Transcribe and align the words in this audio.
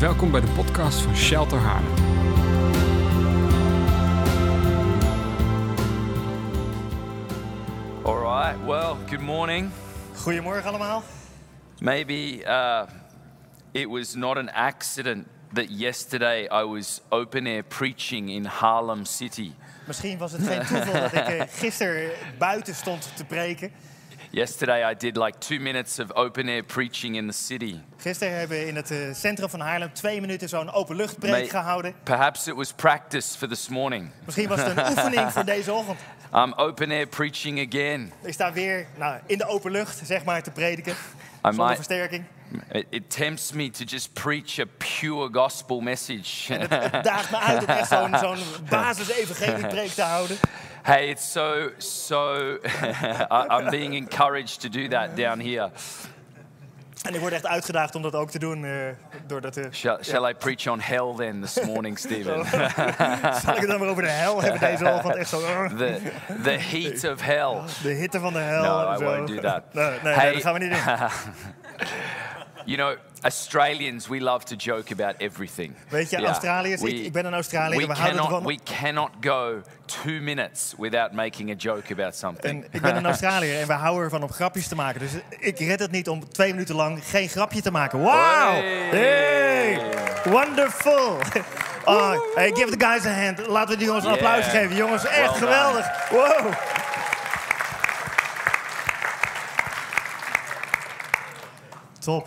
Welkom 0.00 0.30
bij 0.30 0.40
de 0.40 0.46
podcast 0.46 1.00
van 1.00 1.16
Shelter 1.16 1.58
Haarlem. 1.58 1.94
All 8.04 8.18
right. 8.18 8.66
Well, 8.66 8.94
good 9.08 9.20
morning. 9.20 9.70
Goedemorgen 10.16 10.68
allemaal. 10.68 11.02
Maybe 11.80 12.42
uh, 12.44 12.82
it 13.72 13.88
was 13.88 14.14
not 14.14 14.36
an 14.36 14.52
accident 14.52 15.26
that 15.52 15.78
yesterday 15.78 16.44
I 16.44 16.64
was 16.64 17.00
open 17.08 17.46
air 17.46 17.62
preaching 17.62 18.30
in 18.30 18.44
Harlem 18.44 19.04
City. 19.04 19.52
Misschien 19.86 20.18
was 20.18 20.32
het 20.32 20.46
geen 20.46 20.66
toeval 20.66 21.00
dat 21.00 21.12
ik 21.12 21.28
eh, 21.28 21.42
gisteren 21.48 22.10
buiten 22.38 22.74
stond 22.74 23.16
te 23.16 23.24
preken. 23.24 23.72
Yesterday 24.32 24.84
I 24.84 24.94
did 24.94 25.16
like 25.16 25.40
two 25.40 25.58
minutes 25.58 25.98
of 25.98 26.12
open 26.14 26.48
air 26.48 26.62
preaching 26.62 27.16
in 27.16 27.26
the 27.26 27.32
city. 27.32 27.80
Gisteren 27.96 28.38
hebben 28.38 28.58
we 28.58 28.66
in 28.66 28.76
het 28.76 28.90
eh, 28.90 28.98
centrum 29.12 29.48
van 29.48 29.60
Haarlem 29.60 29.92
twee 29.92 30.20
minuten 30.20 30.48
zo'n 30.48 30.72
openluchtpreek 30.72 31.50
gehouden. 31.50 31.94
Perhaps 32.02 32.46
it 32.46 32.54
was 32.54 32.72
practice 32.72 33.38
for 33.38 33.48
this 33.48 33.68
morning. 33.68 34.10
Misschien 34.24 34.48
was 34.48 34.62
het 34.62 34.76
een 34.76 34.86
oefening 34.98 35.32
voor 35.32 35.44
deze 35.44 35.72
ochtend. 35.72 35.98
I'm 36.34 36.52
open 36.56 36.90
air 36.90 37.06
preaching 37.06 37.66
again. 37.66 38.12
Ik 38.22 38.32
sta 38.32 38.52
weer 38.52 38.86
nou, 38.96 39.20
in 39.26 39.38
de 39.38 39.46
openlucht, 39.46 40.00
zeg 40.04 40.24
maar, 40.24 40.42
te 40.42 40.50
prediken. 40.50 40.94
Zonder 41.42 41.74
versterking. 41.74 42.24
It, 42.90 43.10
tempts 43.10 43.52
me 43.52 43.70
to 43.70 43.84
just 43.84 44.12
preach 44.12 44.58
a 44.58 44.64
pure 44.78 45.28
gospel 45.32 45.80
message. 45.80 46.52
Het, 46.52 46.70
het 46.70 47.04
daagt 47.04 47.30
me 47.30 47.38
uit 47.38 47.62
om 47.62 47.68
echt 47.68 47.88
zo'n 47.88 48.16
zo'n 48.18 48.38
basis-evangeliepreek 48.70 49.90
te 49.90 50.02
houden. 50.02 50.36
Hey, 50.82 51.08
it's 51.10 51.30
so, 51.32 51.70
so, 51.78 52.58
I- 53.30 53.46
I'm 53.50 53.70
being 53.70 53.94
encouraged 53.94 54.60
to 54.60 54.68
do 54.68 54.88
that 54.88 55.16
down 55.16 55.40
here. 55.40 55.70
En 57.02 57.14
ik 57.14 57.20
word 57.20 57.32
echt 57.32 57.46
uitgedaagd 57.46 57.94
om 57.94 58.02
dat 58.02 58.14
ook 58.14 58.30
te 58.30 58.38
doen. 58.38 58.64
eh 58.64 58.70
doordat, 59.26 59.56
eh, 59.56 59.64
Shall, 59.72 59.98
shall 60.02 60.28
I 60.30 60.34
preach 60.34 60.66
on 60.66 60.80
hell 60.80 61.14
then 61.16 61.40
this 61.40 61.60
morning, 61.64 61.98
Stephen? 62.04 62.46
zal 62.46 63.54
ik 63.54 63.60
het 63.60 63.66
dan 63.68 63.78
maar 63.78 63.88
over 63.88 64.02
de 64.02 64.08
hel 64.08 64.42
hebben 64.42 64.60
deze 64.60 64.84
ochtend? 64.92 65.14
Echt 65.16 65.28
zo, 65.28 65.40
eh, 65.40 65.64
the, 65.76 66.00
the 66.42 66.50
heat 66.50 67.04
of 67.12 67.20
hell. 67.20 67.56
de 67.82 67.88
hitte 67.88 68.20
van 68.20 68.32
de 68.32 68.38
hel. 68.38 68.62
No, 68.62 68.92
I 68.92 68.96
zo. 68.98 69.04
won't 69.04 69.28
do 69.28 69.40
that. 69.40 69.62
Nee, 69.72 69.98
nee, 70.02 70.32
dat 70.32 70.42
gaan 70.42 70.52
we 70.52 70.58
niet 70.58 70.70
doen. 70.70 70.80
You 72.64 72.76
know, 72.76 72.96
Australians, 73.22 74.08
we 74.08 74.20
love 74.20 74.44
to 74.44 74.54
joke 74.56 74.92
about 74.92 75.14
everything. 75.18 75.74
Weet 75.88 76.10
je, 76.10 76.16
Yeah. 76.18 76.28
Australiërs, 76.30 76.80
ik, 76.82 77.04
ik 77.04 77.12
ben 77.12 77.24
een 77.26 77.32
Australiër, 77.34 77.80
we 77.80 77.86
we 77.86 77.92
houden 77.92 78.16
cannot, 78.20 78.36
ervan. 78.36 78.46
we 78.46 78.58
cannot 78.80 79.10
go 79.20 79.60
two 79.86 80.20
minutes 80.20 80.74
without 80.78 81.12
making 81.12 81.50
a 81.50 81.54
joke 81.54 81.92
about 81.92 82.14
something. 82.16 82.62
En 82.64 82.68
ik 82.70 82.80
ben 82.80 82.96
een 82.96 83.06
Australiër 83.14 83.60
en 83.60 83.66
we 83.66 83.72
houden 83.72 84.04
ervan 84.04 84.22
om 84.22 84.30
grapjes 84.32 84.68
te 84.68 84.74
maken. 84.74 85.00
Dus 85.00 85.10
ik 85.38 85.58
red 85.58 85.80
het 85.80 85.90
niet 85.90 86.08
om 86.08 86.28
twee 86.28 86.50
minuten 86.52 86.74
lang 86.74 87.00
geen 87.04 87.28
grapje 87.28 87.62
te 87.62 87.70
maken. 87.70 87.98
Wow! 87.98 88.12
Hey! 88.12 88.88
Hey! 88.90 89.80
Wonderful! 90.32 91.18
Oh, 91.84 92.10
hey, 92.36 92.50
give 92.54 92.76
the 92.76 92.86
guys 92.86 93.04
a 93.06 93.10
hand. 93.24 93.46
Laten 93.46 93.70
we 93.70 93.76
die 93.76 93.86
jongens 93.86 94.04
een 94.04 94.14
Yeah. 94.14 94.24
applaus 94.26 94.52
geven. 94.52 94.76
Jongens, 94.76 95.04
echt 95.06 95.30
Well 95.30 95.38
geweldig. 95.38 96.08
Wow! 96.10 96.52
Top. 102.00 102.26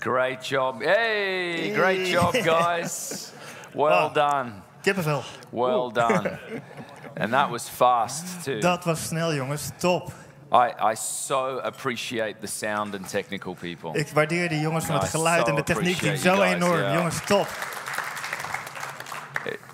Great 0.00 0.42
job. 0.42 0.82
Hey, 0.82 1.72
great 1.74 2.06
job, 2.12 2.32
guys. 2.44 3.32
Well 3.74 3.90
Wow. 4.06 4.12
done. 4.12 4.52
Kippenvel. 4.82 5.22
Well 5.50 5.90
done. 5.92 6.38
And 7.20 7.32
that 7.32 7.50
was 7.50 7.68
fast 7.68 8.44
too. 8.44 8.60
Dat 8.60 8.84
was 8.84 8.98
snel, 9.08 9.34
jongens. 9.34 9.70
Top. 9.78 10.10
I, 10.52 10.72
I 10.92 10.94
so 10.96 11.58
appreciate 11.62 12.34
the 12.40 12.46
sound 12.46 12.94
and 12.94 13.08
technical 13.08 13.54
people. 13.54 14.00
Ik 14.00 14.08
waardeer 14.08 14.48
de 14.48 14.60
jongens 14.60 14.84
van 14.84 14.94
het 14.94 15.08
geluid 15.08 15.40
so 15.46 15.50
en 15.50 15.54
de 15.54 15.62
techniek 15.62 16.16
zo 16.16 16.34
guys, 16.36 16.52
enorm. 16.52 16.78
yeah. 16.80 16.94
Jongens, 16.94 17.20
top. 17.26 17.46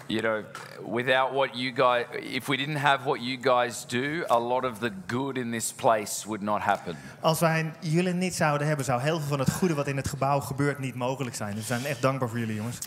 You 0.06 0.20
know, 0.20 0.44
without 0.92 1.32
what 1.32 1.48
you 1.54 1.72
guys, 1.72 2.04
if 2.20 2.46
we 2.46 2.56
didn't 2.56 2.76
have 2.76 3.04
what 3.04 3.20
you 3.20 3.38
guys 3.40 3.86
do, 3.86 4.24
a 4.28 4.38
lot 4.38 4.64
of 4.64 4.78
the 4.78 4.90
good 5.06 5.36
in 5.36 5.50
this 5.50 5.72
place 5.72 6.26
would 6.26 6.42
not 6.42 6.60
happen. 6.60 6.96
Als 7.20 7.40
wij 7.40 7.72
jullie 7.80 8.12
niet 8.12 8.34
zouden 8.34 8.66
hebben, 8.66 8.84
zou 8.84 9.00
heel 9.00 9.18
veel 9.18 9.28
van 9.28 9.38
het 9.38 9.50
goede 9.50 9.74
wat 9.74 9.86
in 9.86 9.96
het 9.96 10.08
gebouw 10.08 10.40
gebeurt 10.40 10.78
niet 10.78 10.94
mogelijk 10.94 11.36
zijn. 11.36 11.54
Dus 11.54 11.68
we 11.68 11.74
zijn 11.74 11.84
echt 11.84 12.02
dankbaar 12.02 12.28
voor 12.28 12.38
jullie, 12.38 12.54
jongens. 12.54 12.78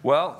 Well, 0.00 0.30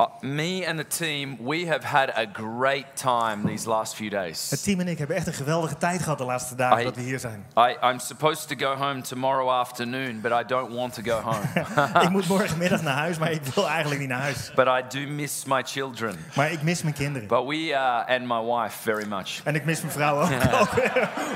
uh, 0.00 0.06
me 0.20 0.66
and 0.68 0.78
the 0.78 0.86
team, 0.86 1.36
we 1.46 1.66
have 1.66 1.84
had 1.86 2.08
a 2.16 2.24
great 2.32 2.84
time 2.94 3.46
these 3.46 3.68
last 3.68 3.94
few 3.94 4.10
Het 4.10 4.20
days. 4.22 4.62
team 4.62 4.80
en 4.80 4.88
ik 4.88 4.98
hebben 4.98 5.16
echt 5.16 5.26
een 5.26 5.32
geweldige 5.32 5.76
tijd 5.76 6.02
gehad 6.02 6.18
de 6.18 6.24
laatste 6.24 6.54
dagen 6.54 6.80
I- 6.80 6.84
dat 6.84 6.94
we 6.94 7.00
hier 7.02 7.18
zijn. 7.18 7.46
I, 7.58 7.76
I'm 7.90 7.98
supposed 7.98 8.48
to 8.58 8.66
go 8.66 8.74
home 8.76 9.00
tomorrow 9.00 9.48
afternoon, 9.50 10.20
but 10.20 10.32
I 10.32 10.42
don't 10.46 10.74
want 10.74 10.94
to 10.94 11.02
go 11.02 11.20
home. 11.20 12.02
ik 12.04 12.08
moet 12.10 12.28
morgenmiddag 12.28 12.82
naar 12.82 12.96
huis, 12.96 13.18
maar 13.18 13.30
ik 13.32 13.42
wil 13.54 13.68
eigenlijk 13.68 14.00
niet 14.00 14.08
naar 14.08 14.20
huis. 14.20 14.52
but 14.54 14.66
I 14.66 14.82
do 15.06 15.12
miss 15.12 15.44
my 15.44 15.62
children. 15.64 16.16
Maar 16.34 16.52
ik 16.52 16.62
mis 16.62 16.82
mijn 16.82 16.94
kinderen. 16.94 17.28
But 17.28 17.46
we 17.46 17.56
uh, 17.56 18.04
and 18.08 18.20
my 18.26 18.40
wife 18.54 18.78
very 18.82 19.06
much. 19.08 19.40
En 19.44 19.54
ik 19.54 19.64
mis 19.64 19.80
mijn 19.80 19.92
vrouw 19.92 20.20
ook. 20.22 20.28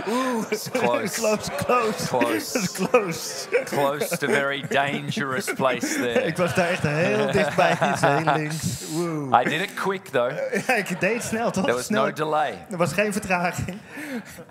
Oeh, 0.09 0.45
close. 0.73 1.11
close, 1.11 1.51
close. 1.57 2.07
Close. 2.07 2.53
Dat 2.53 2.63
is 2.63 2.73
close. 2.73 3.49
Close 3.65 4.17
to 4.19 4.27
very 4.27 4.65
dangerous 4.69 5.53
place 5.55 5.87
there. 5.95 6.23
Ik 6.23 6.37
was 6.37 6.55
daar 6.55 6.69
echt 6.69 6.83
heel 6.83 7.31
dichtbij, 7.31 7.79
iets 7.93 8.01
heel 8.01 8.25
links. 8.54 8.84
Oeh. 8.94 9.32
I 9.32 9.44
did 9.44 9.60
it 9.60 9.76
quick 9.76 10.10
though. 10.10 10.32
Ja, 10.66 10.75
ik 10.75 11.00
deed 11.00 11.22
snel, 11.22 11.50
toch? 11.50 11.65
There 11.65 11.76
was 11.76 11.87
snel. 11.87 12.04
no 12.04 12.12
delay. 12.12 12.66
Er 12.70 12.76
was 12.76 12.92
geen 12.92 13.12
vertraging. 13.12 13.78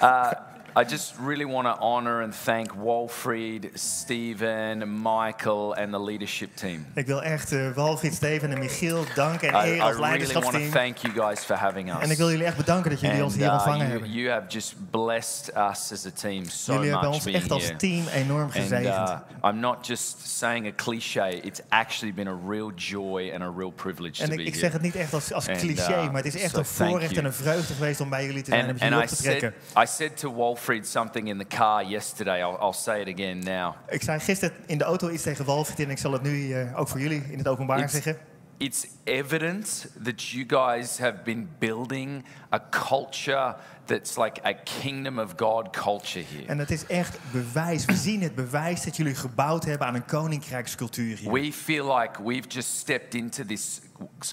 Uh, 0.01 0.31
I 0.75 0.83
just 0.89 1.13
really 1.25 1.45
want 1.45 1.67
to 1.67 1.77
honor 1.79 2.21
and 2.23 2.33
thank 2.43 2.71
Walfried, 2.75 3.69
Stephen, 3.73 5.01
Michael, 5.03 5.75
and 5.75 5.91
the 5.91 5.99
leadership 5.99 6.55
team. 6.55 6.85
Ik 6.95 7.05
wil 7.05 7.21
echt 7.23 7.51
eh 7.51 7.71
Walfried, 7.75 8.13
Steven 8.13 8.51
en 8.51 8.59
Michiel 8.59 9.03
danken 9.15 9.47
en 9.47 9.53
I, 9.53 9.57
eren 9.57 9.75
I 9.77 9.79
als 9.81 9.95
really 9.95 9.95
want 9.95 9.95
to 9.95 10.01
leiderschapsteam. 10.01 10.71
thank 10.71 10.97
you 10.97 11.13
guys 11.27 11.43
for 11.45 11.55
having 11.55 11.89
us. 11.95 11.99
En 12.01 12.11
ik 12.11 12.17
wil 12.17 12.29
jullie 12.29 12.45
echt 12.45 12.57
bedanken 12.57 12.89
dat 12.91 12.99
jullie 12.99 13.23
ons 13.23 13.33
And, 13.33 13.41
hier 13.41 13.45
uh, 13.49 13.53
ontvangen 13.53 13.77
you, 13.79 13.89
hebben. 13.91 14.11
you 14.11 14.29
have 14.31 14.47
just 14.47 14.75
blessed 14.91 15.49
us 15.55 15.91
as 15.91 16.05
a 16.05 16.11
team 16.13 16.45
so 16.45 16.73
Jullie 16.73 16.89
hebben 16.89 17.05
much 17.09 17.15
ons 17.15 17.23
being 17.23 17.37
echt 17.37 17.51
als 17.51 17.71
team 17.77 18.07
enorm 18.07 18.41
And 18.43 18.51
gezegend. 18.51 19.09
uh, 19.09 19.17
I'm 19.49 19.59
not 19.59 19.87
just 19.87 20.15
saying 20.37 20.67
a 20.67 20.71
cliche. 20.75 21.39
It's 21.41 21.61
actually 21.69 22.13
been 22.13 22.27
a 22.27 22.39
real 22.47 22.71
joy 22.75 23.31
and 23.33 23.41
a 23.43 23.51
real 23.57 23.71
privilege 23.71 24.21
En 24.23 24.27
to 24.29 24.33
ik, 24.33 24.37
be 24.39 24.43
ik 24.45 24.53
here. 24.53 24.59
zeg 24.59 24.71
het 24.71 24.81
niet 24.81 24.95
echt 24.95 25.13
als, 25.13 25.33
als 25.33 25.47
And, 25.47 25.57
cliché, 25.57 25.91
uh, 26.03 26.05
maar 26.11 26.23
het 26.23 26.35
is 26.35 26.41
echt 26.41 26.51
so 26.53 26.57
een 26.59 26.65
voorrecht 26.65 27.09
you. 27.11 27.19
en 27.19 27.25
een 27.25 27.33
vreugde 27.33 27.73
geweest 27.73 28.01
om 28.01 28.09
bij 28.09 28.25
jullie 28.25 28.41
te 28.41 28.49
zijn 28.49 28.61
en 28.63 28.69
And, 28.69 28.79
jullie 28.79 28.93
and 28.95 29.03
op 29.03 29.09
I 29.11 29.15
te 29.15 29.21
said, 29.23 29.37
trekken. 29.39 29.61
I 29.83 29.85
said 29.85 30.17
to 30.17 30.33
Walfried 30.35 30.61
something 30.83 31.27
in 31.27 31.37
the 31.37 31.57
car 31.57 31.83
yesterday. 31.83 32.39
I'll, 32.41 32.57
I'll 32.61 32.73
say 32.73 33.01
it 33.01 33.07
again 33.19 33.39
now. 33.39 33.73
Ik 33.89 34.01
zei 34.03 34.19
gisteren 34.19 34.55
in 34.65 34.77
de 34.77 34.83
auto 34.83 35.09
iets 35.09 35.23
tegen 35.23 35.45
Walfried 35.45 35.79
en 35.79 35.89
ik 35.89 35.97
zal 35.97 36.11
het 36.11 36.21
nu 36.21 36.53
eh, 36.53 36.79
ook 36.79 36.87
voor 36.87 36.99
jullie 36.99 37.23
in 37.29 37.37
het 37.37 37.47
openbaar 37.47 37.79
It's, 37.79 37.93
zeggen. 37.93 38.17
it's 38.57 38.87
evident 39.03 39.87
that 40.03 40.23
you 40.23 40.43
guys 40.47 40.97
have 40.97 41.15
been 41.23 41.49
building 41.59 42.25
a 42.53 42.59
culture 42.69 43.55
that's 43.85 44.17
like 44.17 44.45
a 44.45 44.53
kingdom 44.81 45.19
of 45.19 45.33
God 45.37 45.69
culture 45.69 46.25
here. 46.29 46.45
En 46.45 46.59
het 46.59 46.71
is 46.71 46.85
echt 46.85 47.17
bewijs, 47.31 47.85
we 47.85 47.95
zien 47.95 48.21
het 48.21 48.35
bewijs 48.35 48.83
dat 48.83 48.97
jullie 48.97 49.15
gebouwd 49.15 49.65
hebben 49.65 49.87
aan 49.87 49.95
een 49.95 50.05
koninkrijkscultuur 50.05 51.17
hier. 51.17 51.31
We 51.31 51.53
feel 51.53 51.97
like 51.97 52.23
we've 52.23 52.47
just 52.47 52.77
stepped 52.77 53.13
into 53.15 53.45
this 53.45 53.81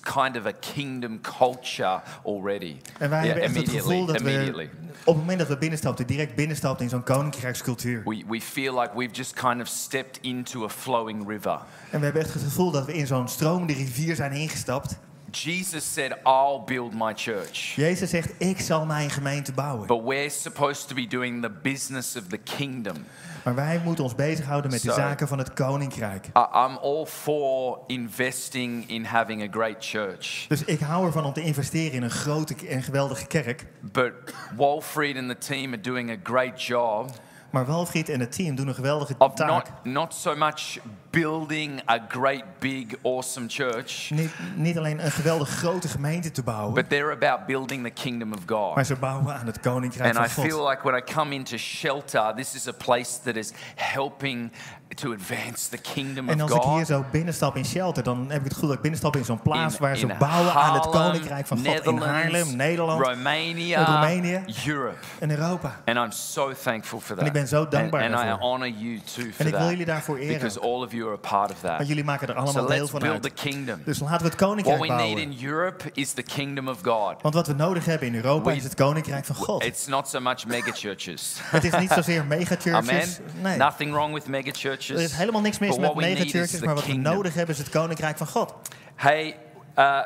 kind 0.00 0.37
of 0.37 0.47
a 0.47 0.53
kingdom 0.75 1.21
culture 1.21 2.00
already. 2.25 2.77
En 2.99 3.11
wij 3.11 3.25
Yeah, 3.25 3.41
hebben 3.41 3.43
echt 3.43 3.56
het 3.56 3.69
gevoel 3.69 4.06
dat 4.06 4.21
we 4.21 4.69
op 5.05 5.15
het 5.15 5.16
moment 5.16 5.38
dat 5.38 5.49
we 5.49 5.59
binnenstapten, 5.59 6.06
direct 6.06 6.34
binnenstapten 6.34 6.84
in 6.84 6.91
zo'n 6.91 7.03
koninkrijkscultuur. 7.03 8.03
We, 8.05 8.25
we 8.28 8.41
feel 8.41 8.81
like 8.81 8.91
we've 8.97 9.15
just 9.15 9.32
kind 9.32 9.61
of 9.61 9.67
stepped 9.69 10.19
into 10.21 10.65
a 10.65 10.69
flowing 10.69 11.28
river. 11.28 11.61
En 11.91 11.99
we 11.99 12.05
hebben 12.05 12.22
echt 12.22 12.34
het 12.34 12.43
gevoel 12.43 12.71
dat 12.71 12.87
we 12.87 12.93
in 12.93 13.06
zo'n 13.06 13.28
stromende 13.28 13.72
rivier 13.72 14.15
zijn 14.15 14.32
ingestapt. 14.32 14.99
Jesus 15.31 15.93
said, 15.93 16.13
I'll 16.25 16.65
build 16.67 16.95
my 16.95 17.13
church. 17.15 17.75
Jezus 17.77 18.11
zegt, 18.11 18.33
ik 18.39 18.61
zal 18.61 18.87
mijn 18.87 19.11
gemeente 19.11 19.53
bouwen. 19.53 19.87
But 19.87 20.03
we're 20.05 20.29
supposed 20.31 20.89
to 20.89 20.95
be 20.95 21.07
doing 21.07 21.43
the 21.43 21.51
business 21.63 22.17
of 22.17 22.23
the 22.27 22.37
kingdom. 22.37 22.97
Maar 23.45 23.55
wij 23.55 23.81
moeten 23.85 24.05
ons 24.05 24.15
bezighouden 24.15 24.71
met 24.71 24.83
de 24.83 24.93
zaken 24.93 25.29
van 25.29 25.39
het 25.39 25.53
koninkrijk. 25.53 26.27
I- 26.27 26.31
I'm 26.67 26.77
all 26.77 27.06
for 27.06 27.79
investing 27.87 28.88
in 28.88 29.05
having 29.05 29.43
a 29.43 29.47
great 29.50 29.77
church. 29.79 30.44
Dus 30.49 30.65
ik 30.65 30.81
hou 30.81 31.06
ervan 31.06 31.25
om 31.25 31.33
te 31.33 31.43
investeren 31.43 31.93
in 31.93 32.03
een 32.03 32.11
grote 32.11 32.55
en 32.69 32.83
geweldige 32.83 33.26
kerk. 33.26 33.67
But 33.81 34.12
Walfried 34.56 35.17
and 35.17 35.29
the 35.29 35.38
team 35.38 35.73
are 35.73 35.81
doing 35.81 36.11
a 36.11 36.17
great 36.23 36.62
job 36.62 37.11
Maar 37.50 37.67
Walfried 37.67 38.09
en 38.09 38.21
het 38.21 38.33
team 38.33 38.55
doen 38.55 38.69
een 38.69 38.75
geweldige 38.75 39.17
taak. 39.17 39.49
not, 39.49 39.71
not 39.85 40.15
so 40.15 40.37
much 40.37 40.79
building 41.11 41.81
a 41.91 41.99
great, 42.09 42.45
big, 42.59 42.95
awesome 43.03 43.47
church, 43.49 44.11
Niet, 44.11 44.31
niet 44.55 44.79
alleen 44.79 45.05
een 45.05 45.11
geweldig 45.11 45.49
grote 45.49 45.89
gemeente 45.89 46.31
te 46.31 46.43
bouwen, 46.43 46.75
but 46.75 46.89
they're 46.89 47.12
about 47.12 47.47
building 47.47 47.85
the 47.85 47.91
kingdom 47.91 48.33
of 48.33 48.39
maar 48.47 48.59
God. 48.75 48.87
ze 48.87 48.97
bouwen 48.97 49.35
aan 49.35 49.47
het 49.47 49.61
koninkrijk 49.61 50.17
And 50.17 50.27
I 50.27 50.31
van 50.31 50.45
God. 50.45 50.53
feel 50.53 50.69
like 50.69 50.83
when 50.83 50.95
I 50.97 51.12
come 51.12 51.35
into 51.35 51.57
shelter, 51.57 52.33
this 52.37 52.55
is 52.55 52.69
a 52.69 52.73
place 52.73 53.21
that 53.23 53.37
is 53.37 53.53
helping 53.77 54.53
to 54.95 55.12
advance 55.12 55.69
the 55.71 55.79
kingdom 55.79 56.29
En 56.29 56.35
of 56.43 56.51
als 56.51 56.51
ik 56.65 56.69
hier 56.71 56.77
God. 56.79 56.87
zo 56.87 57.05
binnenstap 57.11 57.57
in 57.57 57.65
Shelter, 57.65 58.03
dan 58.03 58.27
heb 58.31 58.39
ik 58.39 58.45
het 58.45 58.53
gevoel 58.53 58.67
dat 58.69 58.77
ik 58.77 58.83
binnenstap 58.83 59.17
in 59.17 59.25
zo'n 59.25 59.43
plaats 59.43 59.75
in, 59.75 59.81
waar 59.81 59.97
ze 59.97 60.07
bouwen 60.19 60.53
aan 60.55 60.75
het 60.75 60.85
Haarlem, 60.85 61.03
koninkrijk 61.12 61.47
van 61.47 61.59
God. 61.67 61.85
In 61.87 61.97
Haarlem, 61.99 62.57
Nederland 62.57 63.07
Romania, 63.07 63.85
Roemenië. 63.85 64.45
Europe. 64.67 64.97
en 65.19 65.31
Europa. 65.31 65.81
And 65.85 65.97
I'm 65.97 66.11
so 66.11 66.53
thankful 66.62 67.01
for 67.01 67.17
that. 67.17 67.27
ik 67.27 67.33
ben 67.33 67.49
zo 67.49 67.69
dankbaar 67.69 68.03
and, 68.05 68.15
and 68.15 68.41
I 68.41 68.43
honor 68.43 68.69
you 68.69 69.01
too 69.15 69.23
for 69.25 69.35
En 69.37 69.47
ik 69.47 69.51
wil 69.51 69.59
that. 69.61 69.69
jullie 69.71 69.85
daarvoor 69.87 70.17
eren. 70.17 70.33
Because 70.35 70.61
all 70.61 70.83
of 70.83 70.93
you 70.93 71.00
are 71.06 71.14
a 71.14 71.29
part 71.29 71.50
of 71.50 71.61
that. 71.61 71.76
Want 71.76 71.88
jullie 71.88 72.05
maken 72.05 72.29
er 72.29 72.35
allemaal 72.35 72.52
So 72.52 72.67
deel 72.67 72.79
let's 72.79 72.91
van 72.91 73.00
build 73.00 73.23
the 73.23 73.29
uit. 73.31 73.41
kingdom. 73.41 73.82
Dus 73.85 73.99
laten 74.00 74.19
we 74.19 74.25
het 74.25 74.35
What 74.41 74.49
koninkrijk 74.49 74.81
we 74.81 74.87
need 74.87 74.97
bouwen. 74.97 75.23
in 75.23 75.38
Europe 75.47 75.91
is 75.94 76.12
the 76.12 76.23
kingdom 76.23 76.69
of 76.69 76.79
God. 76.82 77.23
Want 77.23 77.35
wat 77.35 77.47
we 77.47 77.52
nodig 77.52 77.85
hebben 77.85 78.08
in 78.08 78.14
Europa 78.14 78.50
We- 78.50 78.56
is 78.56 78.64
het 78.64 78.75
koninkrijk 78.75 79.25
van 79.25 79.37
God. 79.37 79.64
It's 79.64 79.87
not 79.87 80.08
so 80.08 80.20
much 80.20 80.47
mega 80.47 80.70
churches. 80.73 81.37
Het 81.43 81.64
is 81.64 81.76
niet 81.79 81.91
zozeer 81.91 82.25
megachurches. 82.25 82.88
Amen. 82.91 83.08
Nee. 83.43 83.56
Nothing 83.56 83.93
wrong 83.93 84.14
with 84.14 84.26
mega 84.26 84.50
churches. 84.52 84.88
Er 84.97 85.02
is 85.02 85.12
helemaal 85.12 85.41
niks 85.41 85.58
mis 85.58 85.69
met 85.69 85.79
what 85.79 85.94
we 85.94 86.00
need 86.02 86.19
megachurches, 86.19 86.58
the 86.58 86.64
maar 86.64 86.75
wat 86.75 86.87
we 86.87 86.94
nodig 86.94 87.35
hebben 87.35 87.55
is 87.55 87.61
het 87.61 87.70
koninkrijk 87.70 88.17
van 88.17 88.26
God. 88.26 88.55
Hey, 88.94 89.37
uh, 89.79 89.99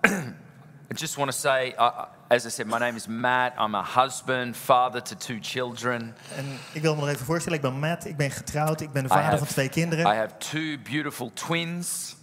I 0.90 0.94
just 0.94 1.14
want 1.16 1.30
to 1.30 1.36
say, 1.38 1.74
uh, 1.78 2.02
as 2.32 2.46
I 2.46 2.50
said, 2.50 2.66
my 2.66 2.78
name 2.78 2.96
is 2.96 3.06
Matt. 3.06 3.52
I'm 3.58 3.74
a 3.74 3.82
husband, 3.82 4.56
father 4.56 5.02
to 5.02 5.14
two 5.16 5.38
children. 5.40 6.14
En 6.36 6.44
ik 6.72 6.82
wil 6.82 6.94
me 6.94 7.00
nog 7.00 7.08
even 7.10 7.26
voorstellen, 7.26 7.58
ik 7.58 7.64
ben 7.64 7.78
Matt, 7.78 8.06
ik 8.06 8.16
ben 8.16 8.30
getrouwd, 8.30 8.80
ik 8.80 8.92
ben 8.92 9.02
de 9.02 9.08
I 9.08 9.12
vader 9.12 9.24
have- 9.30 9.38
van 9.38 9.46
twee 9.46 9.66
I 9.66 9.70
kinderen. 9.70 10.04
have 10.16 10.30
two 10.38 10.76
beautiful 10.90 11.30
twins. 11.34 12.16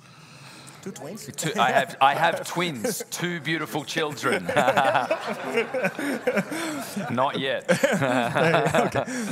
Two 0.80 0.92
twins. 0.92 1.26
Two, 1.36 1.50
I 1.50 1.72
have 1.72 1.96
I 2.02 2.16
have 2.18 2.44
twins, 2.44 3.04
two 3.10 3.42
beautiful 3.42 3.84
children. 3.86 4.46
Not 7.10 7.36
yet. 7.40 7.66
Eh, 7.66 8.76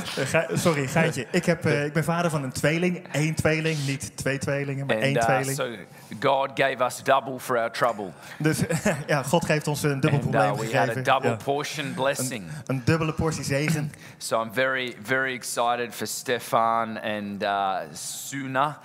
Ge- 0.04 0.48
Sorry, 0.54 0.86
geintje. 0.86 1.26
Ik, 1.30 1.44
heb, 1.44 1.66
eh, 1.66 1.84
ik 1.84 1.92
ben 1.92 2.04
vader 2.04 2.30
van 2.30 2.42
een 2.42 2.52
tweeling. 2.52 3.04
Eén 3.12 3.34
tweeling, 3.34 3.86
niet 3.86 4.16
twee 4.16 4.38
tweelingen, 4.38 4.86
maar 4.86 4.96
één 4.96 5.16
uh, 5.16 5.22
tweeling. 5.22 5.56
so 5.56 5.66
God 6.18 6.54
gave 6.56 6.84
us 6.84 7.02
double 7.02 7.38
for 7.38 7.58
our 7.58 7.70
trouble. 7.70 8.12
Dus 8.38 8.62
ja, 9.06 9.22
God 9.22 9.44
geeft 9.44 9.68
ons 9.68 9.82
een 9.82 10.00
dubbel 10.00 10.20
And 10.20 10.30
probleem 10.30 10.52
uh, 10.52 10.58
we 10.58 10.76
had 10.76 10.96
a 10.96 11.02
double 11.02 11.30
Ja. 11.30 11.36
portion 11.36 11.94
blessing. 11.94 12.44
Een 12.66 12.82
dubbele 12.84 13.12
portie 13.12 13.44
zegen. 13.44 13.92
So 14.18 14.42
I'm 14.42 14.52
very, 14.52 14.96
very 15.02 15.32
excited 15.34 15.94
for 15.94 16.06
Stefan 16.06 16.98
and 17.00 17.42
uh, 17.42 17.76
Suna. 17.92 18.78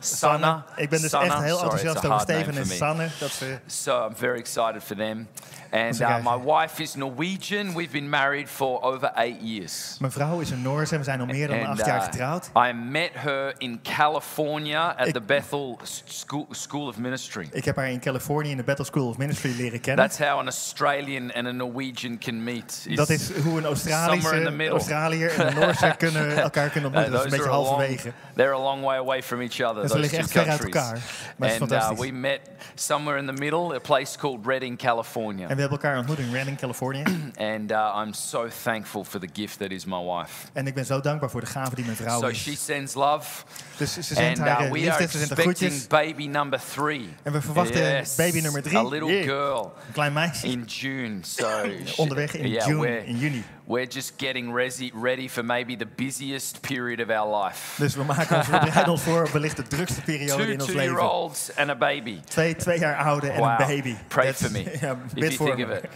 Sana. 0.00 0.64
Ik 0.76 0.88
ben 0.88 1.00
dus 1.00 1.12
echt 1.12 1.42
heel 1.42 1.62
enthousiast 1.62 2.04
over 2.06 2.20
Steven 2.20 2.56
en. 2.56 2.66
Sanne. 2.66 3.08
Dat 3.20 3.30
ze, 3.30 3.58
So 3.66 4.06
I'm 4.06 4.16
very 4.16 4.38
excited 4.38 4.82
for 4.82 4.96
them. 4.96 5.28
And 5.70 6.00
uh, 6.00 6.16
my 6.22 6.44
wife 6.44 6.82
is 6.82 6.94
Norwegian. 6.94 7.74
We've 7.74 7.90
been 7.92 8.08
married 8.08 8.48
for 8.48 8.82
over 8.82 9.10
eight 9.14 9.36
years. 9.42 9.96
mijn 10.00 10.12
vrouw 10.12 10.40
is 10.40 10.50
een 10.50 10.62
Noors 10.62 10.90
en 10.90 10.98
we 10.98 11.04
zijn 11.04 11.20
al 11.20 11.26
meer 11.26 11.48
dan 11.48 11.58
And, 11.58 11.66
acht 11.78 11.86
jaar 11.86 11.96
uh, 11.98 12.04
getrouwd. 12.04 12.50
I 12.56 12.72
met 12.72 13.10
her 13.12 13.54
in 13.58 13.80
California 13.82 14.94
at 14.98 15.06
Ik- 15.06 15.12
the 15.12 15.20
Bethel 15.20 15.78
School, 16.04 16.46
School 16.50 16.86
of 16.88 16.96
Ministry. 16.98 17.48
Ik 17.52 17.64
heb 17.64 17.76
haar 17.76 17.90
in 17.90 18.00
Californië 18.00 18.50
in 18.50 18.56
de 18.56 18.62
Bethel 18.62 18.84
School 18.84 19.08
of 19.08 19.16
Ministry 19.18 19.54
leren 19.56 19.80
kennen. 19.80 20.04
That's 20.08 20.18
how 20.28 20.38
an 20.38 20.44
Australian 20.46 21.32
and 21.32 21.46
a 21.46 21.50
Norwegian 21.52 22.18
can 22.18 22.44
meet. 22.44 22.86
Dat 22.96 23.08
is 23.08 23.30
hoe 23.36 23.58
een 23.58 23.64
Australische. 23.64 24.68
Australiër 24.68 25.34
en 25.40 25.46
een 25.46 25.54
Noorse 25.54 25.94
kunnen 25.98 26.36
elkaar 26.42 26.68
kunnen 26.68 26.90
Uh, 26.90 26.96
ontmoeten. 26.96 27.12
Dat 27.12 27.24
is 27.26 27.32
een 27.32 27.38
beetje 27.38 27.52
halverwege. 27.54 28.12
they're 28.36 28.54
a 28.54 28.58
long 28.62 28.82
way 28.82 28.96
away 28.98 29.22
from 29.22 29.40
each 29.40 29.60
other. 29.64 29.82
Those 29.82 29.98
liggen 29.98 30.18
two 30.18 30.24
echt 30.24 30.30
ver 30.32 30.40
uit 30.40 30.48
countries. 30.48 30.74
elkaar. 30.74 30.98
Maar 31.36 31.48
het 31.48 31.56
is 31.56 31.62
And 31.62 31.72
uh, 31.72 31.78
fantastisch. 31.78 32.10
we 32.10 32.12
met 32.16 32.40
somewhere 32.74 33.18
in 33.20 33.26
the 33.26 33.32
middle, 33.32 33.74
a 33.74 33.78
place 33.78 34.18
called 34.18 34.46
Redding, 34.46 34.78
California. 34.78 35.48
En 35.48 35.54
we 35.54 35.60
hebben 35.60 35.78
elkaar 35.80 35.98
ontmoet 35.98 36.18
in 36.18 36.32
Redding, 36.32 36.58
Californië. 36.58 37.02
And 37.52 37.70
uh, 37.70 38.02
I'm 38.04 38.12
so 38.12 38.48
thankful 38.62 39.04
for 39.04 39.20
the 39.20 39.28
gift 39.32 39.58
that 39.58 39.70
is 39.70 39.84
my 39.84 40.04
wife. 40.04 40.46
En 40.52 40.66
ik 40.66 40.74
ben 40.74 40.84
zo 40.84 41.00
dankbaar 41.00 41.30
voor 41.30 41.40
de 41.40 41.46
gave 41.46 41.74
die 41.74 41.84
mijn 41.84 41.96
vrouw 41.96 42.20
So 42.20 42.26
is. 42.26 42.42
she 42.42 42.56
sends 42.56 42.94
love, 42.94 43.42
Dus 43.76 43.92
ze 43.92 44.02
zendt 44.02 44.38
and 44.38 44.48
haar 44.48 44.60
uh, 44.60 44.66
eh, 44.66 44.72
we 44.72 44.78
are 44.78 44.98
liefde, 44.98 45.02
ze 45.08 45.18
zendt 45.18 45.28
haar 45.28 45.38
expecting 45.38 45.70
groetjes. 45.70 45.86
baby 45.86 46.26
number 46.26 46.60
three. 46.74 47.08
En 47.22 47.32
we 47.32 47.40
verwachten 47.40 48.04
baby 48.16 48.40
nummer 48.40 48.62
drie. 48.62 48.76
A 48.78 48.82
little 48.82 49.10
Yeah. 49.12 49.24
girl 49.24 49.72
Een 49.86 49.92
klein 49.92 50.12
meisje. 50.12 50.46
in 50.46 50.62
June. 50.64 51.18
So 51.20 51.48
she- 51.64 51.92
Onderweg 52.02 52.34
in 52.34 52.48
yeah, 52.48 52.66
June, 52.66 52.80
we're, 52.80 53.04
in 53.06 53.18
juni. 53.18 53.44
We're 53.72 53.86
just 53.86 54.12
getting 54.18 54.52
resi- 54.52 54.92
ready 54.94 55.28
for 55.28 55.44
maybe 55.44 55.76
the 55.76 55.86
busiest 55.96 56.60
period 56.60 57.00
of 57.00 57.10
our 57.10 57.44
life. 57.44 57.74
Dus 57.82 57.94
we 57.94 58.04
maken 58.04 58.36
ons, 58.36 58.88
ons 58.88 59.02
voor 59.02 59.28
wellicht 59.32 59.56
de 59.56 59.62
drukste 59.62 60.00
periode 60.00 60.42
Two 60.44 60.50
in 60.52 60.60
ons 60.60 60.68
leven. 60.68 60.82
two-year-olds 60.82 61.56
and 61.56 61.70
a 61.70 61.74
baby. 61.74 62.20
Twee, 62.24 62.56
twee 62.56 62.78
jaar 62.78 62.96
oude 62.96 63.30
en 63.30 63.42
een 63.42 63.56
baby. 63.56 63.96
Pray 64.08 64.32
That's- 64.32 64.42
for 64.42 64.50
me 64.50 64.62
Ja, 64.80 64.96
if 65.14 65.36
you 65.36 65.54
think 65.54 65.56
me. 65.56 65.64
of 65.64 65.70
it. 65.70 65.90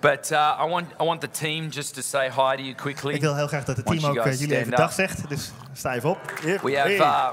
But 0.00 0.30
uh, 0.32 0.64
I, 0.64 0.68
want, 0.68 0.86
I 1.00 1.04
want 1.04 1.20
the 1.20 1.30
team 1.30 1.68
just 1.70 1.94
to 1.94 2.00
say 2.02 2.28
hi 2.28 2.56
to 2.56 2.62
you 2.62 2.74
quickly. 2.74 3.14
Ik 3.14 3.20
wil 3.20 3.34
heel 3.36 3.46
graag 3.46 3.64
dat 3.64 3.76
het 3.76 3.86
team 3.86 3.98
you 3.98 4.10
ook 4.10 4.16
eh, 4.18 4.22
guys 4.22 4.38
jullie 4.40 4.56
even 4.56 4.70
dag 4.70 4.92
zegt. 4.92 5.28
Dus 5.28 5.52
sta 5.72 5.94
even 5.94 6.10
op. 6.10 6.18
Yep. 6.44 6.60
We 6.60 6.78
have 6.78 6.92
uh, 6.96 7.28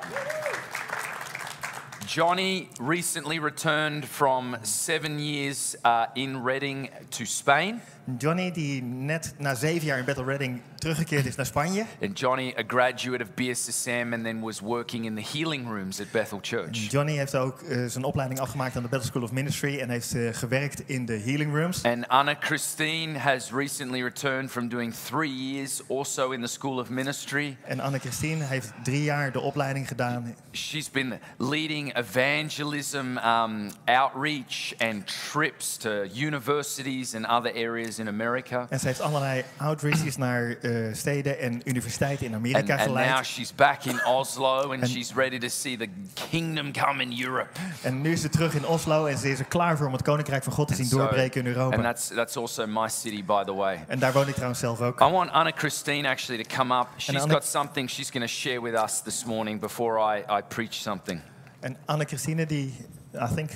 Johnny 2.06 2.70
recently 2.82 3.40
returned 3.40 4.06
from 4.06 4.56
seven 4.62 5.20
years 5.20 5.76
uh, 5.86 6.06
in 6.14 6.44
Reading 6.44 6.90
to 7.10 7.26
Spain. 7.26 7.82
Johnny, 8.18 8.52
die 8.52 8.82
net 8.82 9.34
na 9.38 9.56
zeven 9.56 9.86
jaar 9.86 9.98
in 9.98 10.06
Battle 10.06 10.24
Reading 10.24 10.62
teruggekeerd 10.76 11.26
is 11.26 11.36
naar 11.36 11.46
Spanje. 11.46 11.86
And 12.02 12.20
Johnny, 12.20 12.54
a 12.58 12.64
graduate 12.68 13.24
of 13.24 13.30
BSSM, 13.36 14.14
and 14.14 14.24
then 14.24 14.42
was 14.42 14.60
working 14.60 15.06
in 15.06 15.16
the 15.16 15.38
healing 15.38 15.68
rooms 15.68 16.02
at 16.02 16.12
Bethel 16.12 16.40
Church. 16.42 16.92
Johnny 16.92 17.18
heeft 17.18 17.36
ook 17.36 17.62
eh, 17.62 17.86
zijn 17.86 18.04
opleiding 18.04 18.40
afgemaakt 18.40 18.76
aan 18.76 18.84
de 18.84 18.90
Battle 18.90 19.08
School 19.08 19.24
of 19.24 19.32
Ministry 19.32 19.80
en 19.80 19.90
heeft 19.90 20.16
eh, 20.16 20.34
gewerkt 20.34 20.90
in 20.90 21.06
de 21.06 21.18
healing 21.18 21.54
rooms. 21.56 21.84
And 21.84 22.08
Anna 22.08 22.36
Christine 22.40 23.18
has 23.18 23.52
recently 23.52 24.04
returned 24.04 24.52
from 24.52 24.70
doing 24.70 24.94
three 25.08 25.52
years 25.52 25.82
also 25.90 26.32
in 26.32 26.42
the 26.42 26.48
School 26.48 26.80
of 26.80 26.90
Ministry. 26.90 27.58
En 27.64 27.80
Anne-Christine 27.80 28.44
heeft 28.44 28.72
drie 28.84 29.04
jaar 29.04 29.32
de 29.32 29.40
opleiding 29.40 29.88
gedaan. 29.88 30.36
She's 30.52 30.92
been 30.92 31.20
leading 31.38 31.98
evangelism, 31.98 33.18
um, 33.18 33.72
outreach, 33.86 34.74
and 34.78 35.08
trips 35.32 35.78
to 35.78 35.90
universities 36.14 37.16
and 37.16 37.26
other 37.26 37.52
areas 37.56 37.99
in 38.00 38.08
America. 38.08 38.66
En 38.70 38.80
ze 38.80 38.88
heeft 38.88 39.02
allerlei 39.02 39.44
outreaches 39.58 40.18
naar 40.18 40.50
eh, 40.62 40.94
steden 40.94 41.40
en 41.40 41.62
universiteiten 41.66 42.26
in 42.26 42.34
Amerika 42.36 42.60
And, 42.60 42.70
and 42.70 42.80
now 42.94 42.98
geleid. 42.98 43.26
she's 43.26 43.56
back 43.56 43.84
in 43.86 44.06
Oslo 44.06 44.62
and 44.72 44.82
And- 44.82 44.90
she's 44.90 45.14
ready 45.14 45.38
to 45.38 45.48
see 45.48 45.78
the 45.78 45.88
kingdom 46.30 46.72
come 46.72 47.02
in 47.04 47.24
Europe. 47.26 47.50
En 47.82 48.02
nu 48.02 48.12
is 48.12 48.22
ze 48.22 48.30
terug 48.30 48.54
in 48.56 48.66
Oslo 48.68 49.06
en 49.06 49.18
ze 49.18 49.30
is 49.32 49.40
er 49.40 49.46
klaar 49.46 49.78
voor 49.78 49.88
om 49.88 49.94
het 49.94 50.02
koninkrijk 50.02 50.44
van 50.44 50.54
God 50.54 50.68
te 50.68 50.76
zien 50.76 50.86
So- 50.86 50.98
doorbreken 50.98 51.42
in 51.42 51.48
and 51.48 51.56
Europa. 51.56 51.82
that's, 51.82 52.08
that's 52.08 52.38
also 52.38 52.68
my 52.68 52.88
city, 52.90 53.24
by 53.26 53.44
the 53.44 53.54
way. 53.54 53.84
En 53.88 54.00
daar 54.00 54.14
woon 54.14 54.28
ik 54.28 54.34
trouwens 54.34 54.60
zelf 54.60 54.82
ook. 54.82 55.02
I 55.02 55.06
want 55.12 55.32
Anna 55.32 55.52
Christine 55.56 56.10
actually 56.10 56.44
to 56.44 56.56
come 56.56 56.80
up. 56.80 56.88
She's 56.98 57.22
got 57.22 57.46
something 57.46 57.90
she's 57.90 58.10
going 58.10 58.26
to 58.26 58.32
share 58.34 58.62
with 58.62 58.74
us 58.84 59.02
this 59.02 59.26
morning 59.26 59.60
before 59.60 60.16
I, 60.18 60.20
I 60.38 60.42
preach 60.48 60.74
something. 60.74 61.22
En 61.60 61.78
Anne-Christine, 61.86 62.46
die, 62.46 62.76
I 63.14 63.34
think, 63.36 63.50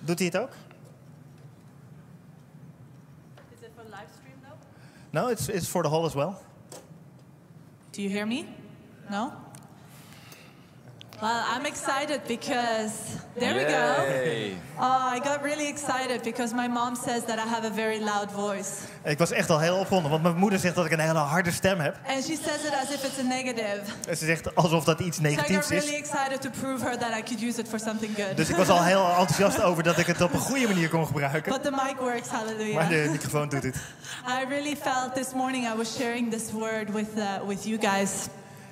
doet 0.00 0.18
hij 0.18 0.26
het 0.32 0.36
ook? 0.38 0.50
No, 5.14 5.28
it's, 5.28 5.48
it's 5.48 5.68
for 5.68 5.84
the 5.84 5.88
hall 5.88 6.06
as 6.06 6.16
well. 6.16 6.42
Do 7.92 8.02
you 8.02 8.08
hear 8.08 8.26
me? 8.26 8.48
No? 9.08 9.32
Well, 11.20 11.42
I'm 11.56 11.64
excited 11.64 12.20
because 12.26 12.92
there 13.38 13.54
we 13.54 13.64
go. 13.64 14.04
Yay. 14.04 14.56
Oh, 14.78 15.08
I 15.14 15.20
got 15.20 15.42
really 15.42 15.68
excited 15.68 16.22
because 16.22 16.52
my 16.54 16.68
mom 16.68 16.96
says 16.96 17.24
that 17.24 17.38
I 17.38 17.46
have 17.48 17.64
a 17.64 17.70
very 17.70 17.98
loud 18.00 18.30
voice. 18.32 18.70
Ik 19.04 19.18
was 19.18 19.30
echt 19.30 19.50
al 19.50 19.60
heel 19.60 19.76
opgewonden, 19.76 20.10
want 20.10 20.22
mijn 20.22 20.36
moeder 20.36 20.58
zegt 20.58 20.74
dat 20.74 20.84
ik 20.84 20.92
een 20.92 20.98
hele 20.98 21.18
harde 21.18 21.50
stem 21.50 21.80
heb. 21.80 21.96
And 22.06 22.24
she 22.24 22.36
says 22.36 22.64
it 22.64 22.72
as 22.82 22.90
if 22.90 23.04
it's 23.04 23.18
a 23.18 23.22
negative. 23.22 23.80
En 24.08 24.16
ze 24.16 24.24
zegt 24.24 24.54
alsof 24.54 24.84
dat 24.84 25.00
iets 25.00 25.16
So 25.16 25.22
I 25.22 25.26
negatiefs 25.26 25.66
got 25.68 25.68
really 25.68 25.94
is. 25.94 25.98
excited 26.10 26.40
to 26.40 26.50
prove 26.60 26.84
her 26.84 26.98
that 26.98 27.10
I 27.18 27.22
could 27.22 27.42
use 27.42 27.60
it 27.60 27.68
for 27.68 27.78
something 27.78 28.16
good. 28.16 28.36
Dus 28.36 28.48
ik 28.48 28.56
was 28.56 28.68
al 28.68 28.82
heel 28.82 29.06
enthousiast 29.18 29.62
over 29.62 29.82
dat 29.82 29.98
ik 29.98 30.06
het 30.06 30.20
op 30.20 30.32
een 30.32 30.38
goede 30.40 30.66
manier 30.66 30.88
kon 30.88 31.06
gebruiken. 31.06 31.52
But 31.52 31.62
the 31.62 31.70
mic 31.70 31.96
works, 31.98 32.30
Maar 32.30 32.40
hallelujah. 32.40 32.88
de 32.88 33.08
microfoon 33.10 33.48
doet 33.48 33.62
het. 33.62 33.76
I 34.40 34.44
really 34.48 34.76
felt 34.76 35.14
this 35.14 35.32
morning 35.34 35.66
I 35.72 35.76
was 35.76 35.94
sharing 35.96 36.30
this 36.30 36.50
word 36.52 36.90
with, 36.90 37.08
uh, 37.16 37.24
with 37.46 37.64
you 37.64 37.78
guys. 37.80 38.10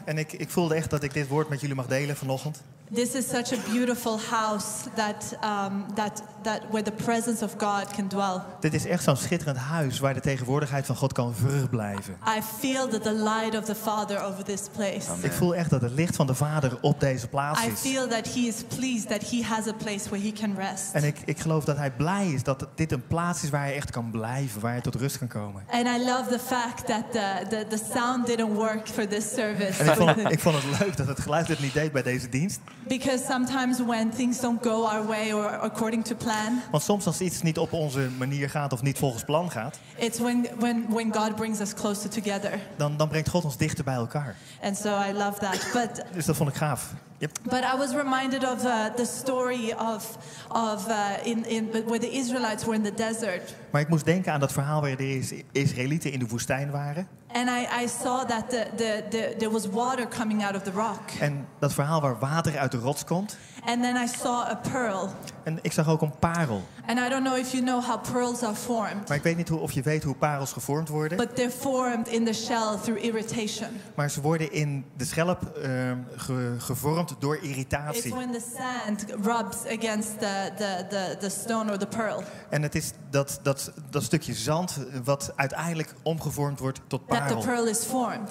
En 0.04 0.18
ik, 0.18 0.32
ik 0.32 0.50
voelde 0.50 0.74
echt 0.74 0.90
dat 0.90 1.02
ik 1.02 1.12
dit 1.14 1.28
woord 1.28 1.48
met 1.48 1.60
jullie 1.60 1.76
mag 1.76 1.86
delen 1.86 2.16
vanochtend. 2.16 2.62
This 2.94 3.14
is 3.14 3.28
such 3.28 3.52
a 3.52 3.70
beautiful 3.72 4.18
house 4.30 4.90
that, 4.94 5.38
um, 5.44 5.94
that, 5.94 6.22
that 6.42 6.60
where 6.70 6.84
the 6.84 7.04
presence 7.04 7.44
of 7.44 7.54
God 7.58 7.86
can 7.94 8.08
dwell. 8.08 8.40
Dit 8.60 8.74
is 8.74 8.86
echt 8.86 9.02
zo'n 9.04 9.16
schitterend 9.16 9.56
huis 9.58 9.98
waar 9.98 10.14
de 10.14 10.20
tegenwoordigheid 10.20 10.86
van 10.86 10.96
God 10.96 11.12
kan 11.12 11.34
verblijven. 11.34 12.16
I 12.38 12.40
feel 12.60 12.88
that 12.88 13.02
the 13.02 13.12
light 13.14 13.58
of 13.58 13.64
the 13.64 13.74
Father 13.74 14.22
over 14.22 14.44
this 14.44 14.60
place. 14.76 15.10
Ik 15.20 15.32
voel 15.32 15.54
echt 15.54 15.70
dat 15.70 15.80
het 15.82 15.92
licht 15.92 16.16
van 16.16 16.26
de 16.26 16.34
Vader 16.34 16.78
op 16.80 17.00
deze 17.00 17.28
plaats 17.28 17.64
I 17.64 17.66
is. 17.70 17.80
feel 17.80 18.08
that 18.08 18.34
He 18.34 18.40
is 18.40 18.54
pleased 18.76 19.08
that 19.08 19.30
He 19.30 19.42
has 19.42 19.66
a 19.66 19.72
place 19.72 20.08
where 20.08 20.24
He 20.26 20.32
can 20.32 20.54
rest. 20.56 20.92
En 20.92 21.04
ik, 21.04 21.18
ik 21.24 21.38
geloof 21.38 21.64
dat 21.64 21.76
hij 21.76 21.90
blij 21.90 22.26
is 22.32 22.42
dat 22.42 22.66
dit 22.74 22.92
een 22.92 23.06
plaats 23.06 23.42
is 23.42 23.50
waar 23.50 23.62
hij 23.62 23.74
echt 23.74 23.90
kan 23.90 24.10
blijven, 24.10 24.60
waar 24.60 24.72
hij 24.72 24.80
tot 24.80 24.94
rust 24.94 25.18
kan 25.18 25.28
komen. 25.28 25.62
And 25.70 25.86
I 25.86 26.04
love 26.04 26.24
the 26.30 26.38
fact 26.38 26.86
that 26.86 27.02
the, 27.12 27.46
the, 27.48 27.66
the 27.68 27.84
sound 27.94 28.26
didn't 28.26 28.54
work 28.54 28.88
for 28.88 29.06
this 29.08 29.34
service. 29.34 29.82
En 29.82 29.86
ik 29.86 29.94
vond, 29.94 30.18
ik 30.36 30.40
vond 30.40 30.54
het 30.62 30.78
leuk 30.80 30.96
dat 30.96 31.06
het 31.06 31.20
geluid 31.20 31.48
het 31.48 31.60
niet 31.60 31.72
deed 31.74 31.92
bij 31.92 32.02
deze 32.02 32.28
dienst. 32.28 32.60
because 32.88 33.24
sometimes 33.24 33.78
when 33.86 34.10
things 34.10 34.40
don't 34.40 34.62
go 34.62 34.84
our 34.84 35.06
way 35.06 35.32
or 35.32 35.46
according 35.60 36.04
to 36.04 36.14
plan, 36.14 36.31
plan. 36.32 36.60
Want 36.70 36.82
soms 36.82 37.06
als 37.06 37.20
iets 37.20 37.42
niet 37.42 37.58
op 37.58 37.72
onze 37.72 38.08
manier 38.18 38.50
gaat 38.50 38.72
of 38.72 38.82
niet 38.82 38.98
volgens 38.98 39.24
plan 39.24 39.50
gaat, 39.50 39.78
It's 39.96 40.18
when, 40.18 40.46
when, 40.58 40.86
when 40.88 41.14
God 41.14 41.34
brings 41.34 41.60
us 41.60 41.74
closer 41.74 42.10
together. 42.10 42.60
dan, 42.76 42.96
dan 42.96 43.08
brengt 43.08 43.28
God 43.28 43.44
ons 43.44 43.56
dichter 43.56 43.84
bij 43.84 43.94
elkaar. 43.94 44.36
And 44.62 44.76
so 44.76 44.88
I 45.08 45.12
love 45.12 45.38
that. 45.40 45.66
But 45.72 46.02
Dus 46.12 46.24
dat 46.24 46.36
vond 46.36 46.48
ik 46.48 46.54
gaaf. 46.56 46.92
Yep. 47.18 47.38
But 47.42 47.60
I 47.74 47.76
was 47.78 47.90
reminded 47.90 48.44
of 48.44 48.64
uh, 48.64 48.84
the 48.96 49.04
story 49.04 49.72
of, 49.78 50.16
of 50.48 50.88
uh, 50.88 50.94
in, 51.22 51.46
in, 51.46 51.70
where 51.70 51.98
the 51.98 52.10
Israelites 52.10 52.64
were 52.64 52.76
in 52.76 52.82
the 52.82 52.94
desert. 52.94 53.54
Maar 53.70 53.80
ik 53.80 53.88
moest 53.88 54.04
denken 54.04 54.32
aan 54.32 54.40
dat 54.40 54.52
verhaal 54.52 54.80
waar 54.80 54.96
de 54.96 55.16
Is- 55.18 55.32
Israëlieten 55.52 56.12
in 56.12 56.18
de 56.18 56.26
woestijn 56.26 56.70
waren. 56.70 57.08
And 57.32 57.48
I, 57.48 57.84
I 57.84 57.88
saw 58.02 58.28
that 58.28 58.50
the, 58.50 58.66
the, 58.76 59.04
the, 59.08 59.34
there 59.38 59.50
was 59.50 59.66
water 59.66 60.08
coming 60.18 60.44
out 60.44 60.56
of 60.56 60.62
the 60.62 60.70
rock. 60.70 61.00
En 61.20 61.46
dat 61.58 61.72
verhaal 61.74 62.00
waar 62.00 62.18
water 62.18 62.58
uit 62.58 62.70
de 62.70 62.78
rots 62.78 63.04
komt. 63.04 63.36
And 63.64 63.82
then 63.82 63.96
I 63.96 64.06
saw 64.06 64.48
a 64.48 64.54
pearl. 64.72 65.08
En 65.44 65.58
ik 65.62 65.72
zag 65.72 65.88
ook 65.88 66.02
een 66.02 66.18
parel. 66.18 66.62
And 66.86 66.98
I 66.98 67.08
don't 67.08 67.24
know 67.24 67.36
if 67.38 67.52
you 67.52 67.62
know 67.64 67.84
how 67.84 68.02
pearls 68.12 68.42
are 68.42 68.54
formed, 68.54 69.08
Maar 69.08 69.16
ik 69.16 69.22
weet 69.22 69.36
niet 69.36 69.48
hoe, 69.48 69.58
of 69.58 69.72
je 69.72 69.82
weet 69.82 70.02
hoe 70.02 70.14
parels 70.14 70.52
gevormd 70.52 70.88
worden. 70.88 71.18
but 71.18 71.34
they're 71.36 71.50
formed 71.50 72.08
in 72.08 72.24
the 72.24 72.32
shell 72.32 72.76
through 72.82 73.04
irritation. 73.04 73.68
Maar 73.94 74.10
ze 74.10 74.20
worden 74.20 74.52
in 74.52 74.84
de 74.96 75.04
schelp 75.04 75.42
ehm, 75.56 75.96
ge- 76.16 76.54
gevormd 76.58 77.14
door 77.18 77.36
It's 77.36 77.46
irritatie. 77.46 78.14
when 78.14 78.32
the 78.32 78.42
sand 78.58 79.04
rubs 79.22 79.56
against 79.78 80.18
the, 80.18 80.50
the, 80.56 80.86
the, 80.88 81.16
the 81.20 81.28
stone 81.28 81.70
or 81.70 81.78
the 81.78 81.86
pearl 81.86 82.22
En 82.50 82.62
het 82.62 82.74
is 82.74 82.92
dat, 83.10 83.38
dat, 83.42 83.72
dat 83.90 84.02
stukje 84.02 84.34
zand 84.34 84.76
wat 85.04 85.32
uiteindelijk 85.36 85.94
omgevormd 86.02 86.58
wordt 86.58 86.80
tot 86.86 87.00
that 87.08 87.18
the 87.28 87.34
parel. 87.34 87.42
pearl 87.44 87.66
is 87.66 87.78
formed. 87.84 88.30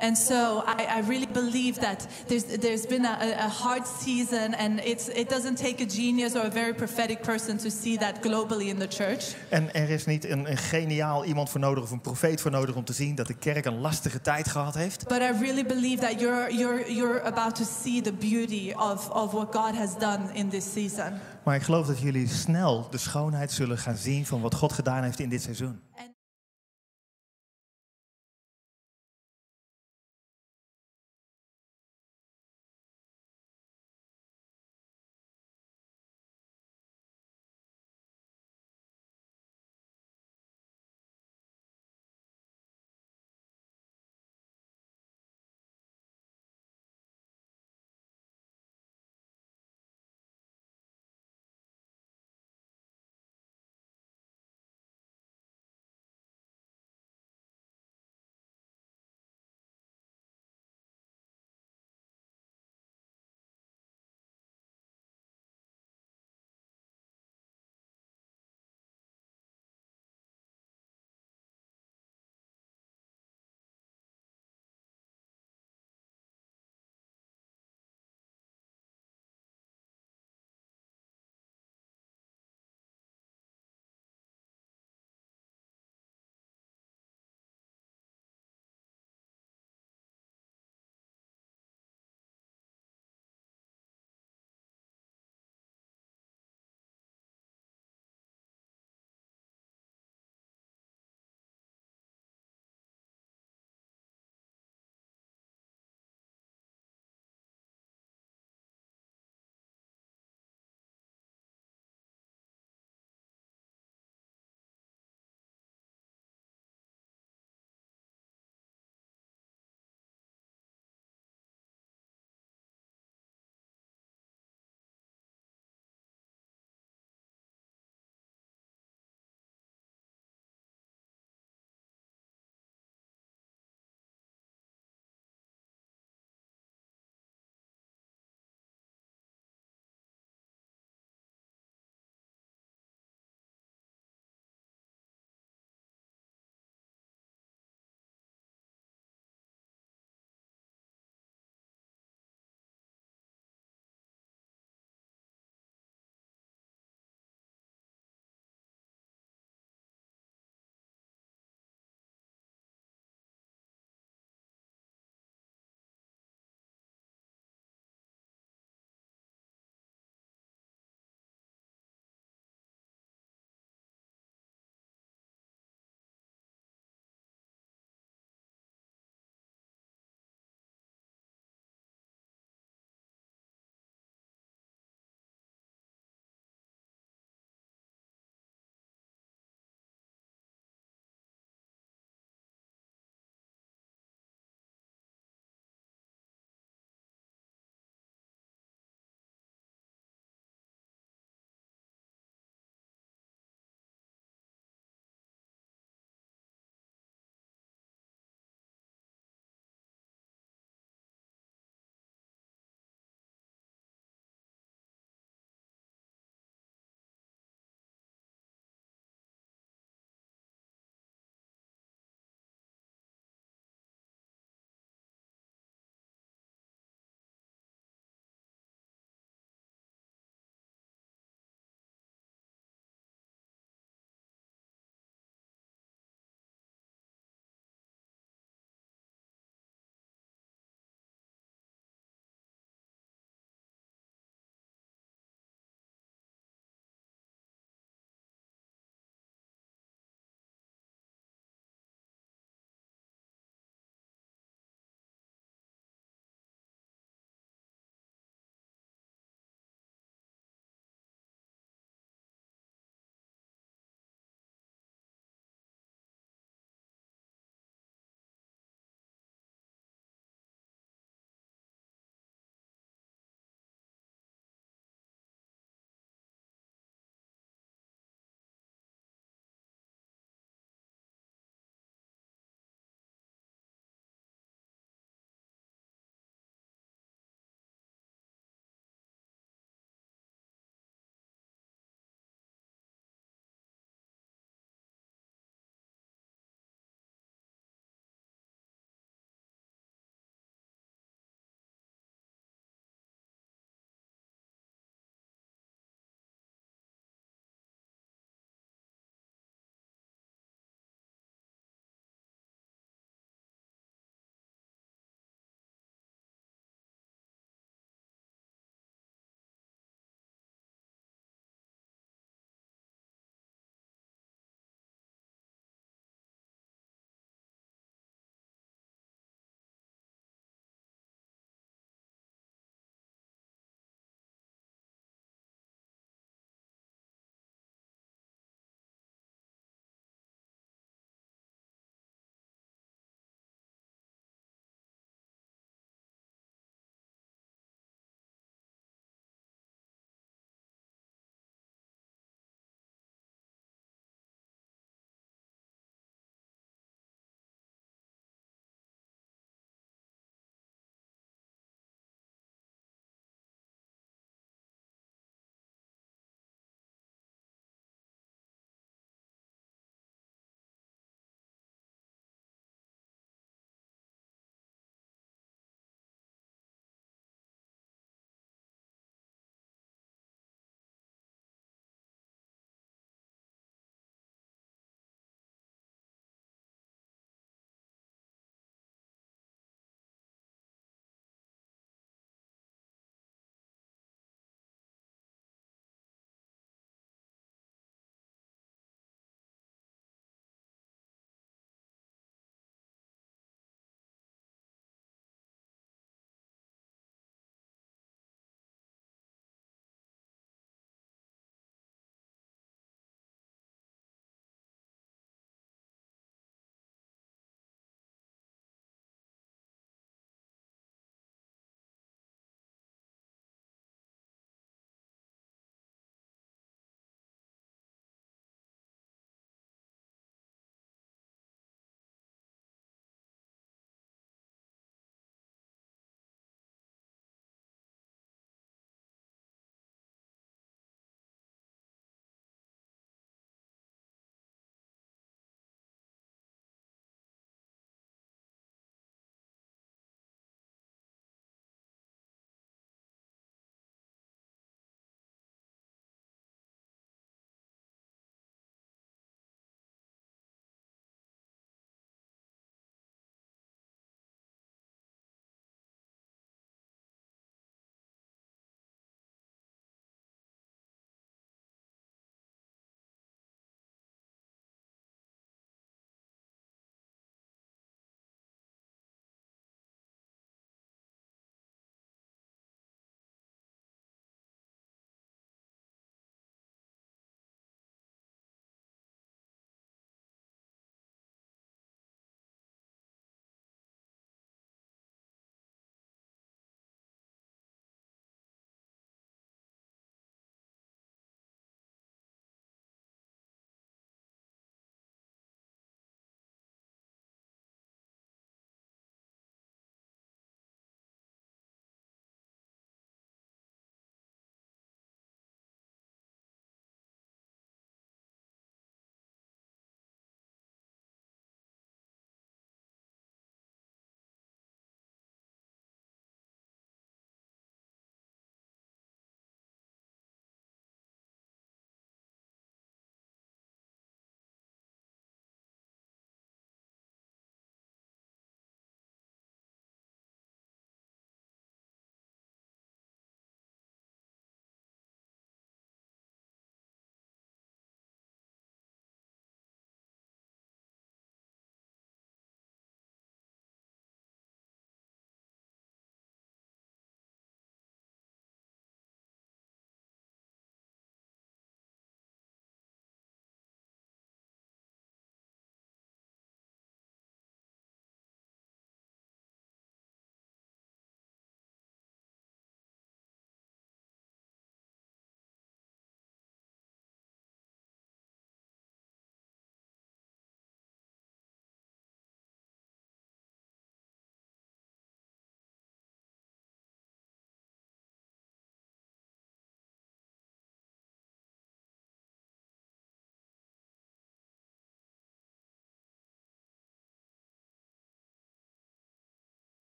And 0.00 0.18
so 0.18 0.62
I, 0.66 0.98
I 0.98 1.00
really 1.08 1.28
believe 1.32 1.80
that 1.80 2.06
there's, 2.26 2.44
there's 2.44 2.86
been 2.86 3.04
a, 3.04 3.34
a 3.38 3.48
hard 3.48 3.86
season, 3.86 4.54
and 4.54 4.80
it's, 4.84 5.08
it 5.08 5.28
doesn't 5.28 5.56
take 5.58 5.82
a 5.82 5.86
genius 5.86 6.34
or 6.34 6.46
a 6.46 6.50
very 6.50 6.74
prophetic 6.74 7.22
person 7.22 7.58
to 7.58 7.70
see 7.70 7.98
that 7.98 8.22
globally 8.22 8.68
in 8.68 8.78
the 8.78 8.88
church. 8.88 9.34
En 9.48 9.74
er 9.74 9.90
is 9.90 10.06
niet 10.06 10.24
een, 10.24 10.50
een 10.50 10.56
geniaal 10.56 11.24
iemand 11.24 11.50
voor 11.50 11.60
nodig 11.60 11.82
of 11.84 11.90
een 11.90 12.00
profeet 12.00 12.40
voor 12.40 12.50
nodig 12.50 12.74
om 12.74 12.84
te 12.84 12.92
zien 12.92 13.14
dat 13.14 13.26
de 13.26 13.34
kerk 13.34 13.64
een 13.64 13.80
lastige 13.80 14.20
tijd 14.20 14.48
gehad 14.48 14.74
heeft. 14.74 15.08
But 15.08 15.20
I 15.20 15.30
really 15.40 15.66
believe 15.66 16.02
that 16.02 16.20
you're, 16.20 16.54
you're, 16.56 16.92
you're 16.92 17.22
about 17.22 17.54
to 17.54 17.64
see 17.64 18.00
the 18.00 18.12
beauty 18.12 18.72
of, 18.76 19.10
of 19.10 19.32
what 19.32 19.54
God 19.54 19.76
has 19.76 19.98
done 19.98 20.20
in 20.32 20.48
this 20.48 20.72
season. 20.72 21.12
Maar 21.44 21.54
ik 21.56 21.62
geloof 21.62 21.86
dat 21.86 21.98
jullie 21.98 22.28
snel 22.28 22.86
de 22.90 22.98
schoonheid 22.98 23.52
zullen 23.52 23.78
gaan 23.78 23.96
zien 23.96 24.26
van 24.26 24.40
wat 24.40 24.54
God 24.54 24.72
gedaan 24.72 25.02
heeft 25.02 25.20
in 25.20 25.28
dit 25.28 25.42
seizoen. 25.42 25.80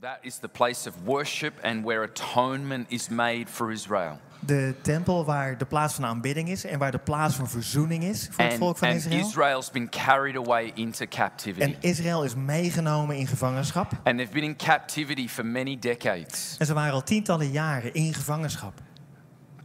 That 0.00 0.18
is 0.22 0.38
the 0.38 0.48
place 0.48 0.88
of 0.88 0.94
worship 1.04 1.54
and 1.62 1.84
where 1.84 2.04
atonement 2.04 2.86
is 2.88 3.08
made 3.08 3.44
for 3.48 3.72
Israel. 3.72 4.20
De 4.40 4.74
tempel 4.82 5.24
waar 5.24 5.58
de 5.58 5.64
plaats 5.64 5.94
van 5.94 6.04
aanbidding 6.04 6.48
is 6.48 6.64
en 6.64 6.78
waar 6.78 6.90
de 6.90 6.98
plaats 6.98 7.34
van 7.34 7.48
verzoening 7.48 8.04
is 8.04 8.28
voor 8.30 8.44
het 8.44 8.52
And, 8.52 8.60
volk 8.60 8.76
van 8.76 8.88
and 8.88 8.96
Israël. 8.96 9.26
Israel's 9.26 9.70
been 9.70 9.88
carried 9.88 10.36
away 10.36 10.72
into 10.74 11.06
captivity. 11.06 11.60
En 11.60 11.76
Israël 11.80 12.24
is 12.24 12.34
meegenomen 12.34 13.16
in 13.16 13.26
gevangenschap. 13.26 13.92
And 14.04 14.16
they've 14.16 14.32
been 14.32 14.42
in 14.42 14.56
captivity 14.56 15.28
for 15.28 15.46
many 15.46 15.78
decades. 15.78 16.56
En 16.58 16.66
ze 16.66 16.74
waren 16.74 16.92
al 16.92 17.02
tientallen 17.02 17.50
jaren 17.50 17.94
in 17.94 18.14
gevangenschap. 18.14 18.72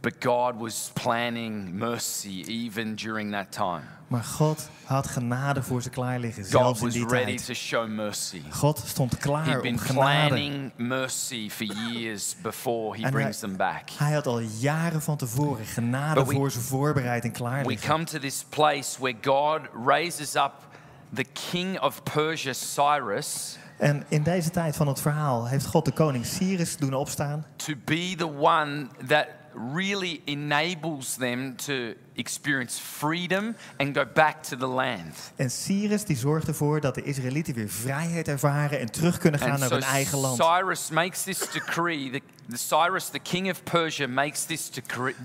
But 0.04 0.14
God 0.24 0.54
was 0.60 0.90
planning 0.92 1.74
mercy 1.78 2.42
even 2.46 2.94
during 2.94 3.32
that 3.32 3.52
time. 3.52 3.82
Maar 4.08 4.24
God 4.24 4.68
had 4.84 5.06
genade 5.06 5.62
voor 5.62 5.82
ze 5.82 5.90
klaar 5.90 6.18
liggen, 6.18 6.42
God 6.42 6.50
zelfs 6.52 6.78
in 6.80 6.84
was 6.86 6.94
die 6.94 7.06
ready 7.08 7.24
tijd. 7.24 7.44
to 7.46 7.54
show 7.54 7.88
mercy. 7.88 8.42
God 8.50 8.82
stond 8.86 9.16
klaar 9.18 9.44
He'd 9.44 9.54
om 9.56 9.62
been 9.62 9.78
genade. 9.78 10.26
planning 10.28 10.72
mercy 10.76 11.50
for 11.50 11.66
years 11.66 12.36
before 12.42 12.96
he 12.98 13.04
En 13.04 13.10
brings 13.10 13.40
hij, 13.40 13.48
them 13.48 13.56
back. 13.58 13.90
hij 13.98 14.12
had 14.12 14.26
al 14.26 14.38
jaren 14.40 15.02
van 15.02 15.16
tevoren 15.16 15.64
genade 15.66 16.14
But 16.20 16.28
we- 16.28 16.34
voor 16.34 16.50
ze 16.50 16.60
voorbereid 16.60 17.24
en 17.24 17.32
klaar 17.32 17.62
We 17.62 17.68
liggen. 17.68 17.90
come 17.90 18.04
to 18.04 18.18
this 18.18 18.44
place 18.48 19.00
where 19.00 19.16
God 19.22 19.60
raises 19.86 20.34
up 20.34 20.52
the 21.14 21.24
king 21.50 21.80
of 21.80 22.02
Persia, 22.02 22.52
Cyrus, 22.52 23.58
En 23.78 24.04
in 24.08 24.22
deze 24.22 24.50
tijd 24.50 24.76
van 24.76 24.88
het 24.88 25.00
verhaal 25.00 25.46
heeft 25.46 25.66
God 25.66 25.84
de 25.84 25.92
koning 25.92 26.26
Cyrus 26.26 26.76
doen 26.76 26.94
opstaan. 26.94 27.46
to 27.56 27.72
be 27.84 28.14
the 28.16 28.28
one 28.38 28.86
that 29.06 29.26
really 29.54 30.22
enables 30.26 31.16
them 31.16 31.56
to 31.56 31.96
experience 32.14 32.80
freedom 32.80 33.54
and 33.76 33.96
go 33.96 34.04
back 34.14 34.42
to 34.42 34.56
the 34.56 34.66
land. 34.66 35.32
En 35.36 35.50
Cyrus 35.50 36.04
die 36.04 36.16
zorgt 36.16 36.48
ervoor 36.48 36.80
dat 36.80 36.94
de 36.94 37.02
Israëlieten 37.02 37.54
weer 37.54 37.68
vrijheid 37.68 38.28
ervaren 38.28 38.80
en 38.80 38.90
terug 38.90 39.18
kunnen 39.18 39.40
gaan 39.40 39.50
And 39.50 39.58
naar 39.58 39.68
so 39.68 39.74
hun 39.74 39.84
eigen 39.84 40.18
land. 40.18 40.36
Cyrus 40.36 40.90
makes 40.90 41.22
this 41.22 41.38
decree. 41.52 42.10
The, 42.10 42.20
the 42.50 42.56
Cyrus, 42.56 43.08
the 43.08 43.18
king 43.18 43.50
of 43.50 43.62
Persia, 43.62 44.06
makes 44.08 44.44
this 44.44 44.70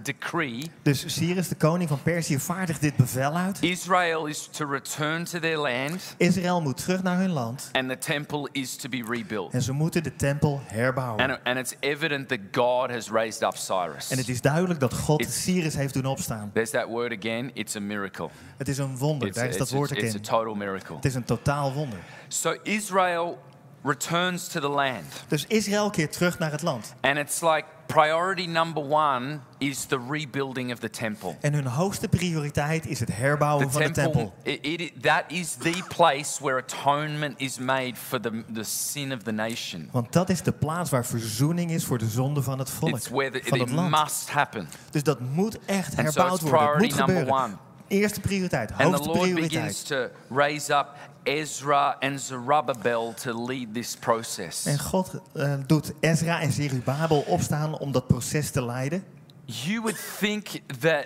decree. 0.03 0.71
Dus 0.81 1.03
Cyrus, 1.07 1.47
de 1.47 1.55
koning 1.55 1.89
van 1.89 2.01
Perzië, 2.03 2.39
vaardigt 2.39 2.81
dit 2.81 2.95
bevel 2.95 3.35
uit. 3.37 3.57
Israel 3.61 4.25
is 4.25 4.47
to 4.51 4.65
return 4.65 5.23
to 5.23 5.39
their 5.39 5.57
land, 5.57 6.15
Israël 6.17 6.61
moet 6.61 6.77
terug 6.77 7.03
naar 7.03 7.17
hun 7.17 7.29
land. 7.29 7.69
and 7.71 7.89
the 7.89 7.97
temple 7.97 8.49
is 8.51 8.75
to 8.75 8.89
be 8.89 9.03
rebuilt. 9.09 9.53
En 9.53 9.61
ze 9.61 9.71
moeten 9.71 10.03
de 10.03 10.15
tempel 10.15 10.61
herbouwen. 10.65 11.29
And, 11.29 11.39
and 11.43 11.57
it's 11.57 11.73
evident 11.79 12.27
that 12.27 12.39
God 12.51 12.89
has 12.91 13.09
raised 13.09 13.41
up 13.41 13.55
Cyrus. 13.55 14.09
En 14.11 14.17
het 14.17 14.29
is 14.29 14.41
duidelijk 14.41 14.79
dat 14.79 14.93
God 14.93 15.21
It's- 15.21 15.43
Cyrus 15.43 15.75
heeft 15.75 15.93
doen 15.93 16.05
opstaan. 16.05 16.51
There's 16.53 16.71
that 16.79 16.89
word 16.89 17.11
again. 17.11 17.51
It's 17.53 17.75
a 17.75 17.79
miracle. 17.79 18.29
Het 18.57 18.67
is 18.67 18.77
een 18.77 18.97
wonder, 18.97 19.33
daar 19.33 19.47
is 19.47 19.57
dat 19.57 19.69
woord 19.69 19.91
ook 19.91 19.97
it's 19.97 20.15
a 20.15 20.19
total 20.19 20.55
miracle. 20.55 20.95
Het 20.95 21.05
is 21.05 21.15
een 21.15 21.23
totaal 21.23 21.73
wonder. 21.73 21.99
So 22.27 22.57
Israel 22.63 23.39
returns 23.83 24.47
to 24.47 24.59
the 24.59 24.69
land. 24.69 25.23
Dus 25.27 25.45
Israël 25.47 25.89
keert 25.89 26.11
terug 26.11 26.39
naar 26.39 26.51
het 26.51 26.61
land. 26.61 26.93
And 27.01 27.17
it's 27.17 27.41
like 27.41 27.65
priority 27.93 28.45
number 28.45 28.81
one 28.83 29.39
is 29.57 29.85
the 29.85 29.97
rebuilding 30.09 30.71
of 30.71 30.79
the 30.79 30.89
temple. 30.89 31.35
En 31.41 31.53
hun 31.53 31.65
hoogste 31.65 32.07
prioriteit 32.07 32.85
is 32.87 32.99
het 32.99 33.15
herbouwen 33.15 33.65
The 33.67 33.71
van 33.73 33.81
de 33.81 33.91
temple, 33.91 34.31
tempel. 34.43 34.61
it, 34.71 34.81
it, 34.81 35.03
that 35.03 35.23
is 35.27 35.53
the 35.55 35.83
place 35.95 36.43
where 36.43 36.57
atonement 36.67 37.33
is 37.41 37.57
made 37.57 37.93
for 37.95 38.19
the, 38.21 38.43
the 38.53 38.63
sin 38.63 39.11
of 39.13 39.23
the 39.23 39.31
nation. 39.31 39.89
Want 39.91 40.13
dat 40.13 40.29
is 40.29 40.41
de 40.41 40.51
plaats 40.51 40.89
waar 40.89 41.05
verzoening 41.05 41.71
is 41.71 41.85
voor 41.85 41.97
de 41.97 42.07
zonde 42.07 42.41
van 42.41 42.59
het 42.59 42.69
volk, 42.69 42.95
It's 42.95 43.09
where 43.09 43.39
the, 43.39 43.49
van 43.49 43.59
it 43.59 43.71
land. 43.71 43.89
must 44.03 44.29
happen. 44.29 44.67
Dus 44.91 45.03
dat 45.03 45.19
moet 45.19 45.59
echt 45.65 45.93
so 45.93 46.01
herbouwd 46.01 46.41
it's 46.41 46.49
worden. 46.49 46.69
Het 46.71 46.81
moet 46.81 46.93
gebeuren. 46.93 47.33
one. 47.33 47.53
Eerste 47.87 48.19
prioriteit, 48.19 48.69
And 48.69 48.77
the 48.79 48.83
hoogste 48.85 49.07
Lord 49.07 49.33
begins 49.35 49.81
prioriteit. 49.83 49.85
to 50.29 50.35
raise 50.35 50.73
up 50.73 50.87
Ezra 51.29 51.95
and 51.99 52.19
Zerubbabel 52.19 53.13
to 53.13 53.45
lead 53.45 53.73
this 53.73 53.95
process. 53.95 54.65
En 54.65 54.79
God 54.79 55.21
eh, 55.33 55.53
doet 55.67 55.93
Ezra 55.99 56.41
en 56.41 56.51
Zerubabel 56.51 57.23
opstaan 57.27 57.77
om 57.77 57.91
dat 57.91 58.07
proces 58.07 58.51
te 58.51 58.65
leiden. 58.65 59.03
You 59.45 59.81
would 59.81 60.17
think 60.19 60.47
that 60.79 61.05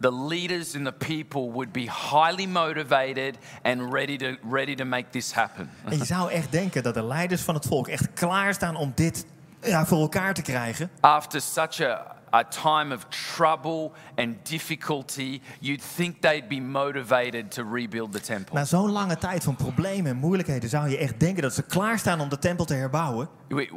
the 0.00 0.12
leaders 0.12 0.74
and 0.74 0.84
the 0.84 0.92
people 0.92 1.50
would 1.50 1.72
be 1.72 1.90
highly 2.10 2.46
motivated 2.46 3.38
and 3.62 3.92
ready 3.92 4.16
to, 4.16 4.36
ready 4.50 4.74
to 4.74 4.84
make 4.84 5.08
this 5.10 5.32
happen. 5.32 5.70
En 5.84 5.98
je 5.98 6.04
zou 6.04 6.30
echt 6.30 6.52
denken 6.52 6.82
dat 6.82 6.94
de 6.94 7.04
leiders 7.04 7.42
van 7.42 7.54
het 7.54 7.66
volk 7.66 7.88
echt 7.88 8.12
klaarstaan 8.12 8.76
om 8.76 8.92
dit 8.94 9.26
ja, 9.62 9.86
voor 9.86 10.00
elkaar 10.00 10.34
te 10.34 10.42
krijgen. 10.42 10.90
After 11.00 11.40
such 11.40 11.80
a, 11.80 12.16
a 12.34 12.42
time 12.44 12.94
of 12.94 13.04
trouble 13.36 13.90
and 14.16 14.34
difficulty, 14.42 15.40
you'd 15.60 15.82
think 15.96 16.20
they'd 16.20 16.48
be 16.48 16.60
motivated 16.60 17.50
to 17.50 17.62
rebuild 17.72 18.12
the 18.12 18.20
temple. 18.20 18.54
Na 18.54 18.64
zo'n 18.64 18.90
lange 18.90 19.18
tijd 19.18 19.44
van 19.44 19.56
problemen 19.56 20.10
en 20.10 20.16
moeilijkheden 20.16 20.68
zou 20.68 20.88
je 20.88 20.96
echt 20.98 21.20
denken 21.20 21.42
dat 21.42 21.54
ze 21.54 21.62
klaarstaan 21.62 22.20
om 22.20 22.28
de 22.28 22.38
tempel 22.38 22.64
te 22.64 22.74
herbouwen. 22.74 23.28
We, 23.48 23.68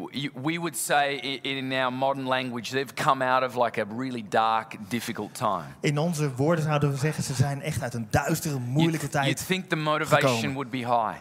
we- 0.41 0.57
would 0.59 0.77
say 0.77 1.13
in 1.41 1.73
our 1.73 1.93
modern 1.93 2.27
language, 2.27 2.71
they've 2.71 2.93
come 2.93 3.25
out 3.25 3.43
of 3.43 3.63
like 3.63 3.81
a 3.81 3.85
really 3.97 4.25
dark, 4.29 4.75
difficult 4.87 5.33
time. 5.35 5.63
In 5.79 5.97
onze 5.97 6.35
woorden 6.35 6.63
zouden 6.63 6.91
we 6.91 6.97
zeggen, 6.97 7.23
ze 7.23 7.33
zijn 7.33 7.61
echt 7.61 7.81
uit 7.81 7.93
een 7.93 8.07
duistere, 8.09 8.59
moeilijke 8.59 9.07
You'd, 9.11 9.13
you'd 9.25 9.37
tijd. 9.37 9.47
think 9.47 9.69
the 9.69 9.75
motivation 9.75 10.29
gekomen. 10.29 10.53
would 10.53 10.69
be 10.69 10.77
high. 10.77 11.17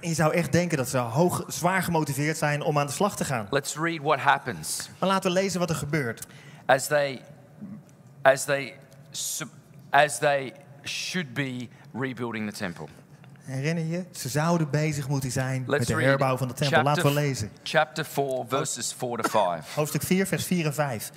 En 0.00 0.08
je 0.12 0.14
zou 0.14 0.32
echt 0.32 0.52
denken 0.52 0.76
dat 0.76 0.88
ze 0.88 0.98
hoog, 0.98 1.44
zwaar 1.48 1.82
gemotiveerd 1.82 2.36
zijn 2.36 2.62
om 2.62 2.78
aan 2.78 2.86
de 2.86 2.92
slag 2.92 3.16
te 3.16 3.24
gaan. 3.24 3.46
Let's 3.50 3.76
read 3.76 3.98
what 4.02 4.18
happens. 4.18 4.88
Maar 4.98 5.08
laten 5.08 5.32
we 5.32 5.40
lezen 5.40 5.60
wat 5.60 5.70
er 5.70 5.76
gebeurt. 5.76 6.26
As 6.72 6.86
they 6.86 7.20
as 8.22 8.44
they 8.44 8.74
as 9.90 10.18
they 10.18 10.52
should 10.84 11.34
be 11.34 11.68
rebuilding 11.92 12.50
the 12.50 12.56
temple. 12.56 12.88
Herinner 13.42 13.84
je? 13.84 14.04
Ze 14.10 14.28
zouden 14.28 14.70
bezig 14.70 15.08
moeten 15.08 15.30
zijn 15.30 15.64
met 15.66 15.86
de 15.86 15.94
herbouw 15.94 16.36
van 16.36 16.48
de 16.48 16.54
tempel. 16.54 16.82
Laten 16.82 17.04
we 17.04 17.12
lezen. 17.12 17.50
chapter 17.62 18.04
4 18.04 18.44
verses 18.48 18.92
4 18.92 19.16
to 19.16 19.28
5. 19.28 19.74
Hoofdstuk 19.74 20.02
4, 20.02 20.26
vers 20.26 20.44
4 20.44 20.66
en 20.66 20.74
5. 20.74 21.10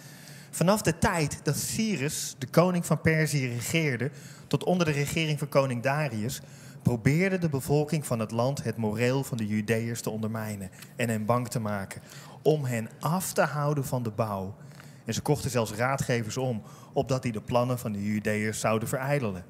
Vanaf 0.51 0.81
de 0.81 0.97
tijd 0.97 1.39
dat 1.43 1.55
Cyrus, 1.57 2.35
de 2.37 2.47
koning 2.47 2.85
van 2.85 3.01
Perzië, 3.01 3.47
regeerde, 3.47 4.11
tot 4.47 4.63
onder 4.63 4.85
de 4.85 4.91
regering 4.91 5.39
van 5.39 5.49
koning 5.49 5.83
Darius, 5.83 6.41
probeerde 6.81 7.37
de 7.37 7.49
bevolking 7.49 8.05
van 8.05 8.19
het 8.19 8.31
land 8.31 8.63
het 8.63 8.77
moreel 8.77 9.23
van 9.23 9.37
de 9.37 9.47
Judeërs 9.47 10.01
te 10.01 10.09
ondermijnen 10.09 10.69
en 10.95 11.09
hen 11.09 11.25
bang 11.25 11.47
te 11.47 11.59
maken, 11.59 12.01
om 12.41 12.65
hen 12.65 12.89
af 12.99 13.33
te 13.33 13.41
houden 13.41 13.85
van 13.85 14.03
de 14.03 14.11
bouw. 14.11 14.55
En 15.05 15.13
ze 15.13 15.21
kochten 15.21 15.49
zelfs 15.49 15.71
raadgevers 15.71 16.37
om, 16.37 16.61
opdat 16.93 17.21
die 17.21 17.31
de 17.31 17.41
plannen 17.41 17.79
van 17.79 17.91
de 17.91 18.03
Judeërs 18.03 18.59
zouden 18.59 18.87
verijdelen. 18.87 19.45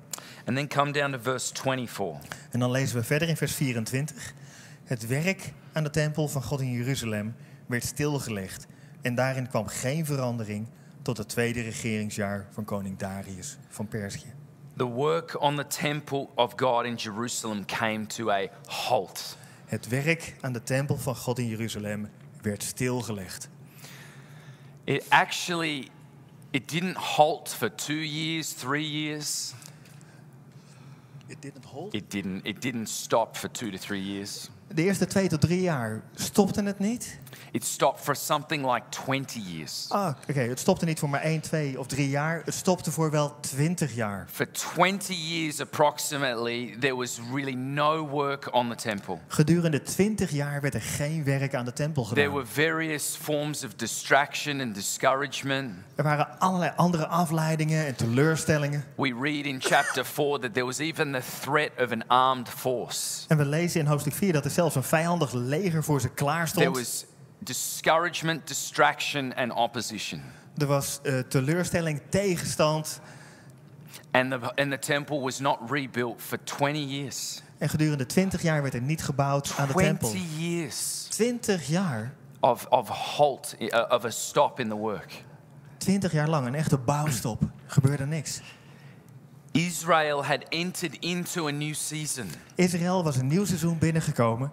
And 0.46 0.58
then 0.58 0.68
come 0.68 0.92
down 0.92 1.12
to 1.12 1.20
verse 1.22 1.54
24. 1.54 2.38
En 2.52 2.60
dan 2.60 2.72
lezen 2.72 2.98
we 2.98 3.04
verder 3.04 3.30
in 3.30 3.38
vers 3.38 3.54
24. 3.54 4.34
Het 4.84 5.08
werk 5.08 5.54
aan 5.74 5.84
de 5.84 5.90
tempel 5.90 6.28
van 6.28 6.44
God 6.44 6.62
in 6.62 6.72
Jeruzalem 6.72 7.36
werd 7.66 7.84
stilgelegd. 7.84 8.68
En 9.02 9.16
daarin 9.16 9.48
kwam 9.48 9.68
geen 9.68 10.06
verandering 10.06 10.68
tot 11.02 11.18
het 11.18 11.30
tweede 11.30 11.62
regeringsjaar 11.62 12.48
van 12.52 12.66
koning 12.66 12.98
Darius 12.98 13.58
van 13.68 13.88
Perzië. 13.88 14.34
The 14.78 14.84
work 14.84 15.42
on 15.42 15.56
the 15.56 15.68
temple 15.68 16.28
of 16.36 16.54
God 16.56 16.86
in 16.86 16.96
Jerusalem 16.96 17.66
came 17.66 18.06
to 18.06 18.30
a 18.30 18.48
halt. 18.66 19.38
Het 19.66 19.88
werk 19.88 20.36
aan 20.42 20.54
de 20.54 20.64
tempel 20.64 20.98
van 20.98 21.16
God 21.16 21.40
in 21.40 21.48
Jeruzalem 21.48 22.10
werd 22.42 22.64
stilgelegd. 22.64 23.50
It 24.88 25.08
actually 25.12 25.90
it 26.54 26.68
didn't 26.68 26.96
halt 26.96 27.50
for 27.50 27.70
2 27.70 27.94
years, 27.94 28.54
3 28.54 28.84
years. 28.84 29.54
It 31.30 31.42
didn't 31.42 31.66
halt? 31.66 31.96
It 31.96 32.10
didn't. 32.10 32.46
it 32.46 32.62
didn't 32.62 32.88
stop 32.88 33.36
for 33.36 33.48
2 33.50 33.72
to 33.72 33.78
3 33.78 34.00
years. 34.00 34.50
De 34.76 34.84
eerste 34.84 35.06
twee 35.06 35.28
tot 35.28 35.42
drie 35.42 35.62
jaar 35.62 36.02
stopte 36.16 36.64
het 36.64 36.80
niet. 36.80 37.20
It 37.52 37.66
stopped 37.66 38.04
for 38.04 38.16
something 38.16 38.72
like 38.74 38.86
20 38.90 39.42
years. 39.48 39.86
Ah, 39.90 40.16
oké, 40.30 40.40
het 40.40 40.60
stopte 40.60 40.86
niet 40.86 41.00
voor 41.00 41.10
maar 41.10 41.22
één, 41.22 41.42
twee 41.42 41.80
of 41.80 41.88
drie 41.88 42.10
jaar. 42.10 42.42
Het 42.46 42.54
stopte 42.54 42.92
voor 42.92 43.12
wel 43.12 43.40
twintig 43.40 43.96
jaar. 43.96 44.28
For 44.32 44.52
20 44.52 45.16
years 45.30 45.62
approximately, 45.62 46.76
there 46.80 46.96
was 46.96 47.20
really 47.34 47.54
no 47.54 48.08
work 48.08 48.54
on 48.54 48.70
the 48.70 48.76
temple. 48.76 49.18
Gedurende 49.28 49.82
twintig 49.82 50.32
jaar 50.32 50.62
werd 50.62 50.74
er 50.74 50.82
geen 50.82 51.24
werk 51.24 51.56
aan 51.56 51.66
de 51.66 51.74
tempel 51.74 52.04
There 52.04 52.16
gedaan. 52.16 52.34
were 52.34 52.46
various 52.46 53.16
forms 53.22 53.64
of 53.64 53.74
distraction 53.76 54.62
and 54.62 54.76
discouragement. 54.76 55.72
Er 55.96 56.04
waren 56.04 56.40
allerlei 56.40 56.72
andere 56.76 57.08
afleidingen 57.08 57.86
en 57.86 57.96
teleurstellingen. 57.96 58.84
We 58.96 59.18
read 59.22 59.46
in 59.46 59.62
chapter 59.62 60.06
4 60.06 60.40
that 60.40 60.54
there 60.54 60.66
was 60.66 60.78
even 60.78 61.12
the 61.12 61.22
threat 61.42 61.72
of 61.80 61.92
an 61.92 62.08
armed 62.08 62.50
force. 62.50 63.26
En 63.28 63.38
we 63.38 63.46
lezen 63.46 63.80
in 63.80 63.86
hoofdstuk 63.86 64.14
4 64.14 64.34
dat 64.34 64.46
er 64.46 64.52
zelfs 64.52 64.64
een 64.74 64.84
vijandig 64.84 65.34
leger 65.34 65.84
voor 65.84 66.02
ze 66.02 66.10
klaar 66.10 66.52
There 66.52 66.62
stond. 66.62 66.78
was 66.78 67.06
discouragement, 67.40 68.48
distraction, 68.48 69.36
and 69.36 69.52
opposition. 69.52 70.22
Er 70.58 70.66
was 70.66 71.00
eh, 71.04 71.20
teleurstelling, 71.20 72.02
tegenstand. 72.10 73.00
And 74.12 74.32
the, 74.32 74.56
and 74.56 74.72
the 74.72 74.80
temple 74.80 75.20
was 75.20 75.40
not 75.40 75.60
rebuilt 75.70 76.22
for 76.22 76.38
20 76.44 76.90
years. 76.90 77.42
En 77.58 77.70
gedurende 77.70 78.06
20 78.06 78.42
jaar 78.42 78.62
werd 78.62 78.74
er 78.74 78.82
niet 78.82 79.04
gebouwd 79.04 79.54
aan 79.58 79.68
de 79.68 79.74
tempel. 79.74 80.10
20 80.10 80.40
years 80.40 81.04
20 81.10 81.68
jaar? 81.68 82.14
of, 82.46 82.66
of 82.70 82.90
halt, 82.90 83.56
uh, 83.60 83.86
of 83.90 84.06
a 84.06 84.10
stop 84.10 84.60
in 84.60 84.70
the 84.70 84.76
work. 84.76 85.24
20 85.78 86.12
jaar 86.12 86.28
lang, 86.28 86.48
een 86.48 86.56
echte 86.56 86.78
bouwstop. 86.78 87.42
Gebeurde 87.66 88.06
niks. 88.06 88.42
Israel 89.56 90.24
had 90.24 90.46
entered 90.50 90.98
into 91.00 91.48
a 91.48 91.52
new 91.52 91.74
season. 91.74 92.30
Israël 92.56 93.04
was 93.04 93.16
een 93.16 93.28
nieuw 93.28 93.46
seizoen 93.46 93.78
binnengekomen. 93.78 94.52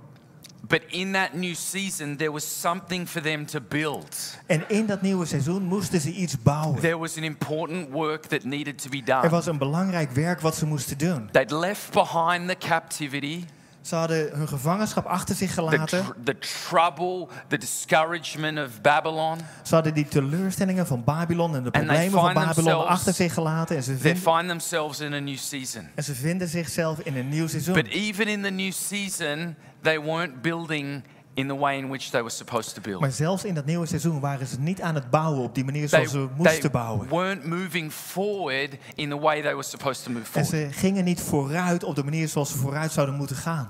But 0.69 0.83
in 0.87 1.13
that 1.13 1.33
new 1.33 1.55
season, 1.55 2.17
there 2.17 2.31
was 2.31 2.61
something 2.61 3.09
for 3.09 3.23
them 3.23 3.47
to 3.47 3.61
build. 3.61 4.39
En 4.47 4.69
in 4.69 4.87
dat 4.87 5.03
nieuwe 5.03 5.27
seizoen 5.27 5.63
moesten 5.63 6.01
ze 6.01 6.13
iets 6.13 6.43
bouwen. 6.43 6.81
There 6.81 6.99
was 6.99 7.17
an 7.17 7.23
important 7.23 7.91
work 7.91 8.25
that 8.25 8.45
needed 8.45 8.83
to 8.83 8.89
be 8.89 9.03
done. 9.03 9.17
Er 9.17 9.23
done. 9.23 9.31
was 9.35 9.47
een 9.47 9.59
belangrijk 9.59 10.11
werk 10.11 10.41
wat 10.41 10.57
ze 10.57 10.67
moesten 10.67 10.99
doen. 10.99 11.29
They'd 11.33 11.51
left 11.51 11.93
behind 11.93 12.49
the 12.49 12.57
captivity, 12.69 13.45
Ze 13.83 13.95
hadden 13.95 14.31
hun 14.37 14.49
gevangenschap 14.49 15.07
achter 15.07 15.35
zich 15.35 15.49
the, 15.49 15.55
gelaten. 15.55 16.05
tr- 16.05 16.13
the 16.25 16.39
trouble, 16.69 17.29
the 17.49 17.59
discouragement 17.59 18.59
of 18.59 18.81
Babylon. 18.81 19.39
Ze 19.63 19.75
hadden 19.75 19.95
die 19.95 20.09
teleurstellingen 20.09 20.87
van 20.87 21.05
Babylon 21.05 21.57
en 21.57 21.63
de 21.65 21.71
they 21.71 21.81
problemen 21.81 22.11
van 22.11 22.31
find 22.33 22.47
Babylon 22.47 22.87
achter 22.87 23.13
zich 23.13 23.35
gelaten. 23.35 23.77
En 23.77 23.83
ze, 23.83 23.91
They 23.99 24.15
vinden, 24.15 24.35
find 24.35 24.49
themselves 24.49 25.01
in 25.01 25.13
a 25.13 25.19
new 25.19 25.37
season. 25.37 25.89
en 25.95 26.05
ze 26.05 26.15
vinden 26.15 26.49
zichzelf 26.49 26.99
in 27.01 27.17
een 27.17 27.29
nieuw 27.29 27.47
seizoen. 27.49 27.75
But 27.75 27.87
even 27.89 28.27
in 28.29 28.43
the 28.43 28.51
new 28.51 28.73
season, 28.73 29.57
they 29.83 30.01
weren't 30.01 30.43
building 30.43 31.03
in 31.35 31.49
the 31.49 31.57
way 31.57 31.79
in 31.79 31.89
which 31.89 32.11
they 32.11 32.21
were 32.21 32.31
supposed 32.35 32.75
to 32.75 32.81
build. 32.81 33.01
Maar 33.01 33.11
zelfs 33.11 33.45
in 33.45 33.55
dat 33.55 33.65
nieuwe 33.65 33.87
seizoen 33.87 34.21
waren 34.21 34.47
ze 34.47 34.61
niet 34.61 34.81
aan 34.83 34.95
het 34.95 35.11
bouwen 35.11 35.43
op 35.43 35.55
die 35.55 35.65
manier 35.65 35.89
They, 35.89 36.07
zoals 36.07 36.11
ze 36.11 36.35
they 36.35 36.45
moesten 36.45 36.71
bouwen. 36.71 37.09
weren't 37.09 37.45
moving 37.47 37.93
forward 37.93 38.77
in 38.95 39.09
the 39.09 39.19
way 39.19 39.43
they 39.43 39.51
were 39.53 39.63
supposed 39.63 40.05
to 40.05 40.11
move 40.11 40.25
En 40.39 40.45
forward. 40.47 40.73
ze 40.73 40.79
gingen 40.81 41.05
niet 41.05 41.21
vooruit 41.21 41.85
op 41.85 41.95
de 41.95 42.05
manier 42.05 42.29
zoals 42.29 42.51
ze 42.51 42.57
vooruit 42.59 42.93
zouden 42.93 43.15
moeten 43.15 43.37
gaan. 43.37 43.69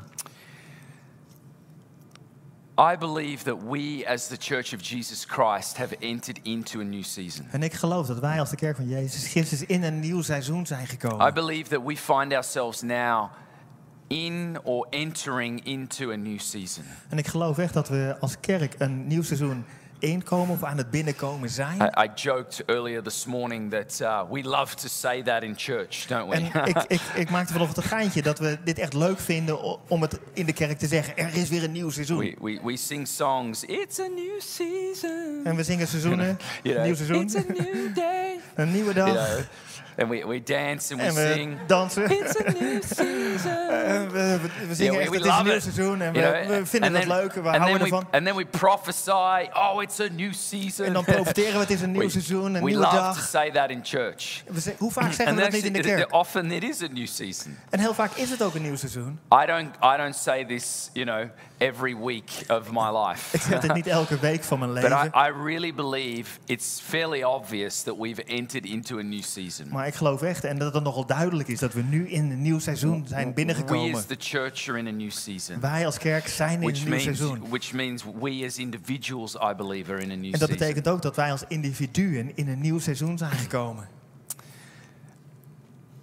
I 2.78 2.96
believe 2.98 3.44
that 3.44 3.62
we, 3.70 4.04
as 4.08 4.26
the 4.28 4.36
Church 4.38 4.72
of 4.74 4.80
Jesus 4.80 5.24
Christ, 5.24 5.76
have 5.76 5.96
entered 6.00 6.38
into 6.42 6.80
a 6.80 6.84
new 6.84 7.02
season. 7.02 7.46
En 7.50 7.62
ik 7.62 7.72
geloof 7.74 8.06
dat 8.06 8.18
wij 8.18 8.40
als 8.40 8.50
de 8.50 8.56
kerk 8.56 8.76
van 8.76 8.88
Jezus 8.88 9.26
Christus 9.30 9.64
in 9.66 9.82
een 9.82 10.00
nieuw 10.00 10.22
seizoen 10.22 10.66
zijn 10.66 10.82
I 10.84 10.86
gekomen. 10.86 11.34
believe 11.34 11.68
that 11.70 11.82
we 11.86 11.96
find 11.96 12.32
ourselves 12.32 12.80
now 12.82 13.30
in 14.12 14.58
or 14.62 14.86
entering 14.90 15.64
into 15.64 16.10
a 16.10 16.16
new 16.16 16.38
season. 16.38 16.84
En 17.08 17.18
ik 17.18 17.26
geloof 17.26 17.58
echt 17.58 17.74
dat 17.74 17.88
we 17.88 18.16
als 18.20 18.36
kerk 18.40 18.74
een 18.78 19.06
nieuw 19.06 19.22
seizoen 19.22 19.64
inkomen 19.98 20.54
of 20.54 20.62
aan 20.62 20.76
het 20.76 20.90
binnenkomen 20.90 21.50
zijn. 21.50 21.80
I, 21.80 22.02
I 22.04 22.10
joked 22.14 22.62
earlier 22.66 23.02
this 23.02 23.24
morning 23.24 23.70
that 23.70 23.98
uh, 24.02 24.20
we 24.30 24.42
love 24.42 24.74
to 24.74 24.88
say 24.88 25.22
that 25.22 25.42
in 25.42 25.54
church, 25.56 26.06
don't 26.06 26.28
we? 26.28 26.34
En 26.34 26.44
ik, 26.74 26.82
ik, 26.88 27.00
ik 27.14 27.30
maakte 27.30 27.52
vanochtend 27.52 27.84
een 27.84 27.90
geintje 27.90 28.22
dat 28.22 28.38
we 28.38 28.58
dit 28.64 28.78
echt 28.78 28.94
leuk 28.94 29.18
vinden 29.18 29.88
om 29.90 30.02
het 30.02 30.18
in 30.32 30.46
de 30.46 30.52
kerk 30.52 30.78
te 30.78 30.86
zeggen. 30.86 31.16
Er 31.16 31.34
is 31.34 31.48
weer 31.48 31.64
een 31.64 31.72
nieuw 31.72 31.90
seizoen. 31.90 32.18
we, 32.18 32.36
we, 32.40 32.60
we 32.64 32.76
sing 32.76 33.08
songs, 33.08 33.64
it's 33.64 33.98
a 33.98 34.06
new 34.06 34.40
season. 34.40 35.40
En 35.44 35.56
we 35.56 35.62
zingen 35.62 35.86
seizoenen, 35.88 36.38
You 36.62 36.74
know, 36.74 36.84
nieuw 36.84 36.94
seizoen, 36.94 37.22
It's 37.22 37.36
a 37.36 37.44
new 37.48 37.94
day. 37.94 38.38
een 38.54 38.72
nieuwe 38.72 38.94
You 38.94 39.12
dag. 39.12 39.26
know, 39.26 39.44
and 39.98 40.08
we, 40.08 40.26
we 40.26 40.42
dance 40.42 40.92
and 40.94 41.00
we 41.02 41.06
En 41.08 41.14
we 41.14 41.32
sing. 41.34 41.58
dansen. 41.66 42.10
It's 42.10 42.36
a 42.40 42.50
new 42.60 42.82
season. 42.82 43.60
En 43.92 44.10
we, 44.10 44.38
we, 44.42 44.66
we 44.68 44.74
zingen 44.74 44.92
Yeah, 44.92 45.02
echt, 45.02 45.10
we 45.10 45.16
het 45.16 45.24
is 45.24 45.30
een 45.30 45.36
love 45.36 45.42
nieuw 45.42 45.52
it. 45.52 45.62
seizoen 45.62 46.00
en 46.02 46.12
we, 46.12 46.18
You 46.18 46.32
know, 46.46 46.58
we 46.58 46.66
vinden 46.66 46.88
and 46.94 46.98
het 46.98 47.08
then- 47.08 47.16
leuk 47.22 47.32
en 47.34 47.42
we 47.42 47.48
and 47.48 47.56
houden 47.56 47.80
then 47.80 47.90
we, 47.90 47.96
ervan. 47.96 48.06
And 48.12 48.24
then 48.26 48.36
we 48.36 48.44
prophesy, 48.44 49.48
oh, 49.54 49.82
it's 49.82 50.00
a 50.00 50.06
new 50.10 50.32
season. 50.32 50.86
En 50.86 50.92
dan 50.92 51.04
profiteren 51.04 51.52
we, 51.52 51.58
het 51.58 51.70
is 51.70 51.80
een 51.80 51.90
nieuw 51.98 52.08
seizoen, 52.08 52.54
een 52.54 52.62
we 52.62 52.68
nieuwe 52.70 52.82
love 52.84 52.96
to 53.14 53.20
say 53.20 53.50
that 53.50 53.70
in 53.70 53.80
church. 53.82 54.42
We 54.46 54.60
ze- 54.60 54.74
hoe 54.78 54.90
vaak 54.92 55.12
zeggen 55.12 55.26
And 55.26 55.36
we 55.36 55.42
dat 55.42 55.52
niet 55.52 55.64
in 55.64 55.72
de 55.72 55.78
actually, 55.78 56.00
kerk? 56.02 56.14
often 56.14 56.50
it 56.50 56.62
is 56.62 56.82
a 56.82 56.86
new 56.92 57.06
season. 57.06 57.58
En 57.70 57.80
heel 57.80 57.94
vaak 57.94 58.12
is 58.14 58.30
het 58.30 58.42
ook 58.42 58.54
een 58.54 58.62
nieuw 58.62 58.76
seizoen. 58.76 59.18
I 59.42 59.46
don't, 59.46 59.74
I 59.94 59.96
don't 59.96 60.16
say 60.16 60.44
this, 60.44 60.90
you 60.92 61.06
know, 61.06 61.28
every 61.62 61.96
week 61.96 62.44
of 62.48 62.72
my 62.72 62.88
life. 63.06 63.36
Ik 63.36 63.40
zeg 63.42 63.62
het 63.62 63.74
niet 63.74 63.86
elke 64.00 64.18
week 64.18 64.42
van 64.44 64.58
mijn 64.58 64.72
But 64.74 64.82
I, 64.82 64.88
leven. 64.88 65.06
I 65.14 65.44
really 65.44 65.74
believe 65.74 66.38
it's 66.44 66.80
fairly 66.82 67.22
obvious 67.22 67.82
that 67.82 67.96
we've 67.98 68.24
entered 68.24 68.66
into 68.66 68.98
a 68.98 69.02
new 69.02 69.22
season. 69.22 69.68
Maar 69.70 69.86
ik 69.86 69.94
geloof 69.94 70.22
echt, 70.22 70.44
en 70.44 70.58
dat 70.58 70.74
het 70.74 70.84
nogal 70.84 71.06
duidelijk 71.06 71.48
is, 71.48 71.58
dat 71.58 71.72
we 71.72 71.82
nu 71.82 72.08
in 72.08 72.30
een 72.30 72.42
nieuw 72.42 72.58
seizoen 72.58 73.04
zijn 73.08 73.26
We 73.28 73.34
binnengekomen. 73.34 73.94
as 73.94 74.06
the 74.06 74.16
church 74.18 74.68
are 74.68 74.78
in 74.78 74.86
a 74.86 74.90
new 74.90 75.10
season. 75.10 75.60
Wij 75.60 75.86
als 75.86 75.98
kerk 75.98 76.28
zijn 76.28 76.62
in 76.62 76.68
een 76.68 76.88
nieuw 76.88 76.98
seizoen. 76.98 77.48
which 77.48 77.72
means 77.72 78.04
we 78.20 78.44
as 78.46 78.56
individuals, 78.58 79.34
I 79.34 79.54
believe, 79.56 79.92
are 79.92 80.00
in 80.02 80.10
a 80.10 80.14
new 80.14 80.24
En 80.24 80.30
dat 80.30 80.40
season. 80.40 80.56
betekent 80.58 80.88
ook 80.88 81.02
dat 81.02 81.16
wij 81.16 81.30
als 81.30 81.44
individuen 81.48 82.36
in 82.36 82.48
een 82.48 82.60
nieuw 82.60 82.78
seizoen 82.78 83.18
zijn 83.18 83.30
gekomen. 83.32 83.88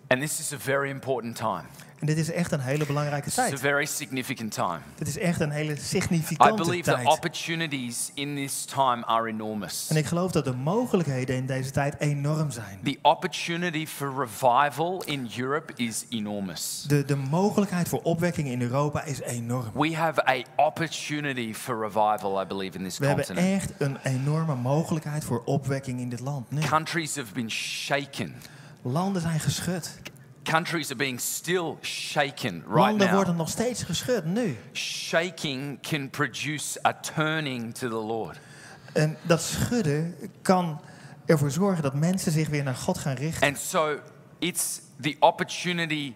And 0.08 0.22
this 0.22 0.39
is 0.39 0.54
a 0.54 0.58
very 0.58 0.89
important 0.89 1.36
time. 1.36 1.63
En 2.00 2.06
dit 2.06 2.18
is 2.18 2.32
echt 2.32 2.52
een 2.52 2.60
hele 2.60 2.86
belangrijke 2.86 3.28
It's 3.28 3.38
a 3.38 3.48
tijd. 3.48 3.60
very 3.60 3.86
significant 3.86 4.52
time. 4.52 4.80
Dit 4.96 5.08
is 5.08 5.18
echt 5.18 5.40
een 5.40 5.50
hele 5.52 5.74
I 5.74 5.78
significante 5.78 6.64
believe 6.64 6.90
the 6.90 6.96
tijd. 6.96 7.08
opportunities 7.08 8.12
in 8.14 8.36
this 8.36 8.66
time 8.66 9.06
are 9.06 9.28
enormous. 9.28 9.88
En 9.90 9.96
ik 9.96 10.06
geloof 10.06 10.32
dat 10.32 10.46
de 10.46 10.54
mogelijkheden 10.54 11.36
in 11.36 11.46
deze 11.46 11.72
tijd 11.72 11.96
enorm 12.00 12.52
zijn. 12.52 12.80
The 12.84 12.98
opportunity 13.02 13.86
for 13.86 14.14
revival 14.18 15.04
in 15.04 15.30
Europe 15.38 15.74
is 15.76 16.06
enormous. 16.10 16.84
De, 16.88 17.06
de 17.06 17.16
mogelijkheid 17.16 17.88
voor 17.90 18.02
opwekking 18.02 18.48
in 18.48 18.62
Europa 18.62 19.04
is 19.04 19.22
enorm. 19.22 19.72
We 19.74 19.96
have 19.96 20.30
a 20.30 20.44
opportunity 20.66 21.54
for 21.54 21.80
revival, 21.82 22.42
I 22.42 22.46
believe, 22.46 22.78
in 22.78 22.84
this 22.84 22.98
We 22.98 23.06
hebben 23.06 23.26
continent. 23.26 23.54
echt 23.62 23.72
een 23.78 23.98
enorme 24.04 24.56
mogelijkheid 24.56 25.24
voor 25.24 25.42
opwekking 25.46 26.00
in 26.00 26.10
dit 26.10 26.20
land. 26.20 26.52
Nu. 26.52 26.62
Countries 26.62 27.16
have 27.16 27.34
been 27.34 27.52
shaken. 27.52 28.36
Landen 28.82 29.22
zijn 29.22 29.40
geschud. 29.40 30.00
Countries 30.52 30.90
are 30.90 30.96
being 30.98 31.20
still 31.20 31.78
shaken 31.82 32.54
right 32.54 32.76
Landen 32.76 33.08
now. 33.08 33.16
worden 33.16 33.36
nog 33.36 33.50
steeds 33.50 33.84
geschud 33.84 34.26
nu. 34.26 34.58
Shaking 34.74 35.82
can 35.82 36.10
produce 36.10 36.80
a 36.86 36.94
turning 36.94 37.74
to 37.76 37.88
the 37.88 37.96
Lord. 37.96 38.40
En 38.94 39.18
dat 39.22 39.42
schudden 39.42 40.16
kan 40.42 40.82
ervoor 41.26 41.52
zorgen 41.52 41.84
dat 41.84 41.94
mensen 41.94 42.32
zich 42.32 42.48
weer 42.50 42.64
naar 42.64 42.76
God 42.76 42.98
gaan 42.98 43.16
richten. 43.16 43.48
And 43.48 43.58
so 43.58 44.00
it's 44.40 44.82
the 45.02 45.16
opportunity. 45.20 46.14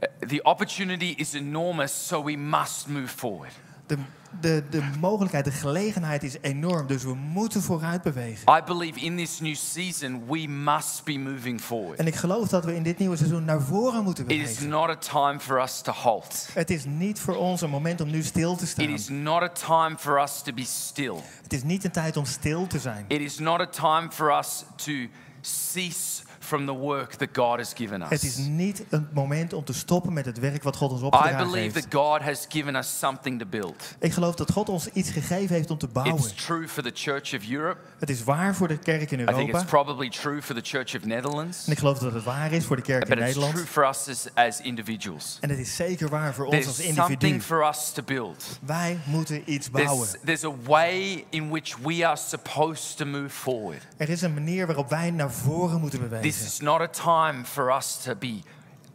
uh, 0.00 0.28
The 0.28 0.42
opportunity 0.42 1.14
is 1.16 1.34
enormous, 1.34 2.06
so 2.06 2.24
we 2.24 2.36
must 2.36 2.86
move 2.88 3.08
forward. 3.08 3.52
De, 3.86 3.96
de, 4.40 4.62
de 4.70 4.82
mogelijkheid, 5.00 5.44
de 5.44 5.50
gelegenheid 5.50 6.22
is 6.22 6.36
enorm, 6.40 6.86
dus 6.86 7.02
we 7.02 7.14
moeten 7.14 7.62
vooruit 7.62 8.02
bewegen. 8.02 8.56
I 8.58 8.60
believe 8.66 9.00
in 9.00 9.16
this 9.16 9.40
new 9.40 9.54
season, 9.54 10.22
we 10.28 10.46
must 10.48 11.04
be 11.04 11.18
moving 11.18 11.60
forward. 11.60 11.98
En 11.98 12.06
ik 12.06 12.14
geloof 12.14 12.48
dat 12.48 12.64
we 12.64 12.74
in 12.74 12.82
dit 12.82 12.98
nieuwe 12.98 13.16
seizoen 13.16 13.44
naar 13.44 13.60
voren 13.62 14.04
moeten 14.04 14.24
It 14.24 14.30
is 14.30 14.38
bewegen. 14.38 14.68
not 14.68 14.88
a 14.88 14.96
time 14.96 15.40
for 15.40 15.62
us 15.62 15.80
to 15.80 15.92
halt. 15.92 16.48
Het 16.52 16.70
is 16.70 16.84
niet 16.84 17.20
voor 17.20 17.36
ons 17.36 17.60
een 17.60 17.70
moment 17.70 18.00
om 18.00 18.10
nu 18.10 18.22
stil 18.22 18.56
te 18.56 18.62
It 18.62 18.68
staan. 18.68 18.88
is 18.88 19.08
not 19.08 19.42
a 19.42 19.48
time 19.48 19.96
for 19.98 20.20
us 20.22 20.42
to 20.42 20.52
be 20.52 20.64
still. 20.64 21.16
Het 21.42 21.52
is 21.52 21.62
niet 21.62 21.84
een 21.84 21.90
tijd 21.90 22.16
om 22.16 22.24
stil 22.24 22.66
te 22.66 22.78
zijn. 22.78 23.04
It 23.08 23.20
is 23.20 23.38
not 23.38 23.60
a 23.60 23.66
time 23.66 24.10
for 24.10 24.38
us 24.38 24.64
to 24.76 24.92
cease 25.40 26.21
from 26.42 26.66
the 26.66 26.72
work 26.72 27.12
that 27.12 27.28
God 27.32 27.56
has 27.56 27.72
given 27.76 28.02
Het 28.02 28.22
is 28.22 28.38
us. 28.38 28.46
niet 28.46 28.84
een 28.88 29.08
moment 29.12 29.52
om 29.52 29.64
te 29.64 29.72
stoppen 29.72 30.12
met 30.12 30.24
het 30.26 30.38
werk 30.38 30.62
wat 30.62 30.76
God 30.76 30.90
ons 30.90 31.00
I 31.00 31.04
opgedragen 31.04 31.36
believe 31.50 31.58
heeft. 31.58 31.90
that 31.90 32.00
God 32.00 32.20
has 32.20 32.46
given 32.48 32.74
us 32.76 32.98
something 32.98 33.38
to 33.38 33.46
build. 33.46 33.94
Ik 33.98 34.12
geloof 34.12 34.34
dat 34.34 34.50
God 34.52 34.68
ons 34.68 34.88
iets 34.88 35.10
gegeven 35.10 35.54
heeft 35.56 35.70
om 35.70 35.78
te 35.78 35.88
bouwen. 35.88 36.16
It's 36.16 36.44
true 36.44 36.68
for 36.68 36.82
the 36.82 36.90
Church 36.94 37.34
of 37.34 37.48
Europe. 37.48 37.80
Het 37.98 38.10
is 38.10 38.24
waar 38.24 38.54
voor 38.54 38.68
de 38.68 38.78
kerk 38.78 39.10
in 39.10 39.18
I 39.20 39.24
think 39.24 39.38
Europa. 39.38 39.58
it's 39.58 39.70
probably 39.70 40.08
true 40.10 40.42
for 40.42 40.54
the 40.54 40.60
Church 40.64 40.96
of 40.96 41.04
Netherlands. 41.04 41.66
En 41.66 41.72
ik 41.72 41.78
geloof 41.78 41.98
dat 41.98 42.12
het 42.12 42.24
waar 42.24 42.52
is 42.52 42.64
voor 42.64 42.76
de 42.76 42.82
kerk 42.82 43.02
in 43.02 43.08
But 43.08 43.18
it's 43.18 43.26
Nederland. 43.26 43.54
true 43.54 43.66
for 43.66 43.88
us 43.88 44.08
as, 44.08 44.26
as 44.34 44.60
individuals. 44.60 45.38
En 45.40 45.50
het 45.50 45.58
is 45.58 45.76
zeker 45.76 46.08
waar 46.08 46.34
voor 46.34 46.44
ons 46.46 46.54
als 46.54 46.64
There's 46.64 46.78
individu. 46.88 47.08
something 47.20 47.42
for 47.42 47.68
us 47.68 47.90
to 47.92 48.02
build. 48.02 48.58
Wij 48.66 48.98
moeten 49.04 49.42
iets 49.52 49.70
bouwen. 49.70 50.08
There's, 50.08 50.40
there's 50.40 50.44
a 50.44 50.56
way 50.66 51.24
in 51.30 51.48
which 51.50 51.74
we 51.82 52.06
are 52.06 52.16
supposed 52.16 52.96
to 52.96 53.04
move 53.04 53.28
forward. 53.28 53.86
Er 53.96 54.08
is 54.08 54.22
een 54.22 54.34
manier 54.34 54.66
waarop 54.66 54.88
wij 54.90 55.10
naar 55.10 55.32
voren 55.32 55.80
moeten 55.80 56.00
This 56.32 56.46
is 56.46 56.62
not 56.62 56.80
a 56.80 56.88
time 56.88 57.44
for 57.44 57.70
us 57.70 58.04
to 58.04 58.14
be 58.14 58.42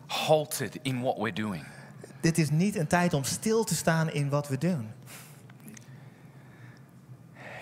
halted 0.08 0.80
in 0.84 1.02
what 1.02 1.19
we're 1.19 1.34
doing. 1.34 1.65
Dit 2.21 2.38
is 2.38 2.50
niet 2.50 2.76
een 2.76 2.88
tijd 2.88 3.13
om 3.13 3.23
stil 3.23 3.63
te 3.63 3.76
staan 3.76 4.10
in 4.12 4.30
wat 4.30 4.47
we 4.47 4.58
doen. 4.58 4.91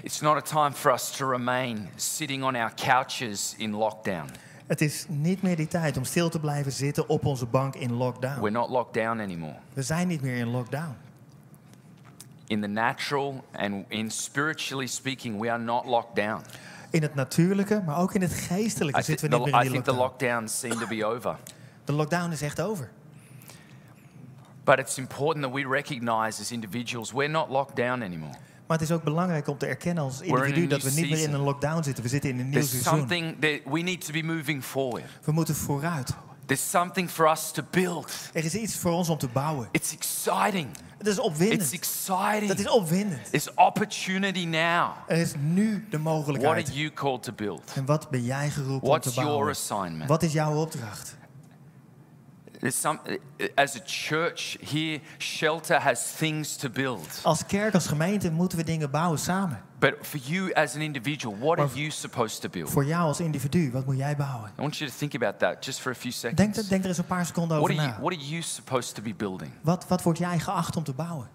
It's 0.02 0.22
not 0.22 0.38
a 0.38 0.42
time 0.42 0.72
for 0.72 0.92
us 0.92 1.12
to 1.18 1.30
remain 1.30 1.90
sitting 1.96 2.44
on 2.44 2.56
our 2.56 2.72
couches 2.76 3.56
in 3.58 3.74
lockdown. 3.74 4.30
Het 4.68 4.82
is 4.82 5.06
niet 5.10 5.42
meer 5.42 5.56
die 5.56 5.68
tijd 5.68 5.98
om 5.98 6.04
stil 6.04 6.30
te 6.30 6.40
blijven 6.40 6.72
zitten 6.72 7.10
op 7.10 7.26
onze 7.26 7.46
bank 7.46 7.76
in 7.76 7.94
lockdown. 7.94 8.40
We're 8.40 8.52
not 8.52 8.70
locked 8.70 8.94
down 8.94 9.20
anymore. 9.20 9.56
We 9.74 9.82
zijn 9.82 10.08
niet 10.08 10.22
meer 10.22 10.36
in 10.36 10.48
lockdown. 10.48 10.96
In 12.48 12.62
the 12.62 12.68
natural 12.68 13.44
and 13.52 13.86
in 13.88 14.12
spiritually 14.12 14.88
speaking, 14.88 15.40
we 15.40 15.52
are 15.52 15.64
not 15.64 15.86
locked 15.86 16.16
down. 16.16 16.44
In 16.96 17.02
het 17.02 17.16
natuurlijke, 17.16 17.82
maar 17.86 17.98
ook 17.98 18.14
in 18.14 18.22
het 18.22 18.34
geestelijke 18.34 19.00
I, 19.00 19.04
zitten 19.04 19.30
we 19.30 19.36
the, 19.36 19.42
niet 19.44 19.52
meer 19.52 19.62
I 19.62 19.66
in 19.66 19.72
die 19.72 19.82
think 19.82 19.96
the 19.96 20.02
lockdown. 20.02 20.32
lockdowns 20.32 20.60
seem 20.60 20.80
to 20.80 20.88
be 20.88 21.06
over. 21.06 21.38
De 21.86 21.94
lockdown 21.94 22.32
is 22.32 22.42
echt 22.42 22.62
over. 22.62 22.90
But 24.64 24.80
it's 24.80 24.98
important 24.98 25.46
that 25.46 25.54
we 25.54 25.68
recognize 25.68 26.42
as 26.42 26.52
individuals 26.52 27.12
we're 27.12 27.30
not 27.30 27.50
locked 27.50 27.76
down 27.76 28.02
anymore. 28.04 28.34
Maar 28.68 28.78
het 28.78 28.82
is 28.82 28.92
ook 28.92 29.04
belangrijk 29.04 29.48
om 29.48 29.58
te 29.58 29.66
erkennen 29.66 30.04
als 30.04 30.22
individu 30.22 30.68
dat 30.68 30.82
we 30.82 30.90
niet 30.90 31.10
meer 31.10 31.24
in 31.24 31.34
een 31.34 31.40
lockdown 31.40 31.84
zitten. 31.84 32.04
We 32.04 32.10
zitten 32.10 32.30
in 32.30 32.40
een 32.40 32.50
nieuw 32.50 32.62
There's 32.62 32.84
seizoen. 32.84 33.38
we 33.66 33.82
need 33.82 34.06
to 34.06 34.12
be 34.12 34.24
moving 34.24 34.64
forward. 34.64 35.06
We 35.24 35.32
moeten 35.32 35.56
vooruit. 35.56 36.14
There's 36.46 36.70
something 36.70 37.10
for 37.10 37.32
us 37.32 37.52
to 37.52 37.64
build. 37.72 38.30
Er 38.34 38.46
is 38.46 38.56
iets 38.56 38.78
voor 38.78 38.92
ons 38.92 39.10
om 39.10 39.18
te 39.18 39.28
bouwen. 39.28 39.68
It's 39.72 39.94
exciting. 39.94 40.68
Het 41.06 41.14
is 41.14 41.20
It's 41.20 41.28
opwindend. 41.28 41.72
exciting. 41.74 42.48
Dat 42.48 42.60
is 42.60 42.70
opwindend. 42.70 43.30
There's 43.30 43.50
opportunity 43.56 44.46
now. 44.46 44.90
Er 45.08 45.18
is 45.18 45.34
nu 45.40 45.86
de 45.90 46.02
What 46.02 46.14
mogelijkheid. 46.14 46.68
are 46.68 46.78
you 46.78 46.92
called 46.94 47.24
to 47.24 47.34
build? 47.34 47.72
En 47.76 47.86
wat 47.86 48.10
ben 48.10 48.24
jij 48.24 48.50
geroepen 48.50 48.74
om 48.74 48.80
te 48.82 48.88
What's 48.88 49.14
your 49.16 49.30
bouwen? 49.30 49.50
assignment? 49.50 50.10
Wat 50.10 50.24
is 50.24 50.34
jouw 50.34 50.56
opdracht? 50.56 51.16
Some, 52.62 53.00
as 53.56 53.76
a 53.76 53.80
church 53.86 54.58
here, 54.70 55.00
Shelter 55.18 55.80
has 55.82 56.12
things 56.18 56.56
to 56.56 56.70
build. 56.70 57.20
Als 57.24 57.46
kerk, 57.46 57.74
als 57.74 57.88
gemeente 57.88 58.32
moeten 58.32 58.58
we 58.58 58.64
dingen 58.64 58.92
bouwen 58.92 59.20
samen. 59.20 59.62
But 59.80 59.94
for 60.02 60.20
you 60.24 60.54
as 60.54 60.76
an 60.76 60.82
individual, 60.82 61.38
what 61.40 61.58
are 61.60 61.68
Maar- 61.68 61.78
you 61.78 61.90
supposed 61.92 62.42
to 62.42 62.50
build? 62.50 62.70
Voor 62.70 62.86
jou 62.86 63.04
als 63.08 63.20
individu, 63.20 63.72
wat 63.72 63.86
moet 63.86 63.98
jij 63.98 64.16
bouwen? 64.16 64.50
I 64.58 64.62
want 64.62 64.78
you 64.78 64.90
to 64.92 64.96
think 64.98 65.16
about 65.16 65.40
that 65.40 65.66
just 65.66 65.80
for 65.80 65.92
a 65.92 65.96
few 65.96 66.12
Denk, 66.22 66.38
seconds. 66.38 66.68
denk 66.70 66.82
er 66.84 66.90
eens 66.90 66.98
een 66.98 67.06
paar 67.06 67.26
seconden 67.26 67.58
What 67.58 67.70
over 67.70 67.82
are, 67.84 67.92
you, 67.92 68.02
na. 68.02 68.08
what 68.10 68.20
are 68.20 68.30
you 68.30 68.42
supposed 68.42 68.96
to 68.96 69.02
be 69.02 69.14
building? 69.14 69.52
Wat, 69.62 69.86
wat 69.88 70.02
word 70.04 70.18
jij 70.18 70.40
geacht 70.40 70.76
om 70.76 70.84
te 70.84 70.94
bouwen? 70.94 71.30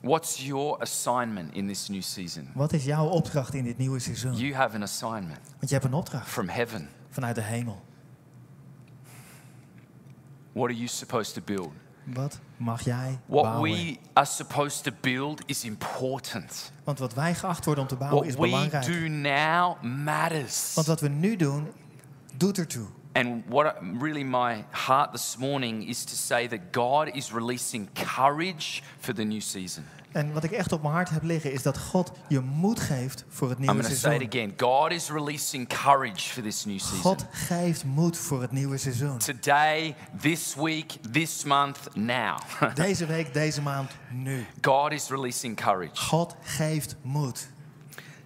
What's 0.00 0.36
your 0.46 0.80
assignment 0.80 1.54
in 1.54 1.66
this 1.66 1.88
new 1.88 2.02
season? 2.02 2.50
Wat 2.54 2.72
is 2.72 2.84
jouw 2.84 3.06
opdracht 3.06 3.54
in 3.54 3.64
dit 3.64 3.78
nieuwe 3.78 3.98
seizoen? 3.98 4.36
You 4.36 4.54
have 4.54 4.74
an 4.76 4.82
assignment 4.82 5.40
Want 5.58 5.68
je 5.68 5.72
hebt 5.72 5.84
een 5.84 5.94
opdracht 5.94 6.28
from 6.28 6.48
heaven. 6.48 6.88
vanuit 7.10 7.34
de 7.34 7.40
hemel. 7.42 7.82
What 10.52 10.64
are 10.70 10.74
you 10.76 10.86
supposed 10.88 11.34
to 11.34 11.40
build? 11.44 11.70
Wat 12.04 12.38
mag 12.56 12.80
jij 12.84 13.18
What 13.26 13.42
bouwen? 13.42 13.70
we 13.72 13.96
are 14.12 14.26
supposed 14.26 14.82
to 14.84 14.90
build 15.00 15.42
is 15.46 15.64
important. 15.64 16.72
Want 16.84 16.98
wat 16.98 17.14
wij 17.14 17.34
geacht 17.34 17.64
worden 17.64 17.82
om 17.82 17.88
te 17.88 17.96
bouwen 17.96 18.18
What 18.18 18.28
is 18.28 18.34
we 18.34 18.40
belangrijk. 18.40 18.86
do 18.86 19.08
now 19.08 19.82
matters. 19.82 20.74
Want 20.74 20.86
wat 20.86 21.00
we 21.00 21.08
nu 21.08 21.36
doen, 21.36 21.66
doet 22.36 22.58
ertoe. 22.58 22.86
And 23.18 23.42
what 23.48 23.74
really 24.00 24.24
my 24.24 24.64
heart 24.70 25.12
this 25.12 25.36
morning 25.36 25.88
is 25.88 26.04
to 26.04 26.14
say 26.14 26.46
that 26.48 26.72
God 26.72 27.08
is 27.16 27.32
releasing 27.32 27.88
courage 27.94 28.82
for 29.00 29.14
the 29.14 29.24
new 29.24 29.40
season. 29.40 29.84
En 30.12 30.32
wat 30.32 30.44
ik 30.44 30.50
echt 30.50 30.72
op 30.72 30.82
mijn 30.82 30.94
hart 30.94 31.10
heb 31.10 31.22
liggen, 31.22 31.52
is 31.52 31.62
dat 31.62 31.78
God 31.78 32.12
je 32.28 32.40
moed 32.40 32.80
geeft 32.80 33.24
voor 33.28 33.48
het 33.48 33.58
I'm 33.58 33.64
nieuwe 33.64 33.82
going 33.82 33.94
to 33.94 34.00
say 34.00 34.14
it 34.14 34.20
seizoen. 34.32 34.52
again. 34.56 34.80
God 34.80 34.92
is 34.92 35.10
releasing 35.10 35.68
courage 35.68 36.32
for 36.32 36.42
this 36.42 36.64
new 36.64 36.78
season. 36.78 36.98
God 37.00 37.26
geeft 37.30 37.84
moed 37.84 38.18
voor 38.18 38.40
het 38.40 38.52
nieuwe 38.52 38.76
seizoen. 38.78 39.18
Today, 39.18 39.94
this 40.20 40.54
week, 40.54 40.92
this 41.12 41.44
month, 41.44 41.78
now. 41.94 42.38
Deze 42.74 43.06
week, 43.06 43.32
deze 43.32 43.62
maand, 43.62 43.90
nu. 44.10 44.46
God 44.60 44.92
is 44.92 45.08
releasing 45.08 45.56
courage. 45.56 45.96
God 45.96 46.34
geeft 46.42 46.96
moed. 47.02 47.48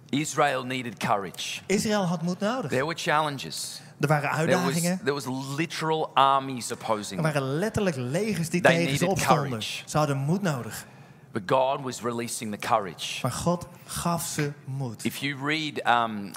Israel 0.08 0.64
needed 0.64 0.96
courage. 0.96 1.60
Israël 1.66 2.04
had 2.04 2.22
moed 2.22 2.38
nodig. 2.40 2.70
There 2.70 2.84
were 2.84 2.98
challenges. 2.98 3.81
Er 4.02 4.08
waren 4.08 4.30
There 4.30 4.46
was, 4.46 4.56
uitdagingen. 4.56 4.98
there 4.98 5.12
was 5.12 5.24
literal 5.56 6.10
armies 6.14 6.72
opposing 6.72 7.16
Er 7.16 7.22
waren 7.32 7.58
letterlijk 7.58 7.96
legers 7.96 8.48
die 8.50 8.60
They 8.60 8.76
tegen 8.76 8.98
ze 8.98 9.06
opstonden. 9.06 9.44
courage. 9.48 9.82
Ze 9.86 9.98
hadden 9.98 10.16
moed 10.16 10.42
nodig. 10.42 10.86
But 11.32 11.42
God 11.46 11.80
was 11.80 12.00
releasing 12.02 12.50
the 12.52 12.66
courage. 12.66 13.18
Maar 13.22 13.32
God 13.32 13.66
gaf 13.86 14.24
ze 14.24 14.52
moed. 14.64 15.04
If 15.04 15.16
you 15.16 15.36
read, 15.46 15.86
um, 15.86 16.32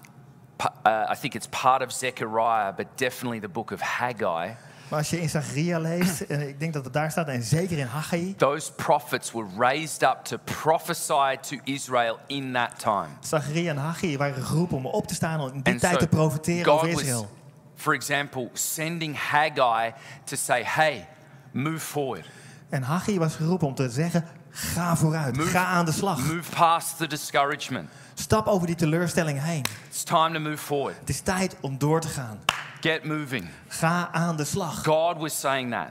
uh, 0.85 1.11
I 1.11 1.15
think 1.19 1.33
it's 1.33 1.47
part 1.61 1.83
of 1.85 1.91
Zechariah, 1.91 2.75
but 2.75 2.85
definitely 2.95 3.39
the 3.39 3.49
book 3.49 3.71
of 3.71 3.81
Haggai, 3.81 4.55
Maar 4.89 4.99
als 4.99 5.09
je 5.09 5.21
in 5.21 5.29
Zacharia 5.29 5.79
leest, 5.79 6.21
en 6.21 6.47
ik 6.47 6.59
denk 6.59 6.73
dat 6.73 6.83
het 6.83 6.93
daar 6.93 7.11
staat, 7.11 7.27
en 7.27 7.43
zeker 7.43 7.77
in 7.77 7.85
Haggai, 7.85 8.35
those 8.35 8.71
prophets 8.73 9.31
were 9.31 9.47
raised 9.57 10.03
up 10.03 10.17
to 10.23 10.37
prophesy 10.43 11.37
to 11.41 11.57
Israel 11.63 12.17
in 12.27 12.53
that 12.53 12.79
time. 12.79 13.07
Zacharia 13.19 13.69
en 13.69 13.77
Haggai 13.77 14.17
waren 14.17 14.43
geroepen 14.43 14.77
om 14.77 14.85
op 14.85 15.07
te 15.07 15.13
staan 15.13 15.39
om 15.39 15.47
in 15.47 15.61
die 15.61 15.71
And 15.73 15.81
tijd 15.81 15.93
so 15.93 15.99
te 15.99 16.07
profiteren 16.07 16.73
over 16.73 16.87
Israël. 16.87 17.29
For 17.75 17.93
example, 17.93 18.49
sending 18.53 19.15
Haggai 19.15 19.91
to 20.23 20.35
say, 20.35 20.63
hey, 20.63 21.07
move 21.51 21.79
forward. 21.79 22.25
En 22.69 22.83
Haggai 22.83 23.17
was 23.19 23.35
geroepen 23.35 23.67
om 23.67 23.75
te 23.75 23.89
zeggen, 23.89 24.25
ga 24.51 24.95
vooruit, 24.95 25.37
Move, 25.37 25.49
ga 25.49 25.65
aan 25.65 25.85
de 25.85 25.91
slag. 25.91 26.17
move 26.19 26.51
past 26.55 26.97
the 26.97 27.07
discouragement. 27.07 27.89
Stap 28.13 28.47
over 28.47 28.67
die 28.67 28.75
teleurstelling 28.75 29.41
heen. 29.41 29.65
It's 29.87 30.03
time 30.03 30.33
to 30.33 30.39
move 30.39 30.57
forward. 30.57 30.95
Het 30.99 31.09
is 31.09 31.19
tijd 31.19 31.55
om 31.61 31.77
door 31.77 31.99
te 32.01 32.07
gaan. 32.07 32.39
Get 32.81 33.03
moving. 33.03 33.49
Ga 33.67 34.09
aan 34.11 34.35
de 34.35 34.43
slag. 34.43 34.83
God 34.83 35.17
was 35.17 35.39
saying 35.39 35.71
that. 35.71 35.89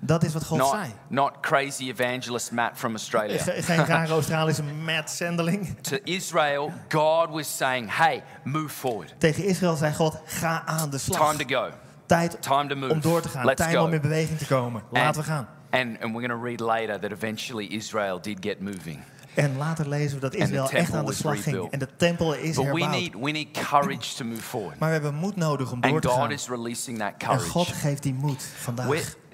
Dat 0.00 0.24
is 0.24 0.32
wat 0.32 0.44
God 0.44 0.58
Not, 0.58 0.70
zei. 0.70 0.92
not 1.08 1.32
crazy 1.40 1.88
evangelist 1.88 2.52
Matt 2.52 2.70
from 2.78 2.92
Australia. 2.92 3.38
Ge- 3.42 3.62
Geen 3.62 3.84
rare 3.84 4.12
Australische 4.12 4.62
Matt 4.84 5.10
Sendeling. 5.10 5.76
to 5.80 5.96
Israel, 6.04 6.72
God 6.88 7.28
was 7.30 7.56
saying, 7.56 7.96
hey, 7.96 8.22
move 8.44 8.68
forward. 8.68 9.14
Tegen 9.18 9.44
Israël 9.44 9.76
zei 9.76 9.92
God, 9.94 10.20
ga 10.24 10.62
aan 10.66 10.90
de 10.90 10.98
slag. 10.98 11.30
Time 11.32 11.44
to 11.44 11.54
go. 11.60 11.70
Tijd 12.06 12.36
Time 12.42 12.66
to 12.68 12.76
move. 12.76 12.92
om 12.92 13.00
door 13.00 13.20
te 13.20 13.28
gaan. 13.28 13.44
Let's 13.44 13.62
Tijd 13.62 13.76
go. 13.76 13.84
om 13.84 13.92
in 13.92 14.00
beweging 14.00 14.38
te 14.38 14.46
komen. 14.46 14.82
Laten 14.90 15.20
we 15.20 15.26
gaan. 15.26 15.48
And, 15.70 16.00
and 16.02 16.12
we're 16.14 16.26
going 16.28 16.40
to 16.40 16.42
read 16.44 16.60
later 16.60 17.00
that 17.00 17.10
eventually 17.12 17.66
Israel 17.66 18.20
did 18.20 18.36
get 18.40 18.60
moving. 18.60 18.98
En 19.34 19.56
later 19.56 19.88
lezen 19.88 20.14
we 20.14 20.20
dat 20.20 20.34
Israël 20.34 20.70
echt 20.70 20.94
aan 20.94 21.04
de 21.06 21.12
slag 21.12 21.42
ging. 21.42 21.70
En 21.70 21.78
de 21.78 21.88
tempel 21.96 22.34
is 22.34 22.56
But 22.56 22.64
we 22.64 22.70
herbouwd. 22.70 22.90
need, 23.00 23.14
we 23.20 23.30
need 23.30 23.48
courage 23.68 24.14
to 24.16 24.24
move 24.24 24.42
forward. 24.42 24.78
Maar 24.78 24.88
we 24.88 24.94
hebben 24.94 25.14
moed 25.14 25.36
nodig 25.36 25.72
om 25.72 25.80
door 25.80 25.92
And 25.92 26.02
te 26.02 26.08
God 26.08 26.16
gaan. 26.18 26.30
is 26.30 26.48
releasing 26.48 26.98
that 26.98 27.12
En 27.18 27.28
God 27.40 27.52
courage. 27.52 27.74
geeft 27.74 28.02
die 28.02 28.14
moed 28.14 28.42
vandaag. 28.56 28.86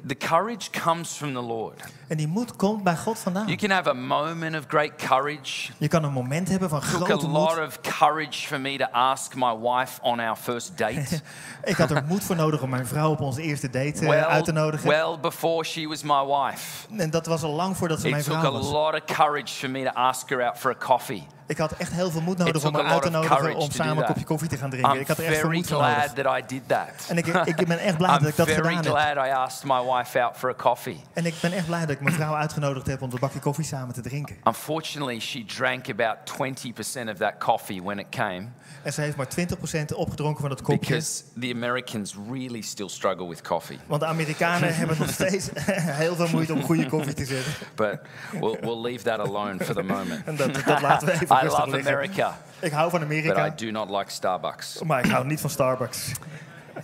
The 0.06 0.14
courage 0.14 0.70
comes 0.70 1.12
from 1.12 1.32
the 1.32 1.40
Lord. 1.40 1.82
En 2.08 2.16
die 2.16 2.26
moed 2.28 2.56
komt 2.56 2.82
bij 2.82 2.96
God 2.96 3.18
vandaan. 3.18 3.46
You 3.46 3.56
can 3.56 3.70
have 3.70 3.88
a 3.90 3.92
moment 3.92 4.56
of 4.56 4.64
great 4.68 4.92
courage. 4.96 5.72
Je 5.78 5.88
kan 5.88 6.04
een 6.04 6.12
moment 6.12 6.48
hebben 6.48 6.68
van 6.68 6.78
It 6.78 6.90
took 6.90 7.02
a 7.02 7.04
grote 7.04 7.28
lot 7.28 7.56
moed. 7.56 7.66
of 7.66 7.80
courage 7.80 8.46
for 8.46 8.60
me 8.60 8.76
to 8.78 8.84
ask 8.92 9.34
my 9.34 9.56
wife 9.58 10.00
on 10.02 10.20
our 10.20 10.36
first 10.36 10.78
date. 10.78 11.20
Ik 11.64 11.76
had 11.76 11.90
er 11.90 12.04
moed 12.08 12.24
voor 12.24 12.36
nodig 12.36 12.62
om 12.62 12.70
mijn 12.70 12.86
vrouw 12.86 13.10
op 13.10 13.20
onze 13.20 13.42
eerste 13.42 13.70
date 13.70 14.00
eh, 14.00 14.08
well, 14.08 14.22
uit 14.24 14.44
te 14.44 14.52
nodigen. 14.52 14.88
well 14.88 15.18
before 15.20 15.64
she 15.64 15.86
was 15.88 16.02
my 16.02 16.24
wife. 16.26 16.86
En 16.96 17.10
dat 17.10 17.26
was 17.26 17.42
al 17.42 17.52
lang 17.52 17.76
voordat 17.76 18.00
ze 18.00 18.08
mijn 18.08 18.20
It 18.20 18.26
took 18.26 18.36
a 18.36 18.40
vrouw 18.40 18.52
was. 18.52 18.70
lot 18.70 18.94
of 18.94 19.16
courage 19.16 19.54
for 19.54 19.70
me 19.70 19.82
to 19.84 19.90
ask 19.90 20.28
her 20.28 20.42
out 20.46 20.58
for 20.58 20.70
a 20.70 20.86
coffee. 20.86 21.26
Ik 21.52 21.58
had 21.58 21.72
echt 21.72 21.92
heel 21.92 22.10
veel 22.10 22.20
moed 22.20 22.38
nodig 22.38 22.64
om 22.64 22.76
a 22.76 22.82
uit 22.82 23.02
te 23.02 23.10
nodigen 23.10 23.56
om 23.56 23.70
samen 23.70 23.96
een 23.96 24.04
kopje 24.04 24.24
koffie 24.24 24.48
te 24.48 24.56
gaan 24.56 24.70
drinken. 24.70 24.94
I'm 24.94 25.00
Ik 25.00 25.08
had 25.08 25.18
er 25.18 25.24
echt 25.24 25.40
veel 25.40 25.50
moed 25.50 25.66
voor 25.66 25.80
nodig. 25.80 26.12
that 26.12 26.38
I 26.38 26.42
did 26.46 26.68
that. 26.68 27.06
En 27.08 27.16
ik, 27.16 27.26
ik 27.26 27.66
ben 27.66 27.78
echt 27.78 27.96
blij 27.96 28.18
dat 28.18 28.28
ik 28.28 28.36
dat 28.36 28.50
gedaan 28.50 28.74
heb. 28.74 28.84
glad 28.84 29.26
I 29.26 29.30
asked 29.30 29.64
my 29.64 29.82
wife 29.94 30.20
out 30.20 30.36
for 30.36 30.50
a 30.50 30.54
coffee. 30.54 31.00
En 31.12 31.26
ik 31.26 31.34
ben 31.40 31.52
echt 31.52 31.66
blij 31.66 31.80
dat 31.80 31.90
ik 31.90 32.00
mijn 32.00 32.14
vrouw 32.14 32.34
uitgenodigd 32.34 32.86
heb 32.86 33.02
om 33.02 33.12
een 33.12 33.18
bakje 33.20 33.38
koffie 33.38 33.64
samen 33.64 33.94
te 33.94 34.00
drinken. 34.00 34.36
Unfortunately, 34.44 35.20
she 35.20 35.44
drank 35.44 35.88
about 35.90 36.16
20% 36.40 37.08
of 37.08 37.16
that 37.16 37.38
coffee 37.38 37.82
when 37.82 37.98
it 37.98 38.06
came 38.10 38.48
En 38.82 38.92
ze 38.92 39.00
heeft 39.00 39.16
maar 39.16 39.26
20% 39.26 39.94
opgedronken 39.94 40.40
van 40.40 40.48
dat 40.48 40.62
kopje. 40.62 40.78
because 40.78 41.22
the 41.40 41.52
Americans 41.54 42.14
really 42.30 42.60
still 42.60 42.88
struggle 42.88 43.28
with 43.28 43.42
coffee. 43.42 43.78
Want 43.86 44.00
de 44.00 44.06
Amerikanen 44.06 44.74
hebben 44.76 44.98
nog 44.98 45.10
steeds 45.10 45.48
heel 46.02 46.14
veel 46.14 46.28
moeite 46.28 46.52
om 46.52 46.62
goede 46.62 46.86
koffie 46.86 47.14
te 47.14 47.24
zetten. 47.24 47.52
But 47.74 47.98
we'll, 48.32 48.58
we'll 48.60 48.80
leave 48.80 49.02
that 49.02 49.18
alone 49.18 49.64
for 49.64 49.74
the 49.74 49.82
moment. 49.82 50.24
En 50.24 50.36
dat, 50.36 50.54
dat 50.66 50.80
laten 50.80 51.06
we 51.06 51.12
even 51.12 51.26
I 51.42 51.44
love 51.46 51.70
liggen. 51.70 51.92
America, 51.92 52.38
Ik 52.60 52.72
hou 52.72 52.90
van 52.90 52.98
but 52.98 53.08
Amerika, 53.08 53.46
I 53.46 53.52
do 53.56 53.70
not 53.70 53.90
like 53.90 54.10
Starbucks. 54.10 54.82
maar 54.82 55.04
ik 55.04 55.10
hou 55.10 55.26
niet 55.26 55.40
van 55.40 55.50
Starbucks. 55.50 56.10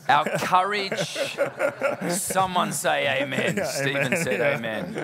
Our 0.07 0.29
courage. 0.39 1.39
Someone 2.09 2.73
say 2.73 3.23
amen. 3.23 3.67
Stephen 3.67 4.05
amen. 4.05 4.23
said 4.23 4.41
amen. 4.55 4.95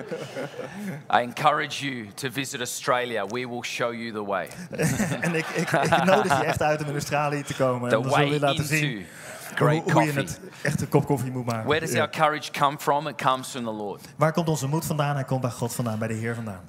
I 1.09 1.21
encourage 1.21 1.81
you 1.85 2.07
to 2.15 2.29
visit 2.29 2.59
Australia. 2.59 3.25
We 3.25 3.47
will 3.47 3.63
show 3.63 3.91
you 3.93 4.11
the 4.11 4.25
way. 4.25 4.47
En 5.21 5.35
ik, 5.35 5.45
ik, 5.47 5.71
ik 5.71 6.03
nodig 6.03 6.37
je 6.39 6.43
echt 6.45 6.61
uit 6.61 6.81
om 6.81 6.87
in 6.87 6.93
Australië 6.93 7.41
te 7.43 7.53
komen. 7.55 7.89
The 7.89 7.95
En 7.95 8.09
way 8.09 8.25
je 8.25 8.39
laten 8.39 8.65
zien 8.65 8.95
hoe, 8.95 9.05
great 9.55 9.91
hoe 9.91 10.03
je 10.03 10.11
het 10.11 10.39
echt 10.61 10.81
een 10.81 10.89
kop 10.89 11.05
koffie 11.05 11.31
moet 11.31 11.45
maken. 11.45 11.65
Where 11.67 11.79
does 11.85 11.91
Ja. 11.93 11.99
our 11.99 12.09
courage 12.09 12.51
come 12.51 12.77
from? 12.79 13.07
It 13.07 13.21
comes 13.21 13.47
from 13.47 13.63
the 13.63 13.71
Lord. 13.71 14.01
Waar 14.17 14.31
komt 14.31 14.47
onze 14.49 14.67
moed 14.67 14.85
vandaan? 14.85 15.15
Hij 15.15 15.23
komt 15.23 15.41
bij 15.41 15.49
God 15.51 15.75
vandaan, 15.75 15.99
bij 15.99 16.07
de 16.07 16.13
Heer 16.13 16.35
vandaan. 16.35 16.61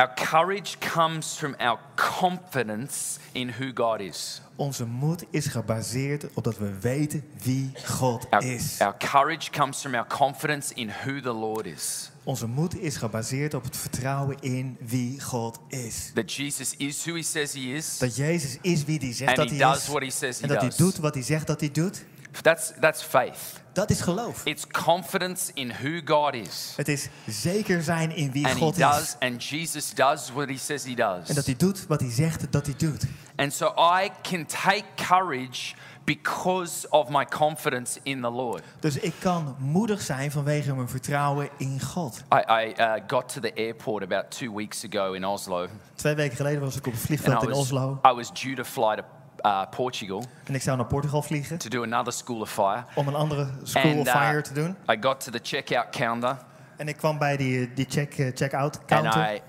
Our 0.00 0.14
courage 0.14 0.78
comes 0.78 1.34
from 1.36 1.54
our 1.58 1.78
confidence 1.94 3.18
in 3.32 3.50
who 3.58 3.70
God 3.74 4.00
is. 4.00 4.40
Onze 4.56 4.84
moed 4.86 5.24
is 5.30 5.46
gebaseerd 5.46 6.26
op 6.34 6.44
dat 6.44 6.58
we 6.58 6.78
weten 6.80 7.24
wie 7.42 7.72
God 7.84 8.26
Our, 8.30 8.44
is. 8.44 8.78
our 8.80 8.94
courage 8.98 9.50
comes 9.50 9.80
from 9.80 9.94
our 9.94 10.06
confidence 10.06 10.74
in 10.74 10.90
who 11.04 11.20
the 11.20 11.32
Lord 11.32 11.66
is. 11.66 12.10
Onze 12.24 12.46
moed 12.46 12.78
is 12.80 12.96
gebaseerd 12.96 13.54
op 13.54 13.64
het 13.64 13.76
vertrouwen 13.76 14.36
in 14.40 14.76
wie 14.80 15.20
God 15.20 15.58
is. 15.68 16.10
That 16.14 16.32
Jesus 16.34 16.74
is 16.76 17.04
who 17.04 17.14
he 17.14 17.22
says 17.22 17.52
he 17.52 17.60
is. 17.74 17.98
Dat 17.98 18.16
Jezus 18.16 18.58
is 18.60 18.84
wie 18.84 18.98
hij 18.98 19.12
zegt 19.12 19.28
And 19.28 19.36
dat 19.38 19.48
he 19.50 19.56
hij 19.56 19.72
does 19.72 19.82
is. 19.82 19.88
what 19.88 20.02
he 20.02 20.10
says 20.10 20.36
he 20.36 20.42
En 20.42 20.48
dat 20.48 20.60
hij 20.60 20.68
does. 20.68 20.78
doet 20.78 20.96
wat 20.98 21.14
hij 21.14 21.22
zegt 21.22 21.46
dat 21.46 21.60
hij 21.60 21.70
doet. 21.70 22.04
That's, 22.42 22.72
that's 22.80 23.02
faith. 23.02 23.60
Dat 23.72 23.90
is 23.90 24.00
geloof. 24.00 24.44
It's 24.44 24.66
confidence 24.66 25.50
in 25.54 25.72
who 25.72 26.00
God 26.04 26.34
is. 26.34 26.72
Het 26.76 26.88
is 26.88 27.08
zeker 27.26 27.82
zijn 27.82 28.16
in 28.16 28.32
wie 28.32 28.46
And 28.46 28.54
he 28.54 28.60
God 28.60 28.76
does, 28.76 29.00
is. 29.00 29.16
and 29.18 29.44
Jesus 29.44 29.94
does 29.94 30.32
what 30.32 30.48
he 30.48 30.56
says 30.56 30.84
he 30.84 30.90
En 30.90 30.96
dat 30.96 31.26
does. 31.26 31.46
hij 31.46 31.56
doet 31.56 31.86
wat 31.86 32.00
hij 32.00 32.10
zegt 32.10 32.52
dat 32.52 32.66
hij 32.66 32.74
doet. 32.76 33.04
And 33.36 33.52
so 33.52 33.74
I 33.76 34.10
can 34.22 34.46
take 34.46 34.84
courage 34.96 35.74
because 36.04 36.86
of 36.90 37.08
my 37.08 37.24
confidence 37.24 38.00
in 38.02 38.20
the 38.20 38.30
Lord. 38.30 38.62
Dus 38.80 38.96
ik 38.96 39.14
kan 39.18 39.56
moedig 39.58 40.00
zijn 40.00 40.30
vanwege 40.30 40.74
mijn 40.74 40.88
vertrouwen 40.88 41.48
in 41.56 41.80
God. 41.80 42.22
I, 42.34 42.52
I 42.52 42.74
uh, 42.78 42.92
got 43.06 43.32
to 43.32 43.40
the 43.40 43.52
airport 43.54 44.02
about 44.02 44.30
two 44.30 44.54
weeks 44.54 44.84
ago 44.84 45.12
in 45.12 45.24
Oslo. 45.24 45.66
Twee 45.94 46.14
weken 46.14 46.36
geleden 46.36 46.60
was 46.60 46.76
ik 46.76 46.86
op 46.86 46.92
het 46.92 47.02
vliegveld 47.02 47.42
in 47.42 47.52
Oslo. 47.52 48.00
I 48.06 48.12
was 48.14 48.32
due 48.32 48.54
to 48.54 48.64
fly 48.64 48.96
to 48.96 49.02
uh, 49.42 49.62
Portugal 49.70 50.24
En 50.44 50.54
ik 50.54 50.62
zou 50.62 50.76
naar 50.76 50.86
Portugal 50.86 51.22
vliegen 51.22 51.58
to 51.58 51.68
do 51.68 51.82
another 51.82 52.12
School 52.12 52.40
of 52.40 52.50
Fire. 52.50 52.84
om 52.94 53.08
een 53.08 53.14
andere 53.14 53.48
School 53.62 53.90
And 53.90 54.00
of 54.00 54.06
uh, 54.06 54.12
Fire 54.12 54.42
te 54.42 54.52
doen. 54.52 54.76
I 54.90 54.96
got 55.00 55.20
to 55.20 55.30
the 55.30 55.40
checkout 55.42 55.90
counter 55.90 56.36
En 56.76 56.88
ik 56.88 56.96
kwam 56.96 57.18
bij 57.18 57.36
die, 57.36 57.72
die 57.74 57.86
check, 57.88 58.18
eh, 58.18 58.30
check-out 58.34 58.76
and 58.78 58.86
counter. 58.86 59.34
I, 59.34 59.40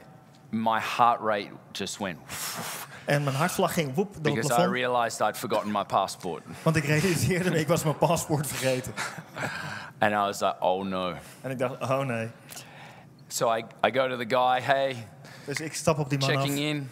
my 0.50 0.80
heart 0.98 1.20
rate 1.22 1.50
just 1.72 1.98
went. 1.98 2.18
En 3.06 3.24
mijn 3.24 3.36
hartslag 3.36 3.74
ging 3.74 3.94
woep 3.96 4.14
door 4.14 4.14
het 4.14 4.24
because 4.24 4.52
I 4.52 4.56
plafond. 4.56 4.74
realized 4.74 5.28
I'd 5.28 5.38
forgotten 5.38 5.72
my 5.72 5.84
passport. 5.84 6.44
Want 6.64 6.76
ik 6.76 6.84
realiseerde 6.86 7.50
me, 7.50 7.60
ik 7.60 7.68
was 7.68 7.84
mijn 7.84 7.98
paspoort 7.98 8.48
vergeten. 8.48 8.94
And 10.00 10.12
I 10.12 10.16
was 10.16 10.40
like, 10.40 10.56
oh 10.60 10.86
no. 10.86 11.14
En 11.42 11.52
ik 11.52 11.58
dacht, 11.60 11.82
oh 11.82 12.00
nee. 12.00 12.30
So 13.28 13.56
I, 13.56 13.64
I 13.88 13.92
go 13.92 14.08
to 14.08 14.18
the 14.18 14.36
guy, 14.36 14.62
hey, 14.62 15.08
Dus 15.46 15.60
ik 15.60 15.74
stap 15.74 16.00
op 16.00 16.10
die 16.10 16.20
man 16.20 16.30
checking 16.30 16.52
af 16.54 16.60
in. 16.60 16.88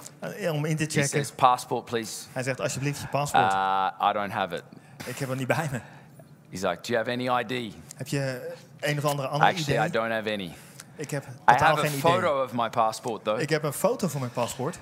eh, 0.45 0.53
om 0.53 0.65
in 0.65 0.75
te 0.77 0.83
He 0.83 0.89
checken. 0.89 1.09
says, 1.09 1.31
passport, 1.31 1.85
please. 1.85 2.23
Hij 2.33 2.43
zegt, 2.43 2.59
alsjeblieft 2.61 3.01
je 3.01 3.07
paspoort. 3.07 3.53
Uh, 3.53 3.87
I 4.09 4.13
don't 4.13 4.31
have 4.31 4.55
it. 4.55 4.63
ik 5.05 5.17
heb 5.17 5.29
het 5.29 5.37
niet 5.37 5.47
bij 5.47 5.69
me. 5.71 5.79
He's 6.49 6.61
like, 6.61 6.81
do 6.81 6.93
you 6.93 6.97
have 6.97 7.11
any 7.11 7.41
ID? 7.43 7.73
Heb 7.95 8.07
je 8.07 8.53
een 8.79 8.97
of 8.97 9.05
andere 9.05 9.27
andere 9.27 9.51
Actually, 9.51 9.79
I 9.83 9.87
idee? 9.87 10.01
don't 10.01 10.11
have 10.11 10.31
any. 10.33 10.53
Ik 10.95 11.11
heb 11.11 11.23
I 11.23 11.27
totaal 11.45 11.67
have 11.67 11.79
a 11.79 11.81
geen 11.89 11.97
idee. 11.99 12.11
photo 12.11 12.43
of 12.43 12.53
my 12.53 12.69
passport 12.69 13.23
though. 13.23 13.41
Ik 13.41 13.49
heb 13.49 13.63
een 13.63 13.73
foto 13.73 14.07
van 14.07 14.19
mijn 14.19 14.31
paspoort. 14.31 14.77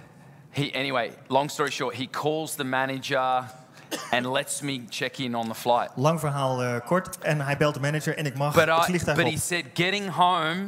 He, 0.49 0.72
anyway, 0.76 1.11
long 1.28 1.51
story 1.51 1.70
short, 1.72 1.95
he 1.97 2.07
calls 2.09 2.55
the 2.55 2.63
manager 2.63 3.43
and 4.11 4.26
lets 4.26 4.61
me 4.61 4.84
check 4.89 5.18
in 5.18 5.36
on 5.36 5.47
the 5.47 5.55
flight. 5.55 5.89
Lang 5.95 6.20
verhaal 6.20 6.63
eh, 6.63 6.76
kort. 6.86 7.18
En 7.20 7.41
hij 7.41 7.57
belt 7.57 7.74
de 7.74 7.80
manager 7.80 8.18
en 8.18 8.26
ik 8.26 8.38
mag 8.38 8.53
But, 8.53 8.65
het 8.65 8.78
I, 8.80 8.84
vliegtuig 8.84 9.18
but 9.18 9.26
op. 9.26 9.32
he 9.32 9.38
said, 9.39 9.63
getting 9.74 10.09
home, 10.09 10.68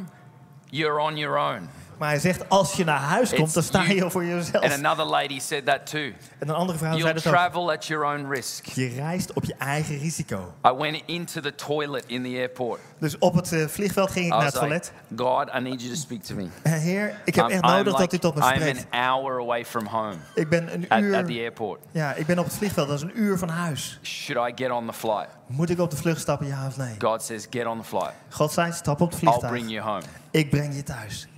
you're 0.66 1.00
on 1.00 1.16
your 1.16 1.38
own. 1.54 1.68
Maar 2.00 2.08
hij 2.08 2.18
zegt, 2.18 2.48
als 2.48 2.72
je 2.72 2.84
naar 2.84 2.98
huis 3.00 3.34
komt, 3.34 3.54
dan 3.54 3.62
sta 3.62 3.82
je 3.82 4.10
voor 4.10 4.24
jezelf. 4.24 4.64
And 4.64 4.72
another 4.84 5.04
lady 5.04 5.38
said 5.40 5.66
that 5.66 5.86
too. 5.90 6.00
En 6.38 6.48
een 6.48 6.54
andere 6.54 6.78
vrouw 6.78 6.90
zei 6.90 7.02
You'll 7.02 7.14
dat 7.14 7.26
ook. 7.26 7.32
travel 7.32 7.72
at 7.72 7.86
your 7.86 8.04
own 8.04 8.30
risk. 8.32 8.64
Je 8.66 8.88
reist 8.88 9.32
op 9.32 9.44
je 9.44 9.54
eigen 9.58 9.98
risico. 9.98 10.54
I 10.66 10.72
went 10.72 11.02
into 11.06 11.40
the 11.40 11.54
toilet 11.54 12.04
in 12.06 12.22
the 12.22 12.28
airport. 12.28 12.80
Dus 12.98 13.18
op 13.18 13.34
het 13.34 13.52
eh, 13.52 13.66
vliegveld 13.66 14.10
ging 14.10 14.24
ik 14.24 14.30
naar 14.32 14.44
het 14.44 14.54
toilet. 14.54 14.92
like, 15.08 15.22
God, 15.22 15.48
I 15.54 15.60
need 15.60 15.80
you 15.82 15.94
to 15.94 16.00
speak 16.00 16.22
to 16.22 16.34
me. 16.34 16.46
Eh, 16.62 16.72
Heer, 16.72 17.14
ik 17.24 17.34
heb 17.34 17.44
I'm, 17.44 17.50
echt 17.50 17.62
I'm 17.64 17.70
nodig 17.70 17.92
dat 17.92 18.00
like- 18.00 18.14
u 18.14 18.18
tot 18.18 18.34
me 18.34 18.40
I'm 18.40 18.54
spreekt. 18.60 18.86
an 18.90 19.00
hour 19.00 19.40
away 19.40 19.64
from 19.64 19.86
home 19.86 20.14
Ik 20.34 20.48
ben 20.48 20.74
een 20.74 20.88
at, 20.88 21.14
at 21.20 21.26
the 21.26 21.32
uur... 21.32 21.40
airport. 21.40 21.80
Ja, 21.90 22.14
ik 22.14 22.26
ben 22.26 22.38
op 22.38 22.44
het 22.44 22.54
vliegveld. 22.54 22.88
Dat 22.88 22.96
is 22.96 23.02
een 23.02 23.20
uur 23.20 23.38
van 23.38 23.48
huis. 23.48 23.98
Should 24.02 24.50
I 24.50 24.62
get 24.62 24.72
on 24.72 24.86
the 24.86 24.92
flight? 24.92 25.28
Moet 25.46 25.70
ik 25.70 25.78
op 25.80 25.90
de 25.90 25.96
vlucht 25.96 26.20
stappen, 26.20 26.46
ja 26.46 26.66
of 26.66 26.76
nee? 26.76 26.94
God 26.98 27.22
says, 27.22 27.46
get 27.50 27.66
on 27.66 27.78
the 27.78 27.84
flight. 27.84 28.12
God 28.30 28.52
zei, 28.52 28.72
stap 28.72 29.00
op 29.00 29.10
het 29.10 29.20
I'll 29.22 29.26
vliegtuig. 29.28 29.52
bring 29.52 29.70
you 29.70 29.82
home. 29.90 30.02
Ik 30.30 30.50
breng 30.50 30.74
je 30.74 30.82
thuis. 30.82 31.28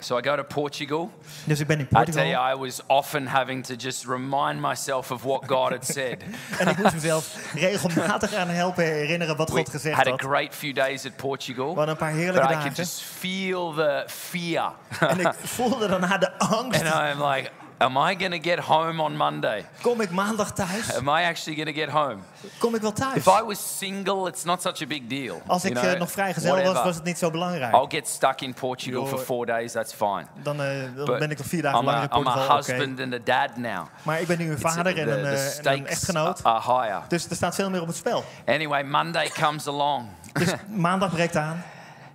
So 0.00 0.18
I 0.18 0.22
go 0.22 0.36
to 0.36 0.42
Portugal. 0.44 1.10
Dus 1.44 1.60
ik 1.60 1.66
ben 1.66 1.78
in 1.78 1.84
I 1.84 1.88
tell 1.88 2.04
you, 2.04 2.12
Portugal. 2.14 2.52
I 2.52 2.54
was 2.54 2.80
often 2.86 3.26
having 3.26 3.64
to 3.66 3.74
just 3.74 4.04
remind 4.06 4.60
myself 4.60 5.10
of 5.10 5.22
what 5.22 5.42
God 5.46 5.70
had 5.70 5.86
said. 5.86 6.22
En 6.58 6.68
ik 6.68 6.76
moest 6.78 6.94
mezelf 6.94 7.52
regelmatig 7.54 8.34
aan 8.34 8.48
helpen 8.48 8.84
herinneren 8.84 9.36
wat 9.36 9.50
God 9.50 9.68
gezegd 9.68 9.96
had 9.96 10.06
a 10.06 10.10
had. 10.10 10.20
great 10.20 10.54
few 10.54 10.72
days 10.74 11.06
at 11.06 11.16
Portugal, 11.16 11.66
hadden 11.66 11.88
een 11.88 11.96
paar 11.96 12.10
but 12.12 12.20
heerlijke 12.20 12.48
I 12.48 12.52
could 12.52 12.64
dagen. 12.64 12.82
just 12.84 13.02
feel 13.02 13.72
the 13.72 14.04
fear. 14.06 14.72
En 15.00 15.20
ik 15.20 15.32
voelde 15.56 15.88
daarna 15.88 16.18
de 16.18 16.38
angst. 16.38 16.82
And 16.84 17.18
I'm 17.18 17.22
like, 17.32 17.50
am 17.78 17.96
I 17.96 18.14
going 18.14 18.42
to 18.42 18.50
get 18.50 18.58
home 18.58 19.02
on 19.02 19.16
Monday? 19.16 19.64
Kom 19.80 20.00
ik 20.00 20.10
maandag 20.10 20.52
thuis? 20.52 20.96
Am 20.96 21.08
I 21.08 21.24
actually 21.24 21.56
going 21.56 21.76
to 21.76 21.80
get 21.80 21.88
home? 21.88 22.16
Kom 22.58 22.74
ik 22.74 22.80
wel 22.80 22.92
thuis? 22.92 23.16
If 23.16 23.26
I 23.26 23.42
was 23.42 23.78
single, 23.78 24.28
it's 24.28 24.44
not 24.44 24.62
such 24.62 24.82
a 24.82 24.86
big 24.86 25.06
deal. 25.06 25.42
Als 25.46 25.64
ik 25.64 25.72
know, 25.72 25.84
eh, 25.84 25.98
nog 25.98 26.10
vrijgezel 26.10 26.50
was, 26.50 26.60
whatever. 26.60 26.84
was 26.84 26.94
het 26.94 27.04
niet 27.04 27.18
zo 27.18 27.30
belangrijk. 27.30 27.74
I'll 27.74 27.86
get 27.88 28.08
stuck 28.08 28.40
in 28.40 28.54
Portugal 28.54 29.06
for 29.06 29.18
four 29.18 29.46
days, 29.46 29.72
that's 29.72 29.92
fine. 29.92 30.26
Dan, 30.42 30.62
eh, 30.62 31.04
ben 31.04 31.30
ik 31.30 31.38
nog 31.38 31.46
vier 31.46 31.62
dagen 31.62 31.78
I'm 31.78 31.84
langer 31.84 32.02
in 32.02 32.18
I'm 32.18 32.26
a 32.26 32.32
Portugal. 32.32 32.56
Husband 32.56 33.00
and 33.00 33.14
a 33.14 33.18
dad 33.24 33.56
now. 33.56 33.86
Maar 34.02 34.20
ik 34.20 34.26
ben 34.26 34.38
nu 34.38 34.50
een 34.50 34.58
vader 34.58 34.98
en 34.98 35.08
een, 35.08 35.24
eh, 35.24 35.58
en 35.58 35.72
een 35.72 35.86
echtgenoot. 35.86 36.42
are 36.42 36.80
higher. 36.80 37.02
Dus 37.08 37.28
er 37.28 37.36
staat 37.36 37.54
veel 37.54 37.70
meer 37.70 37.80
op 37.80 37.86
het 37.86 37.96
spel. 37.96 38.24
Anyway, 38.46 38.84
Monday 38.84 39.28
comes 39.28 39.66
along. 39.66 40.06
Dus 40.32 40.48
maandag 40.68 41.10
breekt 41.10 41.36
aan. 41.36 41.62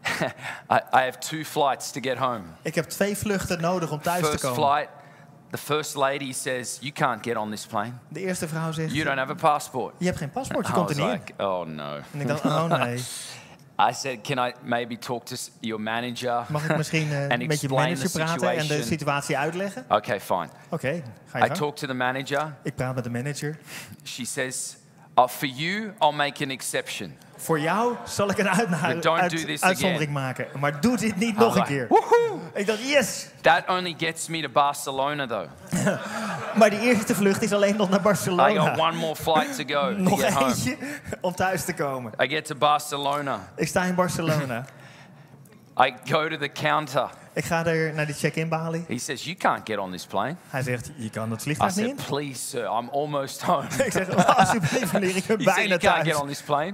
I, 0.69 0.79
I 0.93 1.01
have 1.05 1.19
two 1.19 1.43
flights 1.43 1.91
to 1.91 2.01
get 2.01 2.17
home. 2.17 2.43
Ik 2.61 2.75
heb 2.75 2.89
twee 2.89 3.17
vluchten 3.17 3.61
nodig 3.61 3.91
om 3.91 4.01
thuis 4.01 4.29
te 4.29 4.39
komen. 4.39 4.63
flight, 4.63 4.89
the 5.53 5.59
first 5.59 5.95
lady 5.95 6.33
says, 6.33 6.77
You 6.81 6.91
can't 6.91 7.23
get 7.23 7.35
on 7.35 7.49
this 7.51 7.65
plane. 7.65 7.93
De 8.07 8.19
eerste 8.19 8.47
vrouw 8.47 8.71
zegt, 8.71 8.91
You 8.93 9.03
don't 9.05 9.17
have 9.17 9.31
a 9.31 9.35
passport. 9.35 9.93
je 9.97 10.05
hebt 10.05 10.17
geen 10.17 10.31
paspoort, 10.31 10.67
je 10.67 10.71
I 10.73 10.75
komt 10.75 10.89
er 10.89 10.95
niet 10.95 11.05
in. 11.05 11.11
like, 11.11 11.33
Oh 11.43 11.65
no. 11.67 11.95
En 12.11 12.21
ik 12.21 12.27
dacht, 12.27 12.45
oh 12.45 12.65
nee. 12.65 13.03
I 13.89 13.93
said, 13.93 14.21
Can 14.21 14.47
I 14.47 14.53
maybe 14.63 14.97
talk 14.97 15.25
to 15.25 15.35
your 15.59 15.81
manager? 15.81 16.45
Mag 16.49 16.69
ik 16.69 16.77
misschien 16.77 17.13
And 17.31 17.47
met 17.47 17.61
je 17.61 17.69
manager 17.69 18.09
praten 18.11 18.57
en 18.57 18.67
de 18.67 18.83
situatie 18.83 19.37
uitleggen? 19.37 19.85
Okay, 19.89 20.21
fine. 20.21 20.47
Oké, 20.69 21.03
ga 21.25 21.37
je 21.37 21.43
I 21.43 21.47
gang. 21.47 21.57
talk 21.57 21.75
to 21.75 21.87
the 21.87 21.93
manager. 21.93 22.55
Ik 22.63 22.75
praat 22.75 22.95
met 22.95 23.03
de 23.03 23.09
manager. 23.09 23.57
She 24.03 24.25
says, 24.25 24.75
oh, 25.15 25.27
For 25.27 25.47
you, 25.47 25.93
I'll 25.99 26.11
make 26.15 26.43
an 26.43 26.49
exception. 26.49 27.17
Voor 27.37 27.59
jou 27.59 27.95
zal 28.05 28.29
ik 28.29 28.37
een 28.37 28.49
uit- 28.49 29.01
do 29.01 29.15
this 29.45 29.61
uitzondering 29.61 30.11
maken. 30.11 30.47
Maar 30.59 30.81
doe 30.81 30.97
dit 30.97 31.15
niet 31.15 31.37
nog 31.37 31.55
een 31.55 31.63
keer. 31.63 31.87
Ik 32.53 32.65
dacht, 32.67 32.89
yes! 32.89 33.27
That 33.41 33.63
only 33.69 33.95
gets 33.97 34.27
me 34.27 34.41
to 34.41 34.49
Barcelona, 34.49 35.27
though. 35.27 35.49
Maar 36.59 36.69
die 36.69 36.79
eerste 36.79 37.15
vlucht 37.15 37.41
is 37.41 37.53
alleen 37.53 37.75
nog 37.75 37.89
naar 37.89 37.99
I 37.99 38.03
got 38.03 38.11
Barcelona. 38.11 38.75
one 38.77 38.97
more 38.97 39.15
flight 39.15 39.55
to 39.55 39.63
go 39.79 39.89
to 39.95 40.01
Nog 40.01 40.33
home. 40.33 40.45
eentje 40.45 40.77
om 41.21 41.35
thuis 41.35 41.65
te 41.65 41.73
komen. 41.73 42.11
I 42.21 42.27
get 42.27 42.45
to 42.45 42.55
Barcelona. 42.55 43.39
Ik 43.55 43.67
sta 43.67 43.83
in 43.83 43.95
Barcelona. 43.95 44.65
I 45.79 45.93
go 46.05 46.27
to 46.29 46.37
the 46.37 46.49
counter. 46.51 47.09
Ik 47.33 47.43
ga 47.45 47.65
er 47.65 47.93
naar 47.93 48.05
die 48.05 48.15
check-in 48.15 48.49
balie. 48.49 48.83
He 48.87 48.97
says, 48.97 49.23
You 49.23 49.35
can't 49.35 49.61
get 49.63 49.77
on 49.77 49.91
this 49.91 50.05
plane. 50.05 50.35
Hij 50.49 50.61
zegt, 50.61 50.91
je 50.95 51.09
kan 51.09 51.31
het 51.31 51.39
I 51.39 51.43
vliegtuig 51.43 51.75
niet 51.75 51.85
in. 51.87 51.95
said, 51.97 52.07
Please, 52.09 52.39
sir, 52.47 52.63
I'm 52.63 52.89
almost 52.91 53.41
home. 53.47 53.67
Ik 53.85 53.91
zeg, 53.91 54.09
"Oh, 54.09 54.37
alsjeblieft 54.37 54.93
meneer, 54.93 55.15
ik 55.15 55.25
ben 55.25 55.37
bijna 55.37 55.61
You 55.61 55.67
can't 55.79 55.81
thuis. 55.81 56.07
get 56.07 56.15
on 56.21 56.27
this 56.27 56.41
plane. 56.41 56.73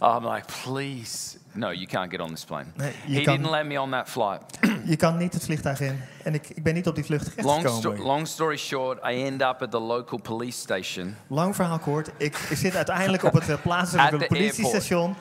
I'm 0.00 0.32
like, 0.32 0.44
Please. 0.64 1.38
No, 1.52 1.70
you 1.72 1.86
can't 1.86 2.10
get 2.10 2.20
on 2.20 2.28
this 2.28 2.44
plane. 2.44 2.64
Nee, 2.76 2.92
He 3.06 3.20
kan- 3.22 3.34
didn't 3.36 3.50
let 3.50 3.66
me 3.66 3.80
on 3.80 3.90
that 3.90 4.08
flight. 4.08 4.42
Je 4.90 4.96
kan 4.96 5.16
niet 5.16 5.32
het 5.32 5.44
vliegtuig 5.44 5.80
in. 5.80 6.00
En 6.24 6.34
ik, 6.34 6.48
ik 6.48 6.62
ben 6.62 6.74
niet 6.74 6.86
op 6.86 6.94
die 6.94 7.04
vlucht 7.04 7.26
Long, 7.42 7.60
sto- 7.60 7.68
terechtgekomen. 7.68 8.06
long 8.06 8.26
story 8.26 8.56
short, 8.56 8.98
I 8.98 9.24
end 9.24 9.42
up 9.42 9.62
at 9.62 9.70
the 9.70 9.78
local 9.78 10.18
police 10.20 10.58
station. 10.58 11.16
Lang 11.26 11.54
verhaal 11.54 11.78
kort. 11.78 12.10
Ik 12.16 12.36
zit 12.54 12.76
uiteindelijk 12.76 13.22
op 13.22 13.32
het 13.32 13.48
eh, 13.48 13.56
plaatselijke 13.62 14.26
politiestation. 14.26 15.16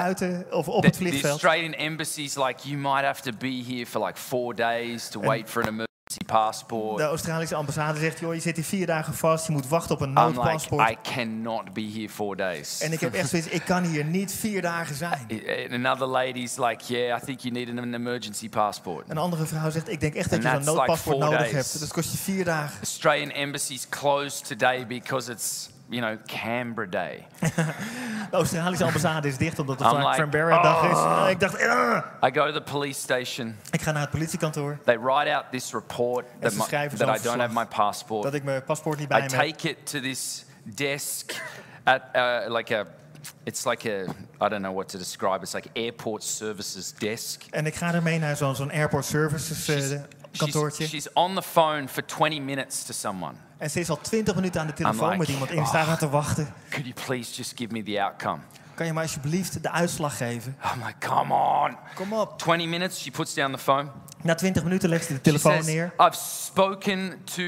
Buiten 0.00 0.46
of 0.50 0.68
op 0.68 0.80
The, 0.80 0.86
het 0.86 0.96
the 0.96 1.02
vliegveld. 1.02 1.32
Australian 1.32 1.72
embassy's 1.74 2.36
like, 2.36 2.68
you 2.68 2.78
might 2.78 3.04
have 3.04 3.22
to 3.22 3.30
be 3.38 3.62
here 3.68 3.86
for 3.86 4.06
like 4.06 4.18
four 4.18 4.54
days 4.54 5.08
to 5.08 5.20
wait 5.20 5.50
for 5.50 5.62
an 5.62 5.68
emergency 5.68 6.24
passport. 6.26 6.96
De 6.96 7.04
Australische 7.04 7.54
ambassade 7.54 7.98
zegt, 7.98 8.18
joh, 8.18 8.34
je 8.34 8.40
zit 8.40 8.56
hier 8.56 8.64
vier 8.64 8.86
dagen 8.86 9.14
vast. 9.14 9.46
Je 9.46 9.52
moet 9.52 9.68
wachten 9.68 9.94
op 9.94 10.00
een 10.00 10.08
like, 10.08 10.20
noodpaspoort. 10.20 10.90
I 10.90 10.96
cannot 11.14 11.72
be 11.72 11.90
here 11.94 12.08
four 12.08 12.36
days. 12.36 12.80
En 12.80 12.92
ik 12.92 13.00
heb 13.00 13.14
echt 13.14 13.28
zoiets, 13.28 13.48
ik 13.48 13.62
kan 13.64 13.84
hier 13.84 14.04
niet 14.04 14.32
vier 14.32 14.62
dagen 14.62 14.94
zijn. 14.94 15.26
And 15.72 15.72
another 15.86 16.06
lady's 16.06 16.56
like, 16.56 16.84
yeah, 16.94 17.22
I 17.22 17.24
think 17.24 17.40
you 17.40 17.54
need 17.54 17.68
an 17.78 17.94
emergency 17.94 18.48
passport. 18.48 19.10
Een 19.10 19.18
andere 19.18 19.46
vrouw 19.46 19.70
zegt, 19.70 19.88
ik 19.88 20.00
denk 20.00 20.14
echt 20.14 20.30
dat 20.30 20.44
And 20.44 20.52
je 20.52 20.58
like 20.58 20.70
noodpaspoort 20.70 21.18
nodig 21.18 21.38
days. 21.38 21.52
hebt. 21.52 21.80
Dat 21.80 21.92
kost 21.92 22.12
je 22.12 22.18
vier 22.18 22.44
dagen. 22.44 22.78
Australian 22.78 23.30
embassy's 23.30 23.88
closed 23.88 24.46
today 24.46 24.86
because 24.86 25.32
it's, 25.32 25.70
you 25.92 26.00
know, 26.00 26.16
Canberra 26.26 26.90
Day. 26.90 27.26
De 28.30 28.38
Australische 28.38 28.84
ambassade 28.84 29.28
is 29.28 29.36
dicht 29.36 29.58
omdat 29.58 29.78
het 29.78 29.92
I'm 29.92 29.98
like, 29.98 30.16
Canberra-dag 30.16 30.90
is. 30.90 30.96
"Ah." 30.96 31.30
Ik 31.30 31.40
dacht, 31.40 31.62
"Ah." 31.62 32.04
I 32.24 32.30
go 32.30 32.46
to 32.46 32.52
the 32.52 32.70
police 32.70 33.00
station. 33.00 33.56
ik 33.70 33.82
ga 33.82 33.92
naar 33.92 34.00
het 34.00 34.10
politiekantoor. 34.10 34.78
They 34.84 34.98
write 34.98 35.34
out 35.34 35.44
this 35.50 35.72
report 35.72 36.24
that, 36.40 36.52
my, 36.54 36.88
that 36.88 37.18
I 37.18 37.22
don't 37.22 37.40
have 37.40 37.54
my 37.54 37.66
passport. 37.66 38.22
Dat 38.22 38.34
ik 38.34 38.44
mijn 38.44 38.64
paspoort 38.64 38.98
niet 38.98 39.06
I 39.06 39.08
bij 39.08 39.18
me 39.18 39.36
heb. 39.36 39.48
take 39.48 39.68
it 39.68 39.86
to 39.86 40.00
this 40.00 40.44
desk 40.64 41.32
at 41.84 42.02
uh, 42.16 42.54
like 42.56 42.78
a, 42.78 42.86
it's 43.44 43.64
like 43.64 43.88
a, 43.88 44.02
I 44.46 44.48
don't 44.48 44.62
know 44.62 44.74
what 44.74 44.88
to 44.88 44.98
describe. 44.98 45.42
It's 45.42 45.52
like 45.52 45.68
airport 45.72 46.22
services 46.22 46.92
desk. 46.92 47.42
En 47.50 47.66
ik 47.66 47.74
ga 47.74 47.94
ermee 47.94 48.18
naar 48.18 48.36
zo'n 48.36 48.54
zo'n 48.54 48.70
airport 48.70 49.04
services 49.04 49.64
She's, 49.64 49.98
kantoortje. 50.36 50.86
she's 50.86 51.12
on 51.12 51.34
the 51.34 51.42
phone 51.42 51.88
for 51.88 52.04
20 52.06 52.40
minutes 52.40 52.84
to 52.84 52.92
someone. 52.92 53.34
En 53.58 53.70
ze 53.70 53.80
is 53.80 53.90
al 53.90 54.00
20 54.00 54.34
minuten 54.34 54.60
aan 54.60 54.66
de 54.66 54.72
telefoon 54.72 55.06
like, 55.08 55.18
met 55.18 55.28
iemand. 55.28 55.50
En 55.50 55.58
ik 55.58 55.66
sta 55.66 55.82
"Oh." 55.82 55.94
te 55.94 56.08
wachten. 56.08 56.54
Could 56.68 56.86
you 56.86 57.06
please 57.06 57.34
just 57.34 57.52
give 57.56 57.72
me 57.72 57.82
the 57.82 58.02
outcome? 58.02 58.38
Kan 58.74 58.86
je 58.86 58.92
me 58.92 59.00
alsjeblieft 59.00 59.62
de 59.62 59.70
uitslag 59.70 60.16
geven? 60.16 60.56
Oh 60.64 60.72
I'm 60.74 60.86
like, 60.86 61.06
come 61.08 61.34
on. 61.34 61.76
Kom 61.94 62.12
op. 62.12 62.38
20 62.38 62.68
minutes, 62.68 63.02
she 63.02 63.10
puts 63.10 63.34
down 63.34 63.52
the 63.52 63.58
phone. 63.58 63.90
Na 64.22 64.34
20 64.34 64.62
minuten 64.62 64.88
legt 64.88 65.04
ze 65.04 65.12
de 65.12 65.20
telefoon 65.20 65.52
says, 65.52 65.66
neer. 65.66 65.92
I've 65.98 66.16
spoken 66.16 67.20
to 67.24 67.42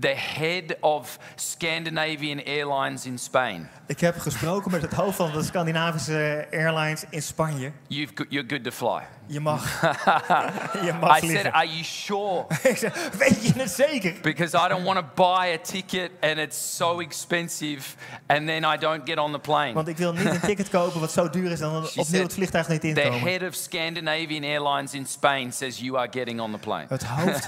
the 0.00 0.14
head 0.16 0.76
of 0.80 1.18
Scandinavian 1.34 2.42
Airlines 2.44 3.06
in 3.06 3.18
Spain. 3.18 3.68
Ik 3.86 4.00
heb 4.00 4.18
gesproken 4.18 4.70
met 4.70 4.82
het 4.82 4.92
hoofd 4.92 5.16
van 5.16 5.32
de 5.32 5.42
Scandinavische 5.42 6.46
Airlines 6.52 7.04
in 7.10 7.22
Spanje. 7.22 7.72
You've 7.86 8.12
go- 8.14 8.24
you're 8.28 8.48
good 8.48 8.64
to 8.64 8.70
fly. 8.70 9.02
Je 9.26 9.40
mag, 9.40 9.80
je 10.86 10.92
mag 11.00 11.22
I 11.22 11.28
said, 11.28 11.52
are 11.52 11.66
you 11.66 11.82
sure? 11.84 12.44
Ik 12.62 12.78
weet 13.18 13.46
je 13.46 13.52
het 13.56 13.70
zeker? 13.70 14.14
Because 14.22 14.56
I 14.56 14.68
don't 14.68 14.84
want 14.84 14.98
to 14.98 15.04
buy 15.14 15.52
a 15.54 15.58
ticket 15.62 16.10
and 16.20 16.36
it's 16.38 16.76
so 16.76 16.98
expensive 17.00 17.82
and 18.26 18.46
then 18.46 18.64
I 18.74 18.76
don't 18.78 19.00
get 19.04 19.18
on 19.18 19.32
the 19.32 19.38
plane. 19.38 19.72
Want 19.72 19.88
ik 19.88 19.96
wil 19.96 20.12
niet 20.12 20.24
een 20.24 20.40
ticket 20.40 20.68
kopen 20.70 21.00
wat 21.00 21.12
zo 21.12 21.30
duur 21.30 21.50
is 21.50 21.60
en 21.60 21.70
dan 21.72 21.84
opnieuw 21.86 22.04
said, 22.04 22.22
het 22.22 22.32
vliegtuig 22.32 22.68
niet 22.68 22.80
The 22.80 22.86
inkomen. 22.88 23.20
head 23.20 23.42
of 23.48 23.54
Scandinavian 23.54 24.42
Airlines 24.44 24.92
in 24.94 25.06
Spain 25.06 25.52
says 25.52 25.78
you 25.78 25.98
are 25.98 26.08
getting 26.10 26.40
on 26.40 26.50
the 26.52 26.58
plane. 26.58 26.86
Het 26.88 27.04
hoofd, 27.04 27.44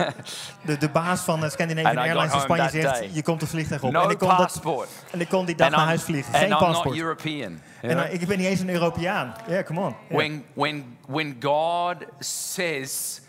de, 0.63 0.79
de 0.79 0.89
baas 0.89 1.21
van 1.21 1.51
Scandinavian 1.51 1.95
got 1.97 2.05
Airlines 2.05 2.35
in 2.35 2.41
Spanje 2.41 2.71
zegt, 2.71 3.15
je 3.15 3.23
komt 3.23 3.41
het 3.41 3.51
vliegtuig 3.51 3.83
op. 3.83 3.95
en, 3.95 4.11
ik 4.11 4.19
kon 4.19 4.29
dat, 4.29 4.37
passport. 4.37 4.89
en 5.11 5.21
ik 5.21 5.29
kon 5.29 5.45
die 5.47 5.55
dag 5.55 5.67
And 5.67 5.77
naar 5.77 5.85
I'm, 5.85 5.89
huis 5.91 6.03
vliegen. 6.03 6.26
And 6.27 6.37
Geen 6.37 6.45
I'm 6.45 6.51
not 6.51 6.61
paspoort. 6.61 6.97
European. 6.97 7.61
En 7.83 7.97
uh, 7.97 8.13
ik 8.13 8.27
ben 8.27 8.39
niet 8.39 8.47
eens 8.47 8.61
een 8.61 8.71
Europeaan. 8.71 9.35
Ja, 9.49 9.63
come 9.63 9.81
on. 9.81 9.97
Ja. 10.09 10.17
When, 10.17 10.45
when, 10.55 10.99
when 11.07 11.37
God 11.41 11.97
says, 12.19 13.21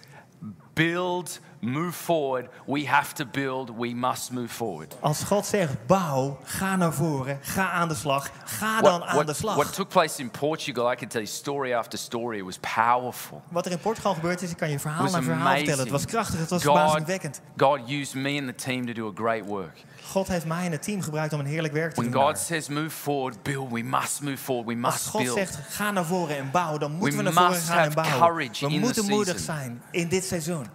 build 0.74 1.40
move 1.60 1.92
forward, 1.92 2.50
we 2.66 2.86
have 2.88 3.14
to 3.14 3.26
build, 3.26 3.70
we 3.78 3.94
must 3.96 4.32
move 4.32 4.48
forward. 4.54 4.96
Als 5.00 5.24
God 5.24 5.46
zegt 5.46 5.86
bouw, 5.86 6.40
ga 6.44 6.76
naar 6.76 6.94
voren, 6.94 7.40
ga 7.42 7.72
aan 7.72 7.88
de 7.88 7.96
slag, 7.96 8.30
ga 8.46 8.82
dan 8.82 9.00
What, 9.00 9.10
aan 9.20 9.26
de 9.26 9.34
slag. 9.34 9.56
what 9.56 9.74
took 9.74 9.90
place 9.90 10.22
in 10.22 10.32
Portugal, 10.32 10.92
I 10.92 10.96
can 10.96 11.08
tell 11.08 11.22
you 11.22 11.34
story 11.34 11.74
after 11.74 12.00
story, 12.00 12.38
it 12.38 12.44
was 12.46 12.58
powerful. 12.76 13.42
Wat 13.52 13.66
er 13.66 13.72
in 13.72 13.80
Portugal 13.80 14.14
gebeurd 14.14 14.42
is, 14.42 14.52
ik 14.52 14.58
kan 14.58 14.70
je 14.70 14.80
verhaal 14.80 15.04
na 15.04 15.10
verhaal 15.22 15.32
amazing. 15.40 15.58
vertellen. 15.58 15.84
Het 15.84 15.92
was 15.92 16.06
krachtig, 16.06 16.40
het 16.40 16.50
was 16.50 16.64
God, 16.64 16.76
verbazingwekkend. 16.76 17.42
God 17.58 17.80
used 17.90 18.14
me 18.16 18.38
and 18.40 18.48
the 18.58 18.64
team 18.64 18.86
to 18.86 18.94
do 18.94 19.08
a 19.08 19.12
great 19.16 19.46
work. 19.46 19.84
God 20.04 20.28
heeft 20.28 20.46
mij 20.46 20.66
en 20.66 20.72
het 20.72 20.84
team 20.84 21.02
gebruikt 21.02 21.34
om 21.34 21.40
een 21.40 21.46
heerlijk 21.46 21.74
werk 21.74 21.94
te 21.94 22.00
When 22.02 22.12
doen. 22.12 22.22
God 22.22 22.34
daar. 22.36 22.44
says 22.44 22.68
move 22.68 22.90
forward, 22.90 23.44
build, 23.44 23.72
we 23.72 23.82
must 23.84 24.22
move 24.22 24.38
forward, 24.38 24.68
we 24.78 24.86
Als 24.86 24.94
must 24.94 25.08
God 25.08 25.22
build. 25.22 25.38
zegt 25.38 25.60
ga 25.70 25.92
naar 25.92 26.06
voren 26.06 26.38
en 26.38 26.52
bouw, 26.52 26.78
dan 26.78 26.92
moeten 26.92 27.18
We 27.18 27.24
we 27.24 27.32
naar 27.34 27.44
voren 27.46 27.62
gaan 27.62 27.78
en 27.88 27.94
bouwen. 27.94 28.52
We 28.60 28.80
moeten 28.80 29.06
moedig 29.06 29.40
season. 29.40 29.56
zijn 29.56 29.82
in 29.92 30.08
dit 30.08 30.26
seizoen. 30.26 30.66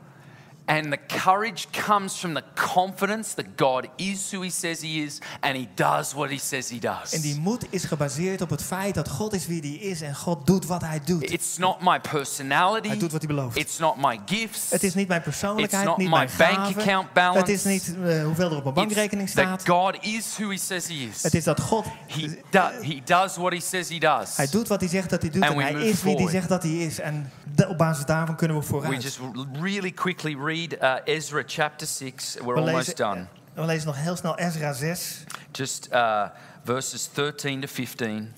And 0.73 0.91
the 0.91 0.99
courage 1.21 1.67
comes 1.87 2.17
from 2.17 2.35
the 2.35 2.43
confidence 2.55 3.35
that 3.35 3.45
God 3.57 3.89
is 3.97 4.31
who 4.33 4.43
He 4.43 4.51
says 4.51 4.81
He 4.81 5.03
is 5.03 5.19
and 5.41 5.57
He 5.57 5.69
does 5.75 6.15
what 6.15 6.31
He 6.31 6.39
says 6.39 6.71
He 6.71 6.79
does. 6.79 7.13
En 7.13 7.21
die 7.21 7.41
moed 7.41 7.67
is 7.71 7.85
gebaseerd 7.85 8.41
op 8.41 8.51
het 8.51 8.63
feit 8.63 8.95
dat 8.95 9.09
God 9.09 9.33
is 9.33 9.47
wie 9.47 9.61
hij 9.61 9.89
is 9.91 10.01
en 10.01 10.15
God 10.17 10.47
doet 10.47 10.67
wat 10.67 10.81
hij 10.81 11.01
doet. 11.05 11.31
It's 11.31 11.57
not 11.57 11.81
my 11.81 12.01
personality. 12.01 12.89
Hij 12.89 12.99
doet 12.99 13.13
wat 13.13 13.23
hij 13.23 13.35
belooft. 13.35 13.57
It's 13.57 13.79
not 13.79 13.97
my 13.97 14.21
gifts. 14.27 14.71
Het 14.71 14.83
is 14.83 14.95
niet 14.95 15.09
mijn 15.09 15.23
persoonlijkheid, 15.23 15.83
It's 15.83 15.91
not 15.91 15.99
niet 15.99 16.11
my 16.11 16.29
mijn 16.37 16.57
bank 16.57 16.77
account 16.79 17.13
balance. 17.13 17.39
Het 17.39 17.49
is 17.49 17.65
niet 17.65 17.95
eh, 18.05 18.25
hoeveel 18.25 18.51
er 18.51 18.57
op 18.57 18.63
mijn 18.63 18.75
bankrekening 18.75 19.29
It's 19.29 19.37
that 19.37 19.61
staat. 19.61 19.69
God 19.69 20.05
is 20.05 20.37
who 20.39 20.51
He 20.51 20.57
says 20.57 20.87
He 20.87 20.95
is. 20.95 21.23
Het 21.23 21.35
is 21.35 21.45
dat 21.45 21.61
God, 21.61 21.87
He, 22.07 22.43
do, 22.51 22.61
he 22.61 23.01
does 23.05 23.37
what 23.37 23.53
He 23.53 23.61
says 23.61 23.89
He 23.89 23.99
does. 23.99 24.37
hij 24.37 24.49
doet 24.51 24.69
wat 24.69 24.81
hij 24.81 24.89
zegt 24.89 25.11
dat 25.11 25.23
hij 25.23 25.31
doet 25.31 25.43
And 25.43 25.51
en 25.51 25.57
we 25.57 25.63
hij 25.63 25.89
is 25.89 26.03
wie 26.03 26.17
hij 26.17 26.29
zegt 26.29 26.49
dat 26.49 26.63
hij 26.63 26.73
is. 26.73 27.01
En 27.01 27.31
op 27.69 27.79
basis 27.79 28.05
daarvan 28.05 28.37
kunnen 28.37 28.57
we 28.57 28.63
We 28.63 28.69
vooruit. 28.69 29.03
just 29.03 29.19
really 29.61 29.93
quickly 29.93 30.37
read 30.45 30.62
uh, 30.69 30.95
Ezra 31.05 31.43
chapter 31.47 31.87
6. 31.87 32.35
We're 32.35 32.55
We 32.55 32.61
almost 32.61 32.75
lezen, 32.75 32.97
done. 32.97 33.27
we 33.55 33.65
lezen 33.65 33.87
nog 33.87 33.97
heel 33.97 34.17
snel 34.17 34.39
Ezra 34.39 34.73
6. 34.73 35.25
Just 35.53 35.89
uh, 35.93 36.29
verses 36.65 37.09
13 37.13 37.61
to 37.61 37.67
15. 37.67 38.33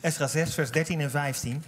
Ezra 0.00 0.26
6, 0.26 0.54
vers 0.54 0.70
13 0.70 1.00
en 1.00 1.10
15. 1.10 1.62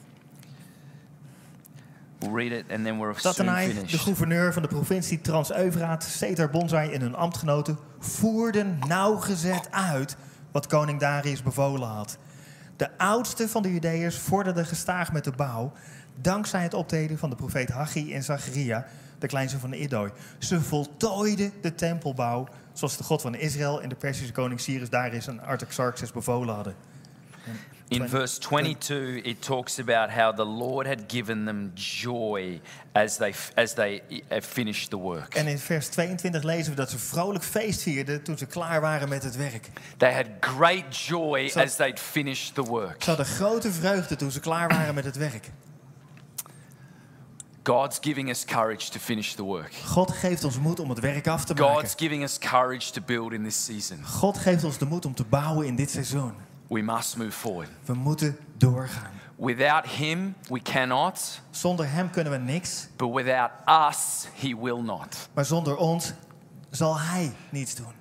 We'll 2.18 2.32
read 2.32 2.52
it 2.52 2.64
and 2.70 2.84
then 2.84 2.98
we're 2.98 3.14
soon 3.14 3.32
Tatanai, 3.32 3.66
de 3.66 3.74
finished. 3.74 4.00
gouverneur 4.00 4.52
van 4.52 4.62
de 4.62 4.68
provincie 4.68 5.20
Trans-Eufraat, 5.20 6.04
Setar 6.04 6.50
Bonzai 6.50 6.92
en 6.92 7.00
hun 7.00 7.14
ambtgenoten 7.14 7.78
voerden 7.98 8.78
nauwgezet 8.88 9.68
uit 9.70 10.16
wat 10.52 10.66
koning 10.66 11.00
Darius 11.00 11.42
bevolen 11.42 11.88
had. 11.88 12.18
De 12.76 12.98
oudste 12.98 13.48
van 13.48 13.62
de 13.62 13.72
Judeërs 13.72 14.18
vorderde 14.18 14.64
gestaag 14.64 15.12
met 15.12 15.24
de 15.24 15.30
bouw, 15.30 15.72
dankzij 16.20 16.62
het 16.62 16.74
optreden 16.74 17.18
van 17.18 17.30
de 17.30 17.36
profeet 17.36 17.70
Haggai 17.70 18.14
en 18.14 18.22
Zacharia, 18.22 18.86
de 19.20 19.26
kleinzoon 19.26 19.60
van 19.60 19.72
Idoi. 19.72 20.10
Ze 20.38 20.60
voltooiden 20.60 21.52
de 21.60 21.74
tempelbouw 21.74 22.48
zoals 22.72 22.96
de 22.96 23.04
God 23.04 23.20
van 23.20 23.34
Israël 23.34 23.82
en 23.82 23.88
de 23.88 23.94
Persische 23.94 24.32
koning 24.32 24.60
Cyrus 24.60 24.90
Darius 24.90 25.26
en 25.26 25.40
Artaxerxes 25.40 26.12
bevolen 26.12 26.54
hadden. 26.54 26.74
En 27.44 27.96
In 27.96 28.08
verse 28.08 28.38
22, 28.38 29.24
it 29.24 29.42
talks 29.42 29.78
about 29.78 30.10
how 30.10 30.36
the 30.36 30.44
Lord 30.44 30.86
had 30.86 30.98
given 31.08 31.44
them 31.44 31.72
joy 31.74 32.60
as 32.92 33.16
they, 33.16 33.34
as 33.56 33.74
they 33.74 34.02
uh, 34.10 34.40
finished 34.40 34.90
the 34.90 34.96
work. 34.96 35.34
En 35.34 35.46
in 35.46 35.58
vers 35.58 35.88
22 35.88 36.42
lezen 36.42 36.70
we 36.70 36.76
dat 36.76 36.90
ze 36.90 36.98
vrolijk 36.98 37.44
feest 37.44 37.82
vierden 37.82 38.22
toen 38.22 38.38
ze 38.38 38.46
klaar 38.46 38.80
waren 38.80 39.08
met 39.08 39.22
het 39.22 39.36
werk. 39.36 39.70
They 39.96 40.14
had 40.14 40.26
great 40.40 40.96
joy 40.96 41.50
as 41.54 41.76
they'd 41.76 42.00
finished 42.00 42.54
the 42.54 42.62
work. 42.62 43.02
Ze 43.02 43.08
hadden 43.08 43.26
grote 43.26 43.72
vreugde 43.72 44.16
toen 44.16 44.30
ze 44.30 44.40
klaar 44.40 44.68
waren 44.68 44.94
met 44.94 45.04
het 45.04 45.16
werk. 45.16 45.50
God's 47.62 47.98
giving 48.00 48.30
us 48.30 48.44
courage 48.44 48.90
to 48.90 48.98
finish 48.98 49.34
the 49.34 49.44
work. 49.44 49.72
God 49.74 50.10
geeft 50.10 50.44
ons 50.44 50.58
moed 50.58 50.80
om 50.80 50.88
het 50.88 51.00
werk 51.00 51.26
af 51.26 51.44
te 51.44 51.54
maken. 51.54 51.74
God's 51.74 51.94
giving 51.96 52.22
us 52.22 52.38
courage 52.38 52.90
to 52.90 53.00
build 53.06 53.32
in 53.32 53.42
this 53.42 53.64
season. 53.64 54.04
God 54.04 54.38
geeft 54.38 54.64
ons 54.64 54.78
de 54.78 54.86
moed 54.86 55.04
om 55.06 55.14
te 55.14 55.24
bouwen 55.24 55.66
in 55.66 55.76
dit 55.76 55.90
seizoen. 55.90 56.32
We 56.68 56.82
must 56.82 57.16
move 57.16 57.32
forward. 57.32 57.68
We 57.84 57.94
moeten 57.94 58.38
doorgaan. 58.56 59.10
Without 59.36 59.86
Him, 59.86 60.34
we 60.48 60.60
cannot, 60.62 61.40
Zonder 61.50 61.90
Hem 61.90 62.10
kunnen 62.10 62.32
we 62.32 62.38
niks, 62.38 62.88
but 62.96 63.12
without 63.12 63.50
us, 63.88 64.26
He 64.34 64.56
will 64.60 64.82
not. 64.82 65.28
maar 65.34 65.44
zonder 65.44 65.76
ons 65.76 66.12
zal 66.70 66.98
Hij 66.98 67.32
niets 67.50 67.74
doen. 67.74 67.92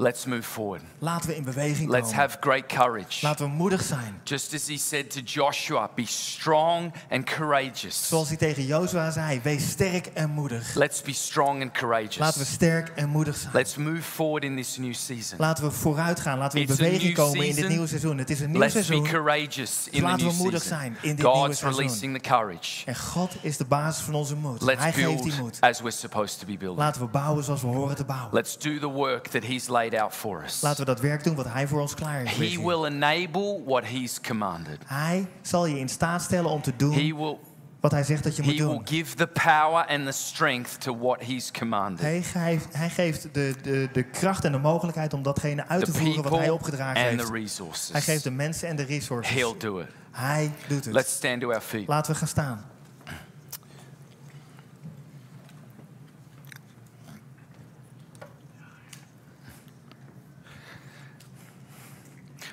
Let's 0.00 0.24
move 0.24 0.42
forward. 0.42 0.82
Laten 0.98 1.28
we 1.28 1.36
in 1.36 1.44
beweging 1.44 1.88
Let's 1.90 2.08
komen. 2.08 2.20
have 2.20 2.36
great 2.40 2.66
courage. 2.66 3.18
Laten 3.22 3.44
we 3.46 3.52
moedig 3.52 3.82
zijn. 3.82 4.20
Just 4.24 4.54
as 4.54 4.66
He 4.68 4.76
said 4.78 5.10
to 5.10 5.20
Joshua, 5.20 5.90
be 5.94 6.06
strong 6.06 6.92
and 7.10 7.24
courageous. 7.24 8.08
Zoals 8.08 8.28
hij 8.28 8.36
tegen 8.36 8.66
Jozua 8.66 9.10
zei, 9.10 9.40
wees 9.42 9.70
sterk 9.70 10.06
en 10.06 10.30
moedig. 10.30 10.74
Let's 10.74 11.02
be 11.02 11.12
strong 11.12 11.48
and 11.62 11.62
Laten 11.62 11.72
we 11.72 11.78
courageous. 11.78 12.52
sterk 12.52 12.88
en 12.88 13.08
moedig 13.08 13.36
zijn. 13.36 13.52
Let's 13.52 13.76
move 13.76 14.02
forward 14.02 14.44
in 14.44 14.56
this 14.56 14.76
new 14.76 14.94
season. 14.94 15.38
Laten 15.38 15.64
we 15.64 15.70
vooruit 15.70 16.20
gaan. 16.20 16.38
Laten 16.38 16.58
we 16.58 16.66
in 16.66 16.76
beweging 16.76 17.14
komen 17.14 17.46
in 17.46 17.54
dit 17.54 17.68
nieuwe 17.68 17.86
seizoen. 17.86 18.18
Het 18.18 18.30
is 18.30 18.40
een 18.40 18.50
nieuw 18.50 18.60
Let's 18.60 18.74
be 18.74 18.82
seizoen. 18.82 19.08
courageous 19.08 19.88
in 19.90 19.98
the 20.00 20.06
laten 20.06 20.26
we 20.26 20.32
moedig 20.34 20.62
season. 20.62 20.78
zijn 20.78 20.96
in 21.02 21.16
dit 21.16 21.16
nieuwe 21.16 21.32
God's 21.32 21.58
seizoen. 21.58 21.80
releasing 21.82 22.14
the 22.22 22.28
courage. 22.28 22.86
En 22.86 22.96
God 22.96 23.36
is 23.42 23.56
de 23.56 23.64
basis 23.64 24.04
van 24.04 24.14
onze 24.14 24.36
moed. 24.36 24.62
Let's 24.62 24.80
Hij 24.80 24.92
geeft 24.92 25.22
die 25.22 25.32
moed. 25.40 25.56
as 25.60 25.80
we're 25.80 25.90
supposed 25.96 26.38
to 26.38 26.46
be 26.46 26.56
building. 26.56 26.78
Laten 26.78 27.00
we 27.00 27.06
bouwen 27.08 27.44
zoals 27.44 27.60
we 27.60 27.66
horen 27.66 27.96
te 27.96 28.04
bouwen. 28.04 28.28
Let's 28.34 28.58
do 28.58 28.78
the 28.78 28.88
work 28.90 29.26
that 29.26 29.42
He's 29.44 29.68
laid 29.68 29.88
out 29.94 30.14
for 30.14 30.42
us. 30.44 30.60
Laten 30.60 30.80
we 30.80 30.84
dat 30.86 31.00
werk 31.00 31.24
doen 31.24 31.34
wat 31.34 31.46
Hij 31.48 31.66
voor 31.68 31.80
ons 31.80 31.94
klaar 31.94 32.18
heeft. 32.26 32.52
He 32.54 32.62
will 32.66 32.84
enable 32.84 33.62
what 33.64 33.84
He's 33.84 34.20
commanded. 34.20 34.78
Hij 34.86 35.26
zal 35.42 35.66
je 35.66 35.78
in 35.78 35.88
staat 35.88 36.22
stellen 36.22 36.50
om 36.50 36.62
te 36.62 36.70
He 36.70 36.76
doen 36.76 36.94
will, 37.16 37.36
wat 37.80 37.90
Hij 37.90 38.02
zegt 38.04 38.24
dat 38.24 38.36
je 38.36 38.42
moet 38.42 38.52
he 38.52 38.58
will 38.58 38.74
doen. 38.74 38.86
give 38.88 39.14
the 39.14 39.26
power 39.26 39.86
and 39.86 40.04
the 40.06 40.12
strength 40.12 40.80
to 40.80 40.98
what 40.98 41.24
He's 41.24 41.50
commanded. 41.50 42.00
Hij 42.00 42.22
geeft, 42.22 42.66
hij 42.76 42.90
geeft 42.90 43.22
de, 43.34 43.54
de, 43.62 43.88
de 43.92 44.02
kracht 44.02 44.44
en 44.44 44.52
de 44.52 44.58
mogelijkheid 44.58 45.12
om 45.14 45.22
datgene 45.22 45.66
uit 45.68 45.84
The 45.84 45.90
te 45.92 45.98
voeren 45.98 46.22
wat 46.22 46.38
Hij 46.38 46.50
opgedragen 46.50 47.02
and 47.08 47.10
the 47.10 47.16
heeft. 47.16 47.30
resources. 47.30 47.92
Hij 47.92 48.00
geeft 48.00 48.22
de 48.24 48.30
mensen 48.30 48.68
en 48.68 48.76
de 48.76 48.82
resources. 48.84 49.34
He'll 49.34 49.54
do 49.58 49.78
it. 49.78 49.86
Hij 50.10 50.52
doet 50.68 50.84
het. 50.84 50.94
Let's 50.94 51.12
stand 51.12 51.40
to 51.40 51.48
our 51.50 51.60
feet. 51.60 51.88
Laten 51.88 52.12
we 52.12 52.18
gaan 52.18 52.28
staan. 52.28 52.64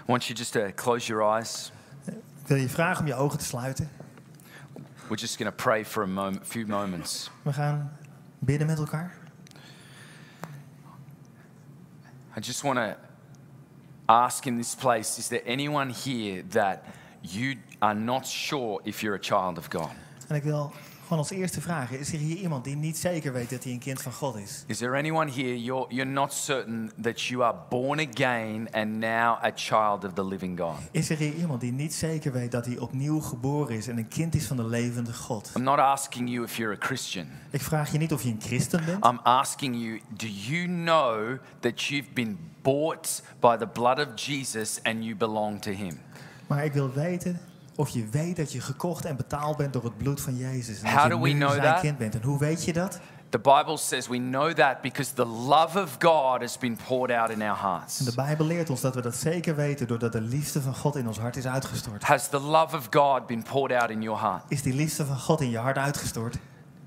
Want 0.08 0.30
you 0.30 0.36
just 0.36 0.54
to 0.54 0.72
close 0.72 1.08
your 1.08 1.22
eyes. 1.22 1.72
Ik 2.42 2.48
wil 2.48 2.58
je 2.58 2.70
vragen 2.70 3.00
om 3.00 3.08
je 3.08 3.16
ogen 3.16 3.40
te 3.40 3.46
sluiten. 3.46 3.90
We're 5.08 5.20
just 5.20 5.38
going 5.38 5.56
to 5.56 5.64
pray 5.64 5.86
for 5.86 6.04
a 6.04 6.08
moment, 6.08 6.48
few 6.48 6.66
moments. 6.66 7.30
We 7.42 7.54
gaan 7.54 7.98
bidden 8.40 8.68
met 8.68 8.78
elkaar. 8.78 9.14
I 12.38 12.40
just 12.40 12.64
want 12.64 12.78
to 12.78 12.96
ask 14.06 14.46
in 14.46 14.58
this 14.58 14.76
place 14.76 15.18
is 15.18 15.28
there 15.28 15.42
anyone 15.46 15.94
here 15.94 16.44
that 16.48 16.84
you 17.22 17.56
are 17.80 17.96
not 17.96 18.26
sure 18.28 18.80
if 18.84 19.02
you're 19.02 19.16
a 19.16 19.20
child 19.20 19.58
of 19.58 19.70
God? 19.70 19.90
En 20.28 20.36
ik 20.36 20.44
wil 20.44 20.72
gewoon 21.08 21.24
als 21.24 21.32
eerste 21.32 21.62
vragen: 21.62 22.00
is 22.00 22.14
er 22.14 22.20
hier 22.20 22.38
iemand 22.38 22.64
die 22.64 22.76
niet 22.76 22.98
zeker 22.98 23.34
weet 23.34 23.50
dat 23.50 23.64
hij 23.64 23.74
een 23.74 23.80
kind 23.80 24.02
van 24.02 24.12
God 24.12 24.36
is? 24.36 24.64
Is 24.68 24.78
there 24.78 24.98
anyone 24.98 25.32
here 25.32 25.64
you're, 25.64 25.94
you're 25.94 26.12
not 26.12 26.34
certain 26.34 26.92
that 27.02 27.22
you 27.22 27.44
are 27.44 27.58
born 27.70 28.00
again 28.00 28.68
and 28.72 28.88
now 28.88 29.44
a 29.44 29.52
child 29.56 30.06
of 30.06 30.14
the 30.14 30.26
living 30.26 30.60
God? 30.60 30.78
Is 30.92 31.10
er 31.10 31.18
hier 31.18 31.34
iemand 31.34 31.62
die 31.62 31.72
niet 31.72 31.94
zeker 31.94 32.32
weet 32.32 32.52
dat 32.52 32.66
hij 32.66 32.78
opnieuw 32.78 33.20
geboren 33.20 33.76
is 33.76 33.88
en 33.88 33.98
een 33.98 34.08
kind 34.08 34.36
is 34.36 34.46
van 34.46 34.58
de 34.58 34.66
levende 34.66 35.14
God? 35.14 35.52
I'm 35.56 35.64
not 35.64 35.80
asking 35.80 36.30
you 36.30 36.44
if 36.44 36.58
you're 36.58 36.76
a 36.76 36.86
Christian. 36.86 37.28
Ik 37.50 37.62
vraag 37.62 37.92
je 37.92 37.98
niet 37.98 38.14
of 38.14 38.24
je 38.24 38.30
een 38.30 38.42
christen 38.42 38.86
bent. 38.86 39.06
I'm 39.06 39.20
asking 39.24 39.76
you, 39.76 40.02
do 40.10 40.28
you 40.28 40.68
know 40.68 41.38
that 41.60 41.82
you've 41.82 42.12
been 42.14 42.38
bought 42.62 43.24
by 43.40 43.58
the 43.58 43.68
blood 43.68 44.00
of 44.00 44.08
Jesus 44.16 44.80
and 44.84 45.04
you 45.04 45.16
belong 45.16 45.62
to 45.62 45.72
him? 45.72 46.00
Maar 46.48 46.66
ik 46.66 46.74
wil 46.74 46.94
weten 46.94 47.40
of 47.78 47.90
je 47.90 48.06
weet 48.12 48.36
dat 48.36 48.52
je 48.52 48.62
gekocht 48.62 49.06
en 49.06 49.16
betaald 49.16 49.58
bent 49.58 49.74
door 49.74 49.84
het 49.84 49.98
bloed 49.98 50.22
van 50.22 50.38
Jezus. 50.38 50.82
En 50.82 50.86
How 50.92 51.02
dat 51.02 51.10
do 51.10 51.16
je 51.18 51.22
we 51.24 51.30
nu 51.30 51.40
know 51.40 51.52
zijn 51.52 51.64
that? 51.64 51.80
kind 51.80 51.98
bent. 51.98 52.16
En 52.16 52.24
hoe 52.24 52.40
weet 52.40 52.66
je 52.66 52.74
dat? 52.74 53.00
The 53.30 53.40
Bible 53.40 53.78
says 53.78 54.08
we 54.08 54.18
know 54.18 54.54
that 54.54 54.82
because 54.82 55.14
the 55.14 55.26
love 55.26 55.82
of 55.82 55.96
God 56.00 56.40
has 56.40 56.58
been 56.58 56.78
poured 56.88 57.12
out 57.12 57.30
in 57.30 57.42
our 57.42 57.58
En 57.58 57.64
hearts. 57.70 57.98
de 57.98 58.16
Bijbel 58.16 58.46
leert 58.46 58.70
ons 58.70 58.82
dat 58.82 58.96
we 58.96 59.02
dat 59.02 59.16
zeker 59.16 59.56
weten 59.56 59.88
doordat 59.88 60.12
de 60.12 60.22
liefde 60.22 60.62
van 60.62 60.76
God 60.76 60.96
in 60.96 61.08
ons 61.08 61.18
hart 61.20 61.36
is 61.36 61.48
uitgestort. 61.48 62.04
Has 62.04 62.28
the 62.30 62.40
love 62.40 62.76
of 62.76 62.88
God 62.90 63.26
been 63.28 63.44
poured 63.44 63.82
out 63.82 63.90
in 63.90 64.02
your 64.02 64.20
heart? 64.20 64.44
Is 64.48 64.62
die 64.62 64.74
liefde 64.74 65.06
van 65.06 65.20
God 65.20 65.42
in 65.42 65.50
je 65.50 65.58
hart 65.58 65.78
uitgestort? 65.78 66.38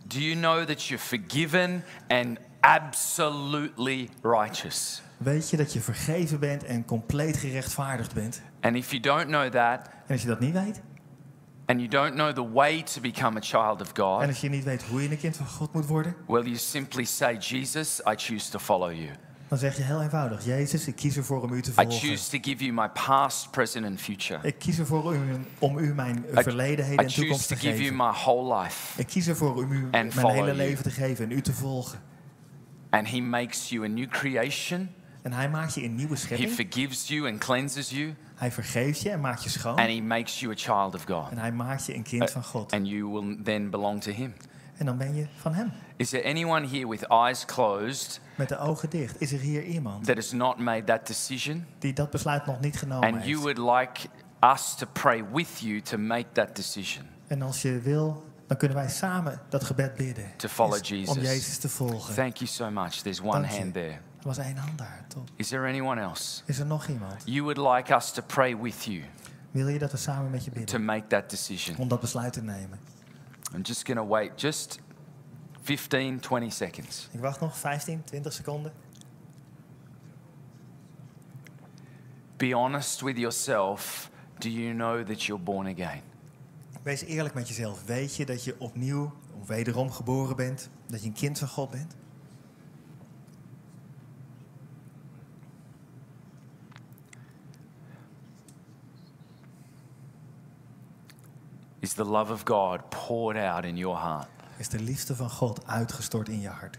Do 0.06 0.18
you 0.18 0.34
know 0.36 0.64
that 0.64 0.84
you're 0.84 1.02
forgiven 1.04 1.84
and 2.08 2.38
absolutely 2.60 4.08
righteous? 4.22 5.02
Weet 5.22 5.50
je 5.50 5.56
dat 5.56 5.72
je 5.72 5.80
vergeven 5.80 6.40
bent 6.40 6.64
en 6.64 6.84
compleet 6.84 7.36
gerechtvaardigd 7.36 8.14
bent? 8.14 8.42
And 8.60 8.76
if 8.76 8.90
you 8.90 9.02
don't 9.02 9.24
know 9.26 9.48
that, 9.50 9.86
En 10.06 10.12
als 10.12 10.20
je 10.22 10.26
dat 10.28 10.40
niet 10.40 10.52
weet, 10.52 10.80
and 11.66 11.78
you 11.80 11.88
don't 11.88 12.14
know 12.14 12.32
the 12.32 12.52
way 12.52 12.82
to 12.82 13.00
become 13.00 13.36
a 13.38 13.40
child 13.42 13.80
of 13.80 13.88
en 13.88 14.02
God, 14.02 14.26
als 14.26 14.40
je 14.40 14.48
niet 14.48 14.64
weet 14.64 14.82
hoe 14.82 15.02
je 15.02 15.10
een 15.10 15.18
kind 15.18 15.36
van 15.36 15.46
God 15.46 15.72
moet 15.72 15.86
worden, 15.86 16.14
well, 16.26 16.42
you 16.42 16.56
simply 16.56 17.04
say, 17.04 17.36
Jesus, 17.36 18.00
I 18.00 18.14
choose 18.16 18.50
to 18.50 18.58
follow 18.58 18.92
you. 18.92 19.08
Dan 19.48 19.58
zeg 19.58 19.76
je 19.76 19.82
heel 19.82 20.02
eenvoudig: 20.02 20.44
Jezus, 20.44 20.86
ik 20.86 20.96
kies 20.96 21.16
ervoor 21.16 21.42
om 21.42 21.52
u 21.52 21.62
te 21.62 21.70
I 21.70 21.74
volgen. 21.74 21.92
choose 21.92 22.30
to 22.30 22.38
give 22.40 22.64
you 22.64 22.72
my 22.72 22.88
past, 23.06 23.50
present, 23.50 23.86
and 23.86 24.00
future. 24.00 24.38
Ik 24.42 24.58
kies 24.58 24.78
ervoor 24.78 25.14
u, 25.14 25.18
om 25.58 25.78
u 25.78 25.94
mijn 25.94 26.24
I, 26.38 26.42
verleden, 26.42 26.84
I 26.84 26.88
heden 26.88 27.04
en 27.04 27.10
choose 27.10 27.20
toekomst 27.20 27.48
to 27.48 27.54
te 27.54 27.60
give 27.60 27.82
you 27.82 27.88
geven. 27.88 27.96
my 27.96 28.12
whole 28.12 28.62
life. 28.62 29.00
Ik 29.00 29.06
kies 29.06 29.28
ervoor 29.28 29.54
om 29.56 29.72
u 29.72 29.88
mijn 29.90 30.12
hele 30.12 30.34
you. 30.44 30.56
leven 30.56 30.82
te 30.82 30.90
geven 30.90 31.24
en 31.24 31.30
u 31.30 31.40
te 31.40 31.52
volgen. 31.52 31.98
And 32.90 33.10
He 33.10 33.20
makes 33.20 33.68
you 33.68 33.84
a 33.84 33.88
new 33.88 34.08
creation. 34.08 34.90
En 35.22 35.32
hij 35.32 35.50
maakt 35.50 35.74
je 35.74 35.84
een 35.84 35.94
nieuwe 35.94 36.14
He 36.14 36.20
schepping. 36.20 36.50
forgives 36.52 37.08
you 37.08 37.30
and 37.30 37.38
cleanses 37.38 37.90
you. 37.90 38.14
Hij 38.34 38.52
vergeeft 38.52 39.00
je 39.00 39.10
en 39.10 39.20
maakt 39.20 39.42
je 39.44 39.50
schoon. 39.50 39.76
And 39.76 39.88
He 39.88 40.00
makes 40.00 40.40
you 40.40 40.52
a 40.52 40.56
child 40.56 40.94
of 40.94 41.04
God. 41.04 41.30
En 41.30 41.38
hij 41.38 41.52
maakt 41.52 41.86
je 41.86 41.94
een 41.94 42.02
kind 42.02 42.30
van 42.30 42.44
God. 42.44 42.72
And 42.72 42.88
you 42.88 43.04
will 43.10 43.38
then 43.42 43.70
belong 43.70 44.02
to 44.02 44.12
Him. 44.12 44.34
En 44.76 44.86
dan 44.86 44.96
ben 44.96 45.14
je 45.14 45.26
van 45.36 45.54
hem. 45.54 45.72
Is 45.96 46.08
there 46.08 46.24
anyone 46.28 46.66
here 46.66 46.88
with 46.88 47.06
eyes 47.08 47.44
closed 47.44 48.20
Met 48.34 48.48
de 48.48 48.58
ogen 48.58 48.90
dicht. 48.90 49.20
Is 49.20 49.32
er 49.32 49.38
hier 49.38 49.64
iemand 49.64 50.04
that 50.04 50.16
has 50.16 50.32
not 50.32 50.58
made 50.58 50.84
that 50.84 51.06
decision? 51.06 51.66
die 51.78 51.92
dat 51.92 52.10
besluit 52.10 52.46
nog 52.46 52.60
niet 52.60 52.76
genomen 52.76 53.12
And 53.12 53.24
you 53.24 53.26
heeft? 53.26 53.56
would 53.58 53.80
like 53.80 54.08
us 54.40 54.74
to 54.74 54.86
pray 54.92 55.24
with 55.32 55.58
you 55.58 55.80
to 55.80 55.98
make 55.98 56.26
that 56.32 56.56
decision. 56.56 57.04
En 57.26 57.42
als 57.42 57.62
je 57.62 57.78
wil, 57.80 58.24
dan 58.46 58.56
kunnen 58.56 58.76
wij 58.76 58.88
samen 58.88 59.40
dat 59.48 59.64
gebed 59.64 59.94
bidden. 59.94 60.24
To 60.36 60.48
follow 60.48 60.84
Jesus. 60.84 61.16
Om 61.16 61.22
Jezus 61.22 61.58
te 61.58 61.68
volgen. 61.68 62.14
Thank 62.14 62.36
you 62.36 62.50
so 62.50 62.70
much. 62.70 62.90
There's 62.90 63.20
one 63.20 63.46
hand 63.46 63.72
there. 63.72 63.98
Er 64.20 64.26
was 64.26 64.38
één 64.38 64.56
hand 64.56 64.78
daar, 64.78 65.04
toch? 65.08 65.24
Is 65.36 65.48
there 65.48 65.68
anyone 65.68 66.00
else? 66.00 66.42
Is 66.46 66.58
er 66.58 66.66
nog 66.66 66.86
iemand? 66.86 67.22
You 67.24 67.42
would 67.42 67.74
like 67.76 67.94
us 67.94 68.12
to 68.12 68.22
pray 68.22 68.56
with 68.56 68.84
you 68.84 69.02
Wil 69.50 69.68
je 69.68 69.78
dat 69.78 69.90
we 69.90 69.96
samen 69.96 70.30
met 70.30 70.44
je 70.44 70.50
to 70.50 70.56
bidden? 70.58 70.84
make 70.84 71.06
that 71.06 71.30
decision. 71.30 71.76
Om 71.76 71.88
dat 71.88 72.00
besluit 72.00 72.32
te 72.32 72.42
nemen. 72.42 72.78
I'm 73.54 73.60
just 73.62 73.86
going 73.86 73.98
to 73.98 74.06
wait 74.06 74.40
just 74.40 74.78
15, 75.62 76.20
20 76.20 76.52
seconds. 76.52 77.08
Ik 77.12 77.20
wacht 77.20 77.40
nog 77.40 77.56
15, 77.58 78.04
20 78.04 78.32
seconden. 78.32 78.72
Be 82.36 82.54
honest 82.54 83.00
with 83.00 83.16
yourself. 83.18 84.10
Do 84.38 84.48
you 84.48 84.74
know 84.74 85.02
that 85.06 85.22
you're 85.22 85.42
born 85.42 85.66
again? 85.66 86.00
Wees 86.82 87.04
eerlijk 87.04 87.34
met 87.34 87.48
jezelf. 87.48 87.84
Weet 87.84 88.16
je 88.16 88.26
dat 88.26 88.44
je 88.44 88.54
opnieuw, 88.58 89.12
of 89.40 89.48
wederom 89.48 89.90
geboren 89.90 90.36
bent? 90.36 90.68
Dat 90.86 91.00
je 91.00 91.06
een 91.06 91.12
kind 91.12 91.38
van 91.38 91.48
God 91.48 91.70
bent? 91.70 91.94
Is 101.80 101.92
the 101.94 102.04
love 102.04 102.32
of 102.32 102.44
God 102.44 102.80
poured 102.90 103.36
out 103.36 103.64
in 103.64 103.76
your 103.76 103.96
heart? 103.98 104.28
Is 104.58 104.68
de 104.68 104.78
liefde 104.80 105.16
van 105.16 105.30
God 105.30 105.66
uitgestort 105.66 106.28
in 106.28 106.40
je 106.40 106.48
hart? 106.48 106.78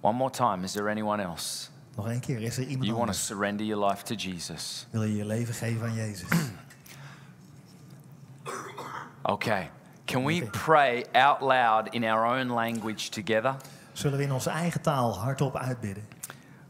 One 0.00 0.16
more 0.16 0.30
time. 0.30 0.64
Is 0.64 0.72
there 0.72 0.90
anyone 0.90 1.22
else? 1.22 1.68
Nog 1.96 2.08
één 2.08 2.20
keer, 2.20 2.42
is 2.42 2.56
er 2.58 2.64
iemand 2.64 2.84
You 2.86 2.96
want 2.96 3.10
to 3.12 3.16
surrender 3.18 3.66
your 3.66 3.86
life 3.88 4.02
to 4.04 4.14
Jesus? 4.14 4.86
Wil 4.90 5.02
je 5.02 5.16
je 5.16 5.24
leven 5.24 5.54
geven 5.54 5.86
aan 5.88 5.94
Jezus? 5.94 6.28
Okay. 9.28 9.70
Can 10.04 10.24
we 10.24 10.36
Okay. 10.36 10.48
pray 10.52 11.04
out 11.14 11.40
loud 11.40 11.88
in 11.94 12.04
our 12.04 12.24
own 12.24 12.48
language 12.48 13.10
together? 13.10 13.56
Zullen 13.92 14.18
we 14.18 14.24
in 14.24 14.32
onze 14.32 14.50
eigen 14.50 14.80
taal 14.82 15.18
hardop 15.18 15.56
uitbidden? 15.56 16.04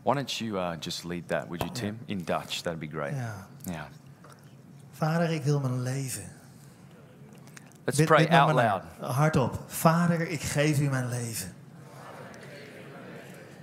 Why 0.03 0.15
don't 0.15 0.39
you 0.39 0.57
uh, 0.59 0.77
just 0.81 1.05
lead 1.05 1.29
that, 1.29 1.47
would 1.49 1.63
you, 1.63 1.73
Tim? 1.73 1.99
In 2.07 2.25
Dutch, 2.25 2.61
that'd 2.63 2.79
be 2.79 2.87
great. 2.87 3.15
Ja. 3.15 3.47
Yeah. 3.65 3.85
Vader, 4.93 5.31
ik 5.31 5.43
wil 5.43 5.61
mijn 5.61 5.83
leven. 5.83 6.23
Let's 7.87 8.05
pray 8.05 8.27
out 8.29 8.55
loud. 8.55 8.83
na. 9.01 9.07
Hardop. 9.07 9.63
Vader, 9.67 10.29
ik 10.29 10.41
geef 10.41 10.81
u 10.81 10.89
mijn 10.89 11.09
leven. 11.09 11.53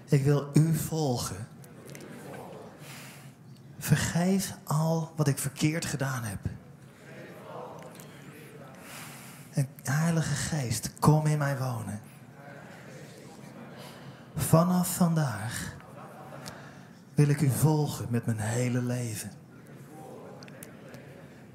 Ik 0.06 0.24
wil 0.24 0.50
u 0.54 0.76
volgen. 0.76 1.48
Vergeef 3.80 4.56
al 4.64 5.12
wat 5.16 5.28
ik 5.28 5.38
verkeerd 5.38 5.86
gedaan 5.86 6.24
heb. 6.24 6.40
En 9.54 9.68
Heilige 9.84 10.36
Geest, 10.36 10.92
kom 11.00 11.26
in 11.26 11.38
mij 11.38 11.58
wonen. 11.58 12.02
Vanaf 14.36 14.96
vandaag 14.96 15.76
wil 17.14 17.28
ik 17.28 17.42
u 17.42 17.50
volgen 17.50 18.08
met 18.10 18.26
mijn 18.26 18.40
hele 18.40 18.82
leven. 18.82 19.32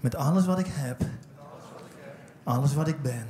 Met 0.00 0.14
alles 0.14 0.46
wat 0.46 0.58
ik 0.58 0.68
heb, 0.68 1.02
alles 2.48 2.74
wat 2.74 2.88
ik 2.88 3.02
ben, 3.02 3.26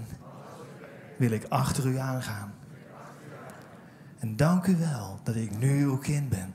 wil 1.16 1.30
ik 1.30 1.44
achter 1.48 1.86
u 1.86 1.96
aangaan. 1.96 2.54
En 4.18 4.36
dank 4.36 4.66
u 4.66 4.76
wel 4.76 5.20
dat 5.22 5.34
ik 5.34 5.58
nu 5.58 5.84
uw 5.84 5.98
kind 5.98 6.28
ben. 6.28 6.54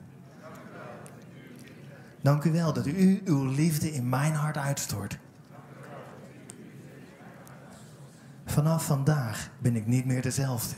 Dank 2.20 2.44
u 2.44 2.52
wel 2.52 2.72
dat 2.72 2.86
u 2.86 3.22
uw 3.24 3.44
liefde 3.44 3.92
in 3.92 4.08
mijn 4.08 4.32
hart 4.34 4.56
uitstort. 4.56 5.18
Vanaf 8.44 8.84
vandaag 8.86 9.50
ben 9.58 9.76
ik 9.76 9.86
niet 9.86 10.04
meer 10.04 10.22
dezelfde. 10.22 10.74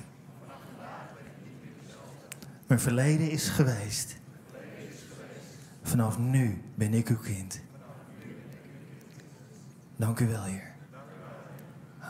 Mijn 2.67 2.81
verleden 2.81 3.31
is 3.31 3.49
geweest. 3.49 4.17
Vanaf 5.83 6.19
nu 6.19 6.63
ben 6.75 6.95
ik 6.95 7.09
uw 7.09 7.19
kind. 7.19 7.61
Dank 9.97 10.21
u 10.21 10.27
wel, 10.29 10.43
Heer. 10.43 10.66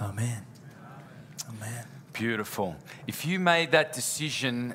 Amen. 0.01 0.47
Amen. 1.49 1.84
Beautiful. 2.12 2.76
If 3.07 3.24
you 3.24 3.40
made 3.40 3.70
that 3.70 3.94
decision 3.94 4.74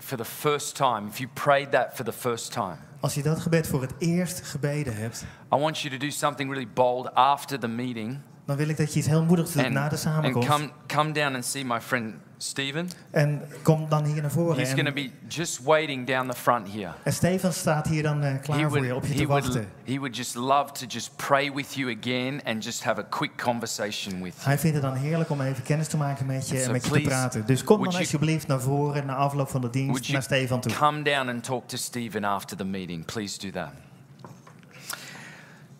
for 0.00 0.16
the 0.16 0.24
first 0.24 0.76
time, 0.76 1.08
if 1.08 1.20
you 1.20 1.28
prayed 1.34 1.70
that 1.70 1.96
for 1.96 2.04
the 2.04 2.12
first 2.12 2.52
time, 2.52 2.78
Als 3.00 3.14
je 3.14 3.22
dat 3.22 3.38
gebed 3.38 3.66
voor 3.66 3.80
het 3.80 3.94
eerst 3.98 4.40
gebeden 4.40 4.96
hebt, 4.96 5.24
I 5.54 5.56
want 5.58 5.78
you 5.78 5.98
to 5.98 6.06
do 6.06 6.10
something 6.10 6.50
really 6.50 6.68
bold 6.74 7.14
after 7.14 7.58
the 7.58 7.68
meeting 7.68 8.20
dan 8.46 8.56
wil 8.56 8.68
ik 8.68 8.76
dat 8.76 8.92
je 8.92 8.98
iets 8.98 9.08
heel 9.08 9.24
moedigs 9.24 9.52
doet 9.52 9.64
and, 9.64 9.72
na 9.72 9.84
de 9.84 9.90
and 9.90 9.98
samenkomst. 9.98 10.48
come, 10.48 10.70
come 10.86 11.12
down 11.12 11.34
and 11.34 11.44
see 11.44 11.64
my 11.64 11.80
friend 11.80 12.14
Stephen. 12.38 12.88
En 13.10 13.42
kom 13.62 13.86
dan 13.88 14.04
hier 14.04 14.22
naar 14.22 14.30
voren. 14.30 14.56
He's 14.56 14.72
going 14.72 14.86
to 14.86 14.92
be 14.92 15.10
just 15.28 15.62
waiting 15.64 16.06
down 16.06 16.28
the 16.30 16.36
front 16.36 16.72
here. 16.72 16.90
en 17.02 17.12
Stefan 17.12 17.52
staat 17.52 17.86
hier 17.86 18.02
dan 18.02 18.22
eh, 18.22 18.40
klaar 18.42 18.58
He 18.58 18.68
voor 18.68 18.84
je, 18.84 18.94
op 18.94 19.06
je 19.06 19.14
te 19.14 19.26
would, 19.26 19.44
wachten. 19.44 19.68
he 19.84 19.94
would 19.94 20.16
just 20.16 20.34
love 20.34 20.72
to 20.72 20.86
just 20.88 21.16
pray 21.16 21.52
with 21.52 21.74
you 21.74 21.96
again 22.00 22.40
and 22.44 22.64
just 22.64 22.84
have 22.84 23.00
a 23.00 23.04
quick 23.08 23.36
conversation 23.42 24.22
with 24.22 24.32
you. 24.34 24.44
Hij 24.46 24.58
vindt 24.58 24.76
het 24.76 24.84
dan 24.84 24.94
heerlijk 24.94 25.30
om 25.30 25.40
even 25.40 25.62
kennis 25.62 25.88
te 25.88 25.96
maken 25.96 26.26
met 26.26 26.48
je 26.48 26.56
So 26.58 26.64
en 26.64 26.72
met 26.72 26.84
je 26.84 26.90
te 26.90 26.94
please, 26.94 27.08
praten. 27.08 27.46
Dus 27.46 27.64
kom 27.64 27.76
would 27.76 27.92
dan 27.92 28.00
alsjeblieft 28.00 28.46
naar 28.46 28.60
voren 28.60 29.06
na 29.06 29.14
afloop 29.14 29.48
van 29.48 29.60
de 29.60 29.68
Would 29.72 29.92
dienst 29.92 30.12
naar 30.12 30.22
Stefan 30.22 30.60
toe. 30.60 30.72
come 30.72 31.02
down 31.02 31.28
and 31.28 31.44
talk 31.44 31.68
to 31.68 31.76
Stephen 31.76 32.24
after 32.24 32.56
the 32.56 32.64
meeting? 32.64 33.04
Please 33.04 33.38
do 33.38 33.50
that. 33.50 33.70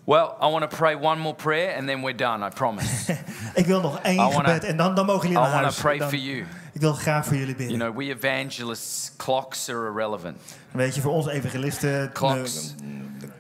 Well, 0.07 0.35
I 0.41 0.47
want 0.51 0.71
to 0.71 0.77
pray 0.77 0.95
one 0.95 1.21
more 1.21 1.35
prayer 1.35 1.77
and 1.77 1.87
then 1.87 2.01
we're 2.03 2.17
done, 2.17 2.47
I 2.47 2.49
promise. 2.49 3.17
Ik 3.55 3.67
wil 3.67 3.81
nog 3.81 3.99
één 4.03 4.15
I 4.15 4.17
wanna- 4.33 4.37
gebed 4.53 4.65
en 4.65 4.77
dan, 4.77 4.95
dan 4.95 5.07
mogen 5.07 5.29
I 5.29 5.33
jullie 5.33 5.43
naar 5.43 5.51
want 5.51 5.63
huis. 5.63 5.75
to 5.75 5.81
pray 5.83 5.99
Dan- 5.99 6.09
for 6.09 6.19
you. 6.19 6.45
ik 6.73 6.81
wil 6.81 6.93
graag 6.93 7.27
voor 7.27 7.37
jullie 7.37 7.55
bidden. 7.55 7.77
You 7.77 7.91
know, 7.93 8.03
we 8.05 8.15
evangelists, 8.15 9.13
clocks 9.17 9.69
are 9.69 9.87
irrelevant. 9.87 10.37
Weet 10.71 10.95
je, 10.95 11.01
voor 11.01 11.13
onze 11.13 11.31
evangelisten, 11.31 12.13
Clocks. 12.13 12.75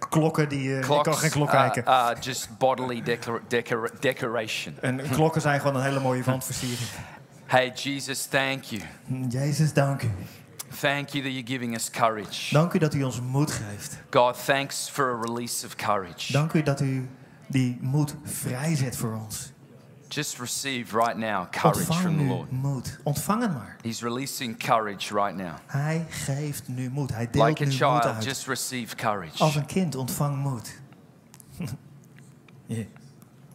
klokken, 0.08 0.48
die, 0.48 0.70
eh, 0.72 0.76
ik 0.78 0.82
Clocks 0.84 1.02
kan 1.08 1.14
geen 1.18 1.30
klok 1.30 1.50
kijken. 1.50 1.86
are 1.86 2.16
just 2.20 2.48
bodily 2.58 3.02
decor- 3.02 3.42
decor- 3.48 3.90
decoration. 4.00 4.74
En 4.80 5.00
klokken 5.10 5.40
zijn 5.40 5.60
gewoon 5.60 5.76
een 5.76 5.82
hele 5.82 6.00
mooie 6.00 6.22
wandversiering. 6.22 6.88
Hey, 7.46 7.72
Jesus, 7.74 8.24
thank 8.24 8.62
you. 8.64 8.82
Jezus, 9.28 9.72
dank 9.72 10.02
u. 10.02 10.10
Thank 10.70 11.08
you 11.14 11.22
that 11.22 11.32
you're 11.32 11.46
giving 11.46 11.74
us 11.74 11.90
courage. 11.90 12.52
Dank 12.52 12.72
u 12.74 12.78
dat 12.78 12.94
u 12.94 13.02
ons 13.02 13.20
moed 13.20 13.50
geeft. 13.50 13.98
God, 14.10 14.44
thanks 14.44 14.88
for 14.88 15.10
a 15.10 15.20
release 15.20 15.66
of 15.66 15.76
courage. 15.76 16.32
Dank 16.32 16.52
u 16.52 16.62
dat 16.62 16.80
u 16.80 17.08
die 17.46 17.78
moed 17.80 18.14
vrijzet 18.24 18.96
voor 18.96 19.14
ons. 19.14 19.52
Just 20.08 20.38
receive 20.38 20.96
right 20.98 21.16
now 21.16 21.50
courage 21.50 21.78
Ontvang 21.80 22.00
from 22.00 22.16
the 22.16 22.22
nu 22.22 22.28
Lord. 22.28 22.50
moed. 22.50 22.98
Ontvang 23.02 23.42
het 23.42 23.52
maar. 23.52 23.76
He's 23.82 24.00
releasing 24.02 24.58
courage 24.58 25.14
right 25.14 25.36
now. 25.36 25.54
Hij 25.66 26.06
geeft 26.08 26.68
nu 26.68 26.90
moed. 26.90 27.10
Hij 27.14 27.30
deelt 27.30 27.48
Like 27.48 27.62
a 27.62 27.64
nu 27.66 27.70
moed 27.70 27.78
child, 27.80 28.04
uit. 28.14 28.24
just 28.24 28.46
receive 28.46 28.94
courage. 28.96 29.42
Als 29.42 29.54
een 29.54 29.66
kind 29.66 29.94
ontvang 29.94 30.36
moed. 30.36 30.80
yeah. 32.66 32.86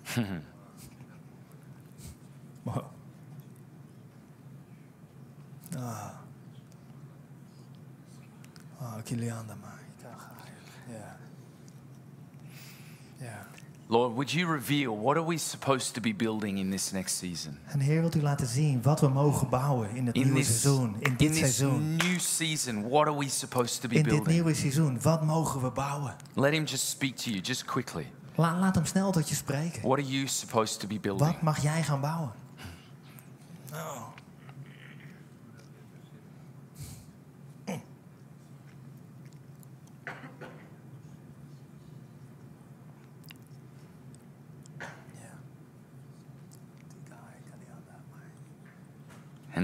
wow. 2.64 2.84
Ah. 5.78 6.10
Ah, 8.80 8.91
Kilianda 8.91 8.91
maar. 8.91 8.91
Ja. 8.91 8.91
Ja. 8.91 8.91
Lord, 13.88 14.14
would 14.16 14.32
you 14.34 14.48
reveal 14.48 14.96
what 14.98 15.18
are 15.18 15.26
we 15.26 15.38
supposed 15.38 15.94
to 15.96 16.02
be 16.02 16.14
building 16.16 16.58
in 16.58 16.70
this 16.70 16.92
next 16.92 17.18
season? 17.18 17.58
En 17.66 17.80
Heer, 17.80 18.00
wilt 18.02 18.16
u 18.16 18.22
laten 18.22 18.48
zien 18.48 18.82
wat 18.82 19.00
we 19.00 19.08
mogen 19.08 19.50
bouwen 19.50 19.90
in 19.96 20.06
het 20.06 20.16
In 20.16 20.22
nieuwe 20.24 20.38
this, 20.40 20.62
seizoen, 20.62 20.96
in 21.00 21.16
dit 21.18 21.22
in 21.22 21.28
this 21.32 21.38
seizoen. 21.40 21.96
new 21.96 22.20
season, 22.20 22.90
what 22.90 23.08
are 23.08 23.18
we 23.18 23.30
supposed 23.30 23.82
to 23.82 23.88
be 23.88 23.96
In 23.96 24.04
dit 24.04 24.12
building? 24.12 24.36
nieuwe 24.36 24.54
seizoen, 24.54 25.02
wat 25.02 25.24
mogen 25.26 25.62
we 25.62 25.70
bouwen? 25.72 26.16
Let 26.34 26.54
him 26.54 26.64
just 26.66 26.90
speak 26.90 27.16
to 27.16 27.30
you, 27.30 27.42
just 27.42 27.66
quickly. 27.66 28.12
La- 28.36 28.60
laat 28.60 28.76
hem 28.76 28.86
snel 28.86 29.12
tot 29.12 29.30
je 29.30 29.36
spreken. 29.36 29.82
What 29.82 29.98
are 30.00 30.08
you 30.08 30.28
supposed 30.28 30.80
to 30.80 30.88
be 30.88 31.00
building? 31.00 31.32
Wat 31.32 31.42
mag 31.42 31.62
jij 31.62 31.84
gaan 31.84 32.02
bouwen? 32.02 32.32
Oh. 33.74 34.08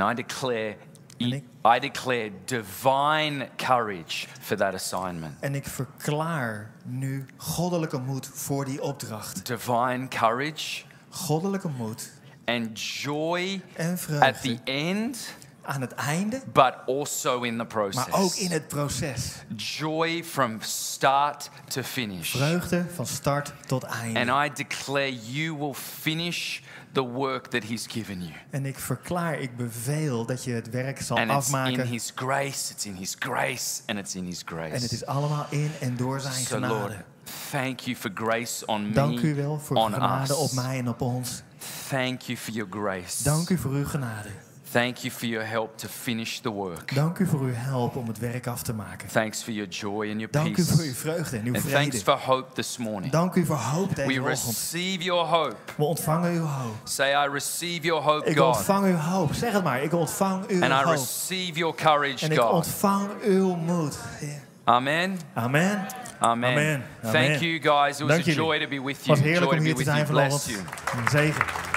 And 0.02 0.12
I 0.12 0.24
declare, 0.24 0.76
En 1.18 1.32
ik- 1.34 1.43
I 1.76 1.80
declare 1.80 2.32
divine 2.45 3.50
courage 3.56 4.28
for 4.41 4.58
that 4.58 4.74
assignment. 4.74 5.36
En 5.39 5.56
ik 5.56 5.68
verklaar 5.68 6.72
nu 6.84 7.26
goddelijke 7.38 7.98
moed 7.98 8.30
voor 8.34 8.66
die 8.66 8.82
opdracht. 8.82 9.45
Divine 9.45 10.08
courage 10.08 10.84
Goddelijke 11.10 11.68
moed 11.68 12.12
and 12.45 12.82
joy 12.82 13.62
en 13.74 13.98
at 14.20 14.41
the 14.41 14.58
end, 14.64 15.34
aan 15.62 15.82
het 15.82 15.91
einde, 15.93 16.41
but 16.54 16.74
also 16.88 17.41
in 17.41 17.58
the 17.58 17.66
process. 17.66 18.08
maar 18.08 18.20
ook 18.20 18.34
in 18.36 18.52
het 18.52 18.68
proces. 18.68 19.32
Joy 19.56 20.24
from 20.24 20.58
start 20.62 21.50
to 21.68 21.82
finish. 21.82 22.30
Vreugde 22.32 22.86
van 22.95 23.06
start 23.08 23.54
tot 23.66 23.84
einde. 23.84 24.20
And 24.32 24.52
I 24.52 24.54
declare 24.56 25.16
you 25.32 25.58
will 25.58 25.74
finish 25.74 26.60
the 26.92 27.02
work 27.04 27.48
that 27.48 27.64
He's 27.64 27.86
given 27.88 28.22
you. 28.22 28.34
En 28.50 28.66
ik 28.66 28.78
verklaar, 28.80 29.40
ik 29.40 29.58
beveel 29.58 30.26
dat 30.26 30.44
je 30.44 30.52
het 30.52 30.70
werk 30.70 31.02
zal 31.02 31.18
And 31.18 31.32
it's 31.32 31.48
in 31.50 31.56
afmaken. 31.56 31.88
His 31.88 32.12
grace, 32.16 32.72
it's 32.74 32.86
in 32.86 32.96
His 32.96 33.16
grace, 33.20 33.82
and 33.86 34.00
it's 34.00 34.16
in 34.16 34.26
His 34.26 34.44
En 34.46 34.56
het 34.62 34.72
grace. 34.72 34.94
is 34.94 35.06
allemaal 35.06 35.46
in 35.50 35.72
en 35.80 35.96
door 35.98 36.20
zijn 36.20 36.34
So, 36.34 36.60
Lord, 36.60 36.72
genade. 36.82 37.04
thank 37.52 37.80
you 37.80 37.96
for 37.96 38.12
grace 38.14 38.66
on 38.66 38.92
Dank 38.94 39.20
u 39.20 39.28
me, 39.28 39.34
wel 39.34 39.60
voor 39.60 39.76
on 39.78 39.94
genade 39.94 40.36
op 40.36 40.46
us. 40.50 40.52
mij 40.56 40.78
en 40.78 40.90
op 40.90 41.02
ons. 41.02 41.42
Thank 41.90 42.22
you 42.22 42.38
for 42.38 42.54
your 42.54 42.72
grace. 42.72 43.24
Dank 43.24 43.50
u 43.50 43.58
voor 43.58 43.72
uw 43.72 43.86
genade. 43.86 44.30
Thank 44.72 44.97
you 44.97 45.09
for 45.13 45.26
your 45.28 45.45
help 45.45 45.78
to 45.78 45.88
finish 45.88 46.39
the 46.39 46.49
work. 46.51 46.95
Dank 46.95 47.18
u 47.20 47.28
voor 47.28 47.39
uw 47.39 47.53
help 47.53 47.95
om 47.95 48.07
het 48.07 48.20
werk 48.20 48.47
af 48.47 48.61
te 48.63 48.74
maken. 48.74 49.07
Thanks 49.07 49.43
for 49.43 49.53
your 49.53 49.70
joy 49.70 50.09
and 50.09 50.20
your 50.20 50.32
Dank 50.32 50.57
u 50.57 50.63
voor 50.63 50.72
uw 50.78 50.84
peace. 50.84 50.95
vreugde 50.95 51.38
en 51.38 51.45
uw 51.45 51.53
And 51.55 51.70
thanks 51.72 52.01
for 52.01 52.13
hope 52.18 52.53
this 52.53 52.78
morning. 52.78 53.11
Dank 53.11 53.36
u 53.36 53.45
voor 53.45 53.55
hoop 53.55 53.89
We 53.89 53.95
deze 53.95 54.20
ochtend. 54.22 54.28
receive 54.45 55.03
your 55.03 55.26
hope. 55.28 55.55
We 55.78 55.84
ontvangen 55.84 56.32
uw 56.32 56.45
hoop. 56.45 56.74
Say, 56.84 57.11
I 57.26 57.30
receive 57.32 57.82
your 57.82 58.03
hope, 58.03 58.30
Ik 58.30 58.38
God. 58.38 58.55
ontvang 58.55 58.86
uw 58.86 58.95
hoop. 58.95 59.34
Zeg 59.34 59.53
het 59.53 59.63
maar. 59.63 59.84
Ik 59.84 59.93
ontvang 59.93 60.47
uw 60.47 60.61
And 60.63 60.72
I 60.72 60.76
hoop. 60.76 60.86
receive 60.95 61.53
your 61.59 61.76
courage, 61.76 62.26
En 62.26 62.32
ik 62.32 62.39
God. 62.39 62.51
ontvang 62.51 63.09
uw 63.24 63.55
moed. 63.55 63.97
Heer. 64.20 64.39
Amen. 64.63 65.20
Amen. 65.34 65.86
Amen. 66.20 66.49
Amen. 66.49 66.84
Thank 67.01 67.15
Amen. 67.15 67.39
you 67.39 67.61
guys. 67.61 67.99
It 67.99 67.99
was 67.99 68.09
Dank 68.09 68.22
a 68.22 68.24
jullie. 68.24 68.34
joy 68.36 68.59
to 68.59 68.68
be 68.68 68.82
with 68.82 68.97
Het 68.97 69.05
you. 69.05 69.18
was 69.18 69.28
heerlijk 69.28 69.51
Joy 69.51 69.57
om 69.59 69.65
hier 69.65 69.76
te 69.76 69.78
with 69.78 69.88
you. 69.88 70.05
zijn 70.05 70.65
you. 70.93 71.03
Een 71.03 71.09
zegen. 71.09 71.76